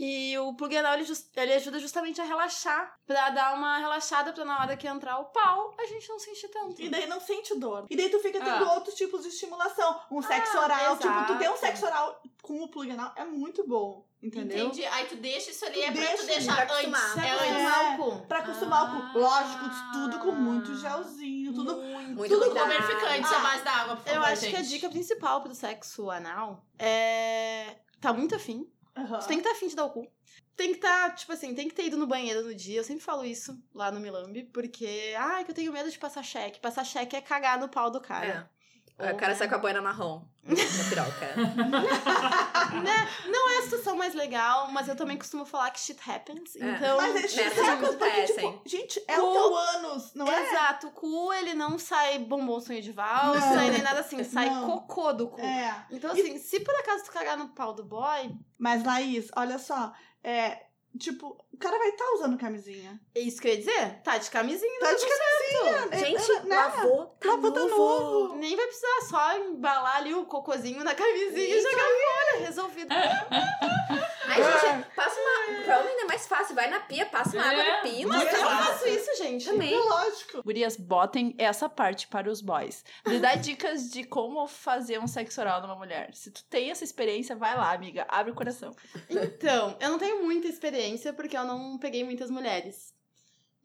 E 0.00 0.38
o 0.38 0.54
plug 0.54 0.76
anal, 0.76 0.94
ele, 0.94 1.04
ele 1.36 1.52
ajuda 1.54 1.80
justamente 1.80 2.20
a 2.20 2.24
relaxar, 2.24 2.94
pra 3.04 3.30
dar 3.30 3.54
uma 3.54 3.78
relaxada 3.78 4.32
pra 4.32 4.44
na 4.44 4.60
hora 4.60 4.76
que 4.76 4.86
entrar 4.86 5.18
o 5.18 5.24
pau, 5.24 5.74
a 5.76 5.86
gente 5.86 6.08
não 6.08 6.20
sentir 6.20 6.46
tanto. 6.48 6.80
E 6.80 6.88
daí 6.88 7.08
não 7.08 7.18
sente 7.20 7.58
dor. 7.58 7.84
E 7.90 7.96
daí 7.96 8.08
tu 8.08 8.20
fica 8.20 8.38
tendo 8.38 8.64
Ah. 8.64 8.74
outros 8.74 8.94
tipos 8.94 9.22
de 9.22 9.28
estimulação. 9.28 10.00
Um 10.10 10.22
sexo 10.22 10.56
Ah, 10.56 10.62
oral. 10.62 10.96
Tipo, 10.98 11.26
tu 11.26 11.36
ter 11.38 11.48
um 11.48 11.54
exato. 11.54 11.58
sexo 11.58 11.84
oral 11.86 12.22
com 12.42 12.62
o 12.62 12.68
plug 12.68 12.90
anal 12.92 13.12
é 13.16 13.24
muito 13.24 13.66
bom. 13.66 14.06
Entendeu? 14.22 14.66
Entendi. 14.66 14.84
Aí 14.84 15.06
tu 15.06 15.14
deixa 15.16 15.50
isso 15.52 15.64
ali, 15.64 15.74
Tu 15.76 15.80
é 15.80 15.90
pra 15.92 15.94
tu 15.94 16.06
deixa, 16.08 16.24
deixar 16.26 16.54
pra 16.54 16.64
acostumar. 16.64 17.00
antes. 17.02 17.12
Pra 17.14 17.26
É 17.26 17.30
acostumar 17.32 17.84
antes. 17.92 18.06
o 18.06 18.10
cu. 18.20 18.26
Pra 18.26 18.38
acostumar 18.38 18.82
Ah. 18.82 19.12
com. 19.12 19.18
Lógico, 19.18 19.64
tudo 19.92 20.18
com 20.20 20.32
muito 20.32 20.74
gelzinho, 20.76 21.52
tudo. 21.54 21.76
Muito. 21.76 22.10
Muito 22.16 22.34
Tudo 22.34 22.46
cuidado. 22.46 22.68
Lubrificante, 22.72 23.28
Ah, 23.32 23.36
a 23.36 23.40
base 23.40 23.62
da 23.64 23.70
água, 23.72 23.96
por 23.96 24.04
favor, 24.04 24.16
Eu 24.16 24.22
acho 24.24 24.42
gente. 24.42 24.50
que 24.50 24.56
a 24.56 24.62
dica 24.62 24.88
principal 24.88 25.40
pro 25.40 25.54
sexo 25.54 26.10
anal 26.10 26.64
é. 26.78 27.76
Tá 28.00 28.12
muito 28.12 28.34
afim. 28.34 28.68
Aham. 28.98 29.18
Tu 29.20 29.28
tem 29.28 29.40
que 29.40 29.46
estar 29.46 29.56
afim 29.56 29.68
de 29.68 29.76
dar 29.76 29.84
o 29.84 29.90
cu. 29.90 30.10
Tem 30.56 30.70
que 30.70 30.78
estar, 30.78 31.14
tipo 31.14 31.32
assim, 31.32 31.54
tem 31.54 31.68
que 31.68 31.74
ter 31.74 31.86
ido 31.86 31.96
no 31.96 32.06
banheiro 32.06 32.42
no 32.42 32.54
dia. 32.54 32.80
Eu 32.80 32.84
sempre 32.84 33.04
falo 33.04 33.24
isso 33.24 33.62
lá 33.72 33.92
no 33.92 34.00
Milambi, 34.00 34.42
porque. 34.44 35.14
Ai, 35.16 35.44
que 35.44 35.52
eu 35.52 35.54
tenho 35.54 35.72
medo 35.72 35.90
de 35.90 35.98
passar 35.98 36.22
cheque. 36.24 36.60
Passar 36.60 36.84
cheque 36.84 37.14
é 37.14 37.20
cagar 37.20 37.58
no 37.60 37.68
pau 37.68 37.90
do 37.90 38.00
cara. 38.00 38.50
É. 38.98 39.12
O 39.12 39.16
cara 39.16 39.34
sai 39.34 39.48
com 39.48 39.54
a 39.54 39.58
boina 39.58 39.80
marrom 39.80 40.22
na 40.42 40.54
piroca. 40.88 41.34
Não 43.28 43.50
é 43.50 43.58
a 43.58 43.62
situação 43.62 43.96
mais 43.96 44.14
legal, 44.14 44.70
mas 44.72 44.88
eu 44.88 44.96
também 44.96 45.16
costumo 45.16 45.44
falar 45.44 45.70
que 45.70 45.80
shit 45.80 45.98
happens. 46.08 46.56
É. 46.56 46.68
Então. 46.70 46.96
Mas 46.96 47.16
é 47.16 47.28
shit 47.28 47.36
merdas 47.36 47.68
happens, 47.68 47.94
porque, 47.96 48.24
tipo, 48.24 48.62
gente, 48.66 49.04
é 49.06 49.14
Cu- 49.16 49.22
o 49.22 49.32
teu 49.32 49.56
ânus, 49.56 50.14
não 50.14 50.26
é? 50.26 50.50
Exato, 50.50 50.88
o 50.88 50.90
cu 50.90 51.32
ele 51.32 51.54
não 51.54 51.78
sai 51.78 52.18
bombom 52.18 52.60
sonho 52.60 52.82
de 52.82 52.92
valsa 52.92 53.38
Não. 53.54 53.64
e 53.64 53.70
nem 53.70 53.82
nada 53.82 54.00
assim, 54.00 54.22
sai 54.24 54.50
Não. 54.50 54.66
cocô 54.66 55.12
do 55.12 55.28
cu. 55.28 55.40
É. 55.40 55.86
Então, 55.90 56.10
assim, 56.10 56.38
se 56.38 56.60
por 56.60 56.74
acaso 56.76 57.04
tu 57.04 57.12
cagar 57.12 57.36
no 57.36 57.48
pau 57.50 57.72
do 57.72 57.84
boy, 57.84 58.30
Mas, 58.58 58.82
Laís, 58.84 59.28
olha 59.36 59.58
só. 59.58 59.92
É. 60.24 60.66
Tipo, 60.98 61.38
o 61.52 61.56
cara 61.58 61.78
vai 61.78 61.90
estar 61.90 62.04
usando 62.14 62.36
camisinha. 62.38 62.98
é 63.14 63.20
isso 63.20 63.40
que 63.40 63.46
eu 63.46 63.52
ia 63.52 63.58
dizer? 63.58 64.00
Tá 64.02 64.16
de 64.18 64.28
camisinha, 64.30 64.80
Tá 64.80 64.86
de 64.94 65.06
camisinha. 65.06 65.37
É, 65.90 65.98
Gente, 65.98 66.46
né? 66.46 66.56
lavou, 66.56 67.06
tá 67.20 67.28
Lavou, 67.28 67.52
tá 67.52 67.60
novo. 67.60 67.76
novo. 67.76 68.34
Nem 68.36 68.54
vai 68.56 68.66
precisar 68.66 69.00
só 69.08 69.36
embalar 69.38 69.96
ali 69.96 70.14
o 70.14 70.24
cocôzinho 70.26 70.82
na 70.84 70.94
camisinha 70.94 71.56
e 71.56 71.62
jogar 71.62 71.84
fora. 71.84 72.44
Resolvido. 72.44 72.88
Ai, 74.30 74.42
gente, 74.42 74.94
passa 74.94 75.18
uma... 75.18 75.64
Pra 75.64 75.80
homem 75.80 76.00
é 76.00 76.04
mais 76.04 76.26
fácil. 76.26 76.54
Vai 76.54 76.68
na 76.68 76.80
pia, 76.80 77.06
passa 77.06 77.34
uma 77.36 77.44
É, 77.44 77.48
água 77.60 77.76
no 77.76 77.82
pinto. 77.82 78.08
muito 78.08 78.26
Eu 78.26 78.40
faço 78.44 78.86
isso, 78.88 79.16
gente. 79.16 79.46
Também. 79.46 79.72
É 79.74 79.78
lógico. 79.80 80.42
Gurias, 80.42 80.76
botem 80.76 81.34
essa 81.38 81.68
parte 81.68 82.06
para 82.08 82.30
os 82.30 82.40
boys. 82.42 82.84
Me 83.06 83.18
dá 83.18 83.34
dicas 83.36 83.90
de 83.90 84.04
como 84.04 84.46
fazer 84.46 84.98
um 84.98 85.06
sexo 85.06 85.40
oral 85.40 85.62
numa 85.62 85.76
mulher. 85.76 86.10
Se 86.14 86.30
tu 86.30 86.44
tem 86.44 86.70
essa 86.70 86.84
experiência, 86.84 87.34
vai 87.36 87.56
lá, 87.56 87.72
amiga. 87.72 88.06
Abre 88.08 88.32
o 88.32 88.34
coração. 88.34 88.74
Então, 89.08 89.76
eu 89.80 89.88
não 89.90 89.98
tenho 89.98 90.22
muita 90.22 90.46
experiência 90.46 91.12
porque 91.12 91.36
eu 91.36 91.44
não 91.44 91.78
peguei 91.78 92.04
muitas 92.04 92.30
mulheres. 92.30 92.92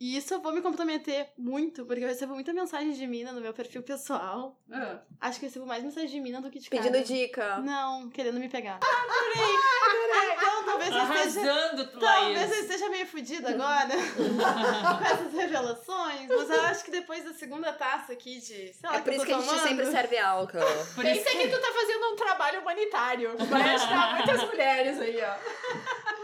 E 0.04 0.18
isso 0.18 0.34
eu 0.34 0.42
vou 0.42 0.52
me 0.52 0.62
comprometer 0.62 1.30
muito, 1.38 1.86
porque 1.86 2.04
eu 2.04 2.10
recebo 2.10 2.34
muita 2.34 2.52
mensagem 2.52 2.92
de 2.92 3.08
mina 3.08 3.32
no 3.32 3.40
meu 3.40 3.54
perfil 3.54 3.82
pessoal. 3.82 4.60
Ah. 4.70 5.00
Acho 5.22 5.40
que 5.40 5.46
eu 5.46 5.50
recebo 5.50 5.66
mais 5.66 5.82
mensagem 5.82 6.10
de 6.10 6.20
mina 6.20 6.42
do 6.42 6.52
que 6.52 6.60
de 6.60 6.70
Pedindo 6.70 6.92
cara. 6.92 7.06
dica. 7.06 7.58
Não, 7.60 8.10
querendo 8.10 8.38
me 8.38 8.50
pegar. 8.50 8.82
Adorei! 8.82 9.54
Então, 10.36 10.64
talvez 10.66 10.92
eu 10.92 11.02
esteja... 11.04 11.52
Arrasando, 11.52 12.00
Talvez 12.00 12.52
eu 12.52 12.60
esteja 12.60 12.90
meio 12.90 13.06
fodida 13.06 13.50
agora 13.50 13.90
com 15.00 15.06
essas 15.06 15.34
revelações, 15.34 16.28
mas 16.28 16.50
eu 16.50 16.62
acho 16.64 16.84
que 16.84 16.92
depois 16.92 17.24
da 17.24 17.34
segunda 17.34 17.72
taça 17.74 18.14
aqui 18.14 18.40
de. 18.40 18.74
Sei 18.74 18.76
lá, 18.84 18.98
É 18.98 19.02
por 19.02 19.14
isso 19.14 19.26
que 19.26 19.32
a 19.32 19.40
gente 19.40 19.60
sempre 19.60 19.86
serve 19.86 20.18
álcool. 20.18 20.60
Por 20.96 21.06
isso 21.06 21.26
que 21.26 21.48
tu 21.48 21.60
tá 21.60 21.72
fazendo 21.72 22.14
um 22.14 22.16
trabalho 22.16 22.62
humanitário. 22.62 23.38
Vai 23.38 23.76
ajudar 23.76 24.16
muitas 24.16 24.44
mulheres 24.44 25.00
aí, 25.00 25.22
ó. 25.22 25.36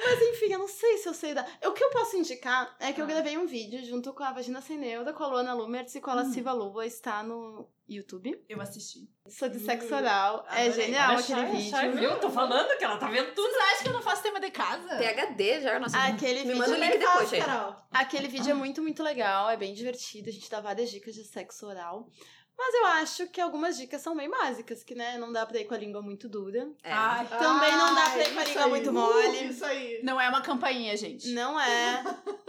Mas 0.04 0.22
enfim, 0.22 0.54
eu 0.54 0.60
não 0.60 0.68
sei 0.68 0.98
se 0.98 1.08
eu 1.08 1.14
sei 1.14 1.34
dar. 1.34 1.48
O 1.66 1.72
que 1.72 1.84
eu 1.84 1.90
posso 1.90 2.18
indicar 2.18 2.76
é 2.80 2.94
que 2.94 3.02
eu 3.02 3.08
gravei 3.08 3.38
um 3.38 3.46
vídeo 3.46 3.69
junto 3.78 4.14
com 4.14 4.24
a 4.24 4.32
Vagina 4.32 4.62
Sem 4.62 4.78
Neuda, 4.78 5.14
com 5.14 5.24
a 5.24 5.28
Luana 5.28 5.54
Lumertz 5.54 5.96
e 5.96 6.02
com 6.02 6.10
a 6.10 6.16
Lasciva 6.16 6.52
Luva. 6.52 6.86
Está 6.86 7.22
no 7.24 7.70
YouTube. 7.88 8.44
Eu 8.50 8.62
assisti. 8.62 9.10
Sobre 9.28 9.60
sexo 9.60 9.94
oral. 9.96 10.46
É 10.52 10.72
genial 10.72 11.12
Olha, 11.12 11.20
aquele 11.20 11.46
vídeo. 11.46 11.70
Chay, 11.70 11.92
viu? 11.92 12.20
Tô 12.20 12.30
falando 12.30 12.78
que 12.78 12.84
ela 12.84 12.98
tá 12.98 13.08
vendo 13.08 13.34
tudo. 13.34 13.48
Vocês 13.50 13.64
acham 13.72 13.84
que 13.84 13.90
eu 13.90 13.94
não 13.94 14.02
faço 14.02 14.24
tema 14.24 14.40
de 14.40 14.52
casa? 14.52 14.98
PHD 14.98 15.62
já, 15.62 15.80
nossa. 15.80 15.98
Aquele 16.04 16.40
Me 16.42 16.46
vídeo, 16.48 16.58
manda 16.58 16.72
o 16.72 16.76
link 16.76 16.92
Também 16.92 17.00
depois. 17.00 17.46
Carol. 17.46 17.76
aquele 17.92 18.28
vídeo 18.28 18.52
é 18.52 18.54
muito, 18.54 18.82
muito 18.82 19.04
legal. 19.04 19.50
É 19.50 19.58
bem 19.58 19.74
divertido. 19.74 20.30
A 20.30 20.32
gente 20.34 20.50
dá 20.50 20.60
várias 20.60 20.90
dicas 20.90 21.14
de 21.16 21.24
sexo 21.24 21.68
oral. 21.68 22.08
Mas 22.62 22.76
eu 22.76 22.86
acho 22.88 23.28
que 23.28 23.40
algumas 23.40 23.78
dicas 23.78 24.02
são 24.02 24.14
bem 24.16 24.30
básicas, 24.30 24.84
que 24.84 24.94
né, 24.94 25.18
não 25.18 25.32
dá 25.32 25.46
pra 25.46 25.58
ir 25.60 25.64
com 25.66 25.74
a 25.74 25.78
língua 25.78 26.02
muito 26.02 26.28
dura. 26.28 26.68
É. 26.84 26.92
Ai, 26.92 27.26
Também 27.26 27.72
não 27.72 27.96
dá 27.96 28.10
pra 28.10 28.22
ir 28.22 28.34
com 28.34 28.40
a 28.40 28.44
língua 28.44 28.64
aí. 28.66 28.70
muito 28.70 28.90
Uh, 28.90 28.94
mole. 28.94 29.48
Isso 29.50 29.64
aí. 29.66 30.00
não 30.04 30.20
é 30.20 30.28
uma 30.28 30.42
campainha, 30.42 30.96
gente. 30.98 31.30
Não 31.30 31.58
é. 31.60 32.04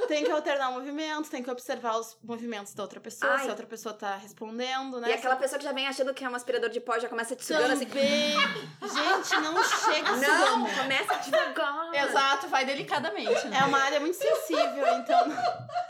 Tem 0.08 0.24
que 0.24 0.30
alternar 0.32 0.70
o 0.70 0.72
movimento, 0.74 1.30
tem 1.30 1.42
que 1.44 1.50
observar 1.50 1.96
os 1.96 2.18
movimentos 2.24 2.74
da 2.74 2.82
outra 2.82 2.98
pessoa, 2.98 3.32
Ai. 3.34 3.40
se 3.42 3.46
a 3.46 3.50
outra 3.50 3.66
pessoa 3.66 3.94
tá 3.94 4.16
respondendo, 4.16 5.00
né? 5.00 5.10
E 5.10 5.12
aquela 5.12 5.36
pessoa 5.36 5.58
que 5.58 5.64
já 5.64 5.72
vem 5.72 5.86
achando 5.86 6.12
que 6.12 6.24
é 6.24 6.28
um 6.28 6.34
aspirador 6.34 6.68
de 6.70 6.80
pó 6.80 6.98
já 6.98 7.08
começa 7.08 7.36
te 7.36 7.44
sugando 7.44 7.72
assim. 7.72 7.86
Gente, 7.86 9.40
não 9.40 9.62
chega 9.62 10.12
Não, 10.16 10.56
sugando. 10.66 10.76
começa 10.82 11.14
devagar. 11.18 11.94
Exato, 11.94 12.48
vai 12.48 12.64
delicadamente. 12.64 13.46
Né? 13.46 13.58
É 13.60 13.64
uma 13.64 13.78
área 13.78 14.00
muito 14.00 14.16
sensível, 14.16 14.86
então 14.98 15.18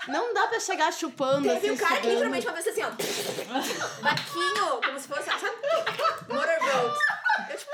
não 0.08 0.34
dá 0.34 0.46
pra 0.48 0.60
chegar 0.60 0.92
chupando 0.92 1.48
Teve 1.48 1.56
assim, 1.56 1.70
um 1.70 1.76
cara 1.76 1.94
que 1.96 2.08
sugando. 2.10 2.10
literalmente 2.12 2.46
uma 2.46 2.52
vez 2.52 2.66
assim, 2.68 2.82
ó. 2.82 2.90
Baquinho, 4.10 4.80
como 4.84 4.98
se 4.98 5.06
fosse, 5.06 5.22
sabe? 5.24 5.54
Motorboat. 6.28 6.98
Eu, 7.48 7.56
tipo, 7.56 7.70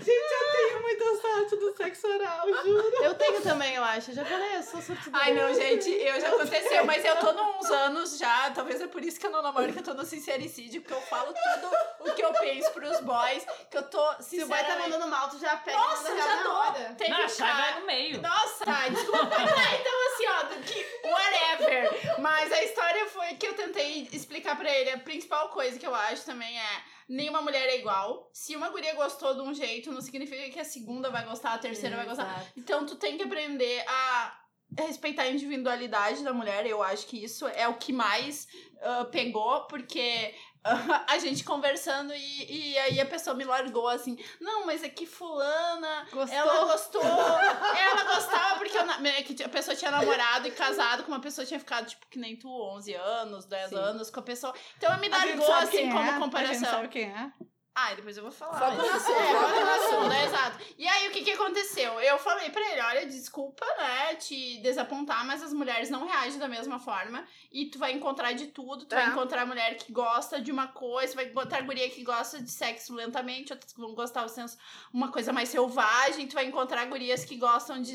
Gente, 0.00 0.32
eu 0.32 0.52
tenho 0.52 0.80
muita 0.80 1.04
sorte 1.20 1.56
do 1.56 1.74
sexo 2.02 2.08
oral, 2.08 2.46
juro. 2.64 3.04
Eu 3.04 3.14
tenho 3.14 3.40
também, 3.40 3.74
eu 3.74 3.84
acho. 3.84 4.10
Eu 4.10 4.14
já 4.16 4.24
falei, 4.24 4.56
eu 4.56 4.62
sou 4.62 4.82
sortuda. 4.82 5.18
Ai, 5.20 5.32
não, 5.32 5.54
gente, 5.54 5.88
eu 5.90 6.20
já 6.20 6.28
aconteceu, 6.28 6.84
mas 6.84 7.04
eu 7.04 7.16
tô 7.16 7.32
nos 7.32 7.70
anos 7.70 8.18
já, 8.18 8.50
talvez 8.50 8.80
é 8.80 8.86
por 8.86 9.02
isso 9.02 9.18
que 9.20 9.26
eu 9.26 9.30
não 9.30 9.42
namoro, 9.42 9.72
que 9.72 9.78
eu 9.78 9.84
tô 9.84 9.94
no 9.94 10.04
sincericídio, 10.04 10.82
porque 10.82 10.94
eu 10.94 11.00
falo 11.02 11.32
tudo 11.32 12.10
o 12.10 12.14
que 12.14 12.22
eu 12.22 12.32
penso 12.32 12.70
pros 12.72 13.00
boys, 13.00 13.46
que 13.70 13.78
eu 13.78 13.82
tô 13.84 14.14
Se 14.20 14.42
o 14.42 14.46
boy 14.46 14.58
tá 14.58 14.64
sinceramente... 14.64 14.90
mandando 14.90 15.08
mal, 15.08 15.28
tu 15.28 15.38
já 15.38 15.56
pega 15.56 15.78
Nossa, 15.78 16.10
manda 16.10 16.22
já 16.22 16.36
na 16.36 16.42
tô. 16.42 16.52
hora. 16.52 16.94
Teve 16.98 17.10
Não, 17.10 17.24
um 17.24 17.36
cara... 17.36 17.54
vai 17.54 17.80
no 17.80 17.86
meio. 17.86 18.22
Nossa, 18.22 18.64
tá, 18.64 18.88
desculpa. 18.88 19.22
Tá, 19.52 19.74
então 19.74 19.92
assim, 20.12 20.26
ó, 20.28 20.42
do 20.44 20.62
que 20.62 20.86
whatever. 21.04 22.20
Mas 22.20 22.52
a 22.52 22.62
história 22.62 23.06
foi 23.08 23.34
que 23.34 23.46
eu 23.46 23.54
tentei 23.54 24.08
explicar 24.12 24.56
pra 24.56 24.70
ele. 24.70 24.90
A 24.90 24.98
principal 24.98 25.48
coisa 25.50 25.78
que 25.78 25.86
eu 25.86 25.94
acho 25.94 26.24
também 26.24 26.58
é 26.58 26.82
nenhuma 27.12 27.42
mulher 27.42 27.68
é 27.68 27.78
igual. 27.78 28.30
Se 28.32 28.56
uma 28.56 28.70
guria 28.70 28.94
gostou 28.94 29.34
de 29.34 29.42
um 29.42 29.52
jeito, 29.54 29.92
não 29.92 30.00
significa 30.00 30.48
que 30.50 30.58
a 30.58 30.64
segunda 30.64 31.10
vai 31.10 31.24
gostar, 31.24 31.52
a 31.52 31.58
terceira 31.58 31.96
vai 31.96 32.06
gostar. 32.06 32.24
Exato. 32.24 32.52
Então 32.56 32.86
tu 32.86 32.96
tem 32.96 33.16
que 33.16 33.22
aprender 33.22 33.84
a 33.86 34.38
respeitar 34.78 35.24
a 35.24 35.30
individualidade 35.30 36.24
da 36.24 36.32
mulher. 36.32 36.66
Eu 36.66 36.82
acho 36.82 37.06
que 37.06 37.22
isso 37.22 37.46
é 37.48 37.68
o 37.68 37.74
que 37.74 37.92
mais 37.92 38.48
ah, 38.80 39.04
pegou, 39.04 39.66
porque 39.66 40.34
a 41.08 41.18
gente 41.18 41.44
conversando 41.44 42.14
e, 42.14 42.72
e 42.72 42.78
aí 42.78 43.00
a 43.00 43.06
pessoa 43.06 43.34
me 43.34 43.44
largou 43.44 43.88
assim, 43.88 44.16
não, 44.40 44.64
mas 44.66 44.82
é 44.82 44.88
que 44.88 45.06
fulana, 45.06 46.06
Gostou? 46.12 46.38
ela 46.38 46.64
gostou, 46.64 47.02
ela 47.02 48.04
gostava 48.14 48.58
porque 48.58 48.76
eu 48.76 48.82
é 48.82 49.22
a 49.44 49.48
pessoa 49.48 49.76
tinha 49.76 49.90
namorado 49.90 50.46
e 50.46 50.50
casado 50.52 51.02
com 51.02 51.10
uma 51.10 51.20
pessoa 51.20 51.46
tinha 51.46 51.58
ficado, 51.58 51.86
tipo, 51.86 52.06
que 52.06 52.18
nem 52.18 52.36
tu, 52.36 52.48
11 52.48 52.94
anos, 52.94 53.44
10 53.44 53.70
Sim. 53.70 53.76
anos 53.76 54.10
com 54.10 54.20
a 54.20 54.22
pessoa. 54.22 54.54
Então 54.76 54.90
ela 54.90 54.98
me 54.98 55.08
largou 55.08 55.52
assim 55.52 55.88
como 55.90 55.98
é, 55.98 56.02
A 56.02 56.12
gente 56.12 56.20
comparação. 56.20 56.70
sabe 56.70 56.88
quem 56.88 57.04
é. 57.04 57.32
Ah, 57.74 57.94
depois 57.94 58.18
eu 58.18 58.22
vou 58.22 58.30
falar. 58.32 58.58
Foco 58.58 58.76
no 58.86 58.94
assunto, 58.94 59.18
É, 59.18 59.32
foco 59.32 59.60
no 59.60 59.70
assunto, 59.70 60.12
é, 60.12 60.24
exato. 60.26 60.58
E 60.76 60.86
aí, 60.86 61.08
o 61.08 61.10
que 61.10 61.22
que 61.24 61.30
aconteceu? 61.30 61.98
Eu 62.00 62.18
falei 62.18 62.50
pra 62.50 62.60
ele, 62.70 62.80
olha, 62.82 63.06
desculpa, 63.06 63.64
né, 63.78 64.14
te 64.16 64.58
desapontar, 64.58 65.24
mas 65.26 65.42
as 65.42 65.54
mulheres 65.54 65.88
não 65.88 66.06
reagem 66.06 66.38
da 66.38 66.46
mesma 66.48 66.78
forma. 66.78 67.26
E 67.50 67.66
tu 67.70 67.78
vai 67.78 67.92
encontrar 67.92 68.32
de 68.32 68.48
tudo. 68.48 68.84
Tu 68.84 68.94
vai 68.94 69.04
É. 69.06 69.08
encontrar 69.08 69.46
mulher 69.46 69.76
que 69.78 69.90
gosta 69.90 70.38
de 70.38 70.52
uma 70.52 70.68
coisa, 70.68 71.14
vai 71.14 71.26
botar 71.30 71.62
guria 71.62 71.88
que 71.88 72.04
gosta 72.04 72.42
de 72.42 72.50
sexo 72.50 72.94
lentamente, 72.94 73.54
outras 73.54 73.72
que 73.72 73.80
vão 73.80 73.94
gostar 73.94 74.24
do 74.24 74.28
senso, 74.30 74.58
uma 74.92 75.10
coisa 75.10 75.32
mais 75.32 75.48
selvagem. 75.48 76.28
Tu 76.28 76.34
vai 76.34 76.44
encontrar 76.44 76.84
gurias 76.86 77.24
que 77.24 77.36
gostam 77.36 77.80
de 77.80 77.92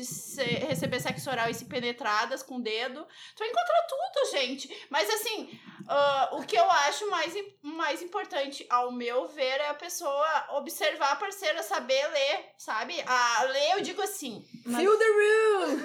receber 0.66 0.98
sexo 0.98 1.30
oral 1.30 1.48
e 1.50 1.54
se 1.54 1.66
penetradas 1.66 2.42
com 2.42 2.56
o 2.56 2.60
dedo. 2.60 3.06
Tu 3.36 3.38
vai 3.38 3.48
encontrar 3.48 3.82
tudo, 3.88 4.30
gente. 4.32 4.86
Mas 4.90 5.08
assim, 5.08 5.56
ah, 5.88 6.30
o 6.32 6.42
que 6.44 6.56
eu 6.58 6.68
acho 6.68 7.08
mais, 7.10 7.32
mais 7.62 8.02
importante, 8.02 8.66
ao 8.68 8.90
meu 8.90 9.28
ver, 9.28 9.60
é 9.60 9.67
a 9.70 9.74
pessoa 9.74 10.46
observar 10.50 11.12
a 11.12 11.16
parceira, 11.16 11.62
saber 11.62 12.06
ler, 12.08 12.52
sabe? 12.56 13.02
A 13.06 13.42
ler, 13.44 13.72
eu 13.72 13.80
digo 13.82 14.02
assim. 14.02 14.44
Feel 14.64 14.98
the 14.98 15.04
room! 15.04 15.78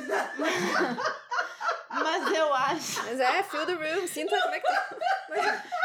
Mas 1.90 2.32
eu 2.34 2.54
acho. 2.54 3.04
Mas 3.04 3.20
é, 3.20 3.44
feel 3.44 3.66
the 3.66 3.74
room. 3.74 4.08
Sinta 4.08 4.40
como 4.42 4.56
é 4.56 4.60
que 4.60 4.68
tá. 4.68 4.90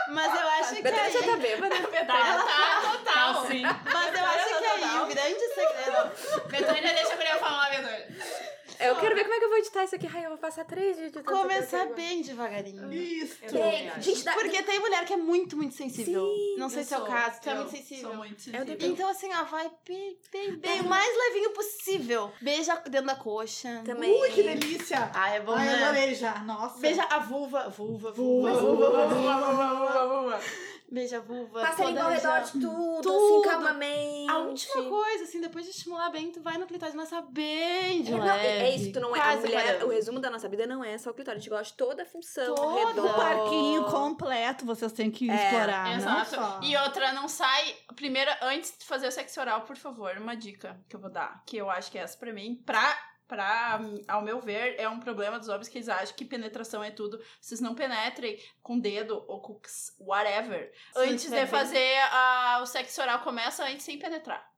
Mas 0.08 0.34
eu 0.34 0.48
acho 0.48 0.74
que. 0.76 0.82
Betânia 0.82 1.10
já 1.10 1.22
tá 1.22 1.36
bêbada. 1.36 1.76
Tá, 1.76 2.04
tá, 2.04 2.80
total. 2.90 3.34
Tá, 3.34 3.46
sim. 3.46 3.62
Mas 3.62 4.18
eu 4.18 4.26
acho 4.26 4.58
que 4.58 4.64
aí 4.64 4.98
o 5.00 5.06
grande 5.06 5.48
segredo. 5.54 6.48
Betânia, 6.48 6.94
deixa 6.94 7.12
a 7.12 7.16
mulher 7.16 7.38
falar, 7.38 7.70
Betânia. 7.70 8.08
Eu 8.80 8.96
quero 8.96 9.14
ver 9.14 9.22
como 9.22 9.34
é 9.34 9.38
que 9.38 9.44
eu 9.44 9.48
vou 9.48 9.58
editar 9.58 9.84
isso 9.84 9.94
aqui. 9.94 10.08
Ai, 10.14 10.24
eu 10.24 10.30
vou 10.30 10.38
passar 10.38 10.64
três 10.64 10.96
dias 10.96 11.16
aqui 11.16 11.26
Começar 11.26 11.86
bem 11.94 12.22
devagarinho. 12.22 12.92
Isso. 12.92 13.36
Gente, 13.48 14.00
gente, 14.02 14.24
dá... 14.24 14.32
Porque 14.32 14.62
tem 14.62 14.78
mulher 14.78 15.04
que 15.04 15.12
é 15.12 15.16
muito, 15.16 15.56
muito 15.56 15.74
sensível. 15.74 16.26
Sim, 16.26 16.56
não 16.58 16.68
sei 16.68 16.84
se 16.84 16.94
é 16.94 16.98
o 16.98 17.04
caso, 17.04 17.40
tu 17.40 17.50
é 17.50 17.54
muito 17.54 17.70
sensível. 17.70 18.08
Sou 18.08 18.16
muito 18.16 18.40
sensível. 18.40 18.76
Então, 18.80 19.08
assim, 19.08 19.28
ó, 19.34 19.44
vai 19.44 19.70
bem, 19.86 20.18
bem, 20.30 20.56
bem, 20.56 20.80
o 20.80 20.84
mais 20.84 21.08
levinho 21.16 21.50
possível. 21.50 22.32
Beija 22.40 22.76
dentro 22.88 23.06
da 23.06 23.16
coxa. 23.16 23.82
Também. 23.84 24.10
Ui, 24.20 24.30
que 24.30 24.42
delícia. 24.42 25.10
Ah, 25.14 25.30
é 25.30 25.40
bom, 25.40 25.54
Ai, 25.54 25.66
né? 25.66 25.84
adorei 25.84 26.14
já. 26.14 26.38
Nossa. 26.40 26.78
Beija 26.78 27.02
a 27.02 27.18
vulva, 27.18 27.68
vulva, 27.68 28.12
Vulva, 28.12 28.52
vulva, 28.52 29.06
vulva, 29.06 29.06
vulva, 29.08 30.08
vulva, 30.08 30.40
Beija 30.90 31.18
a 31.18 31.20
vulva. 31.20 31.60
Passarinho 31.60 32.02
ao 32.02 32.08
redor 32.10 32.40
de 32.40 32.52
tudo, 32.52 33.02
Tudo. 33.02 33.10
assim, 33.42 33.48
calmamente. 33.50 34.30
A 34.30 34.38
última 34.38 34.84
coisa, 34.88 35.24
assim, 35.24 35.38
depois 35.40 35.64
de 35.66 35.70
estimular 35.72 36.08
bem, 36.10 36.30
tu 36.32 36.40
vai 36.40 36.56
no 36.56 36.66
clitóris, 36.66 36.94
mas 36.94 37.10
tá 37.10 37.20
bem 37.20 38.00
de 38.02 38.12
É, 38.12 38.16
não, 38.16 38.24
leve. 38.24 38.46
é 38.46 38.74
isso, 38.74 38.92
tu 38.92 39.00
não 39.00 39.14
é. 39.14 39.18
A 39.20 39.22
quase 39.22 39.40
mulher, 39.42 39.64
parando. 39.66 39.86
o 39.86 39.90
resumo 39.90 40.18
da 40.18 40.30
nossa 40.30 40.48
vida 40.48 40.66
não 40.66 40.82
é 40.82 40.96
só 40.96 41.10
o 41.10 41.14
clitóris. 41.14 41.40
A 41.40 41.42
gente 41.42 41.50
gosta 41.50 41.64
de 41.64 41.74
toda 41.74 42.02
a 42.04 42.06
função 42.06 42.50
ao 42.50 42.54
Toda. 42.56 42.86
redor. 42.88 43.04
O 43.06 43.14
parquinho 43.14 43.84
completo 43.84 44.64
vocês 44.64 44.90
têm 44.92 45.10
que 45.10 45.28
É, 45.30 45.34
explorar, 45.34 45.84
não 45.88 45.96
Exato. 45.96 46.30
só. 46.34 46.60
E 46.62 46.74
outra, 46.78 47.12
não 47.12 47.28
sai. 47.28 47.76
Primeiro, 47.94 48.30
antes 48.42 48.74
de 48.78 48.86
fazer 48.86 49.08
o 49.08 49.12
sexo 49.12 49.38
oral, 49.40 49.62
por 49.62 49.76
favor, 49.76 50.16
uma 50.16 50.34
dica 50.34 50.80
que 50.88 50.96
eu 50.96 51.00
vou 51.00 51.10
dar. 51.10 51.42
Que 51.44 51.58
eu 51.58 51.68
acho 51.70 51.90
que 51.90 51.98
é 51.98 52.02
essa 52.02 52.16
pra 52.16 52.32
mim. 52.32 52.62
Pra, 52.64 52.96
pra, 53.28 53.78
ao 54.08 54.22
meu 54.22 54.40
ver, 54.40 54.74
é 54.80 54.88
um 54.88 54.98
problema 54.98 55.38
dos 55.38 55.48
homens 55.48 55.68
que 55.68 55.78
eles 55.78 55.88
acham 55.88 56.16
que 56.16 56.24
penetração 56.24 56.82
é 56.82 56.90
tudo. 56.90 57.22
Vocês 57.40 57.60
não 57.60 57.74
penetrem 57.74 58.42
com 58.62 58.78
dedo 58.78 59.22
ou 59.28 59.40
com 59.40 59.60
whatever. 60.00 60.72
Se 60.94 60.98
antes 61.00 61.30
de 61.30 61.46
fazer 61.46 61.98
a, 62.10 62.60
o 62.62 62.66
sexo 62.66 63.00
oral, 63.02 63.20
começa 63.20 63.64
antes 63.64 63.84
sem 63.84 63.98
penetrar. 63.98 64.48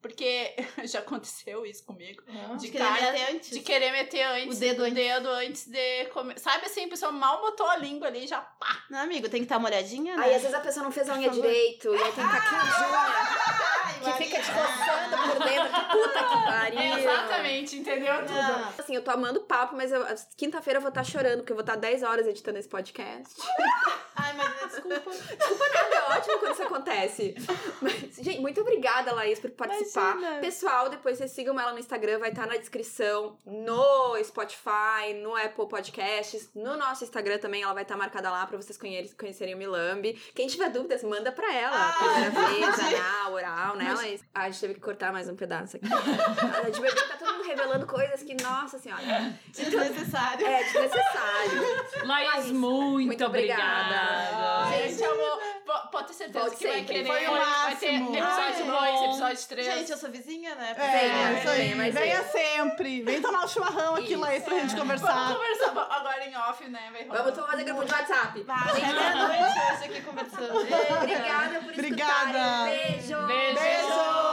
Porque 0.00 0.54
já 0.84 1.00
aconteceu 1.00 1.66
isso 1.66 1.84
comigo. 1.84 2.22
De 2.56 2.66
De 2.66 2.70
querer 2.70 2.84
cara, 2.84 3.12
meter 3.12 3.34
antes. 3.34 3.50
De 3.50 3.60
querer 3.60 3.92
meter 3.92 4.22
antes 4.22 4.56
O 4.56 4.60
dedo 4.60 4.82
antes. 4.84 4.94
dedo 4.94 5.28
antes 5.28 5.66
de 5.66 6.04
comer. 6.06 6.38
Sabe 6.38 6.64
assim, 6.64 6.84
a 6.86 6.88
pessoa 6.88 7.12
mal 7.12 7.40
botou 7.42 7.66
a 7.68 7.76
língua 7.76 8.06
ali 8.08 8.26
já 8.26 8.40
pá. 8.40 8.82
Não, 8.88 9.00
amigo, 9.00 9.28
tem 9.28 9.40
que 9.40 9.44
estar 9.44 9.58
molhadinha, 9.58 10.16
né? 10.16 10.24
Aí 10.24 10.34
às 10.34 10.40
vezes 10.40 10.56
a 10.56 10.60
pessoa 10.60 10.84
não 10.84 10.92
fez 10.92 11.06
a 11.08 11.14
unha 11.14 11.28
direito, 11.28 11.94
e 11.94 12.02
aí 12.02 12.12
tem 12.12 12.26
que 12.26 12.34
estar 12.34 12.40
quinzinha, 12.40 13.79
que 14.00 14.12
fica 14.24 14.40
te 14.40 14.50
coçando 14.50 15.16
por 15.34 15.44
dentro. 15.44 15.68
Que 15.72 15.84
puta 15.90 16.18
que 16.18 16.44
pariu. 16.46 16.98
Exatamente, 16.98 17.76
entendeu 17.76 18.16
tudo? 18.26 18.32
Não. 18.34 18.68
Assim, 18.78 18.94
eu 18.94 19.02
tô 19.04 19.10
amando 19.10 19.40
o 19.40 19.42
papo, 19.44 19.76
mas 19.76 19.92
eu- 19.92 20.04
quinta-feira 20.36 20.78
eu 20.78 20.82
vou 20.82 20.88
estar 20.90 21.04
chorando, 21.04 21.38
porque 21.38 21.52
eu 21.52 21.56
vou 21.56 21.62
estar 21.64 21.76
10 21.76 22.02
horas 22.02 22.26
editando 22.26 22.58
esse 22.58 22.68
podcast. 22.68 23.34
Ai, 24.16 24.34
mas 24.36 24.70
desculpa. 24.72 25.10
Nada, 25.10 25.94
é 25.94 26.18
ótimo 26.18 26.38
quando 26.40 26.52
isso 26.52 26.62
acontece. 26.62 27.34
Mas, 27.80 27.94
gente, 28.16 28.40
muito 28.40 28.60
obrigada, 28.60 29.14
Laís, 29.14 29.38
por 29.38 29.50
participar. 29.52 30.16
Imagina. 30.16 30.40
Pessoal, 30.40 30.88
depois 30.90 31.16
vocês 31.16 31.30
sigam 31.30 31.58
ela 31.58 31.72
no 31.72 31.78
Instagram, 31.78 32.18
vai 32.18 32.28
estar 32.30 32.46
na 32.46 32.56
descrição, 32.56 33.38
no 33.46 34.22
Spotify, 34.22 35.14
no 35.22 35.34
Apple 35.36 35.66
Podcasts, 35.68 36.50
no 36.54 36.76
nosso 36.76 37.04
Instagram 37.04 37.38
também, 37.38 37.62
ela 37.62 37.72
vai 37.72 37.82
estar 37.84 37.96
marcada 37.96 38.30
lá 38.30 38.44
pra 38.46 38.56
vocês 38.58 38.76
conhe- 38.76 39.08
conhecerem 39.18 39.54
o 39.54 39.58
Milambi. 39.58 40.12
Quem 40.34 40.46
tiver 40.48 40.68
dúvidas, 40.68 41.02
manda 41.02 41.32
pra 41.32 41.54
ela. 41.54 41.92
Primeira 41.92 42.30
vez, 42.30 42.78
anal, 43.00 43.32
oral, 43.32 43.76
né, 43.76 43.89
Laís? 43.96 44.24
Ah, 44.34 44.42
a 44.42 44.50
gente 44.50 44.60
teve 44.60 44.74
que 44.74 44.80
cortar 44.80 45.12
mais 45.12 45.28
um 45.28 45.36
pedaço 45.36 45.76
aqui. 45.76 45.86
A 46.66 46.70
de 46.70 46.80
bebê 46.80 46.94
tá 47.08 47.16
todo 47.16 47.32
mundo 47.34 47.46
revelando 47.46 47.86
coisas 47.86 48.22
que, 48.22 48.34
nossa 48.42 48.78
senhora, 48.78 49.02
Desnecessário. 49.48 50.46
é 50.46 50.62
desnecessário. 50.64 52.06
Laís, 52.06 52.28
Laís, 52.34 52.50
muito, 52.52 53.06
muito 53.06 53.24
obrigada. 53.24 54.70
Gente, 54.70 55.02
eu 55.02 55.16
vou. 55.16 55.36
po- 55.38 55.49
Pode 55.90 56.08
ter 56.08 56.14
certeza 56.14 56.40
Volte 56.40 56.56
que 56.56 56.66
vai 56.66 56.76
sempre. 56.78 56.94
querer. 56.94 57.06
Foi 57.06 57.26
o 57.26 57.30
vai 57.30 57.76
ter 57.76 57.92
máximo. 57.92 58.16
episódio 58.16 58.26
Ai, 58.34 58.92
2, 58.92 59.00
bom. 59.00 59.04
episódio 59.06 59.48
3. 59.48 59.66
Gente, 59.74 59.90
eu 59.92 59.96
sou 59.98 60.10
vizinha, 60.10 60.54
né? 60.54 60.74
É, 60.76 60.98
Venha, 60.98 61.38
isso 61.38 61.48
aí. 61.48 61.74
venha, 61.74 61.92
Venha 61.92 62.22
sempre. 62.24 63.02
Vem 63.02 63.20
tomar 63.22 63.44
um 63.44 63.48
chimarrão 63.48 63.94
aqui. 63.96 64.16
Laís, 64.16 64.42
pra 64.42 64.54
gente 64.58 64.74
Vamos 64.76 64.80
conversar. 65.00 65.34
conversar 65.34 65.70
bo- 65.72 65.80
agora 65.80 66.24
em 66.26 66.36
off, 66.36 66.64
né? 66.68 66.80
Vai 66.92 67.04
rolar. 67.04 67.22
Vamos 67.22 67.50
fazer 67.50 67.64
grupo 67.64 67.84
de 67.84 67.92
WhatsApp. 67.92 68.42
Vai, 68.42 68.72
hoje 68.72 69.84
aqui 69.84 70.00
conversando. 70.02 70.58
Obrigada 70.58 71.60
por 71.60 71.72
Obrigada. 71.72 72.38
escutarem. 72.38 72.92
Beijo. 72.92 73.26
Beijo. 73.26 73.60
Beijo! 73.60 74.29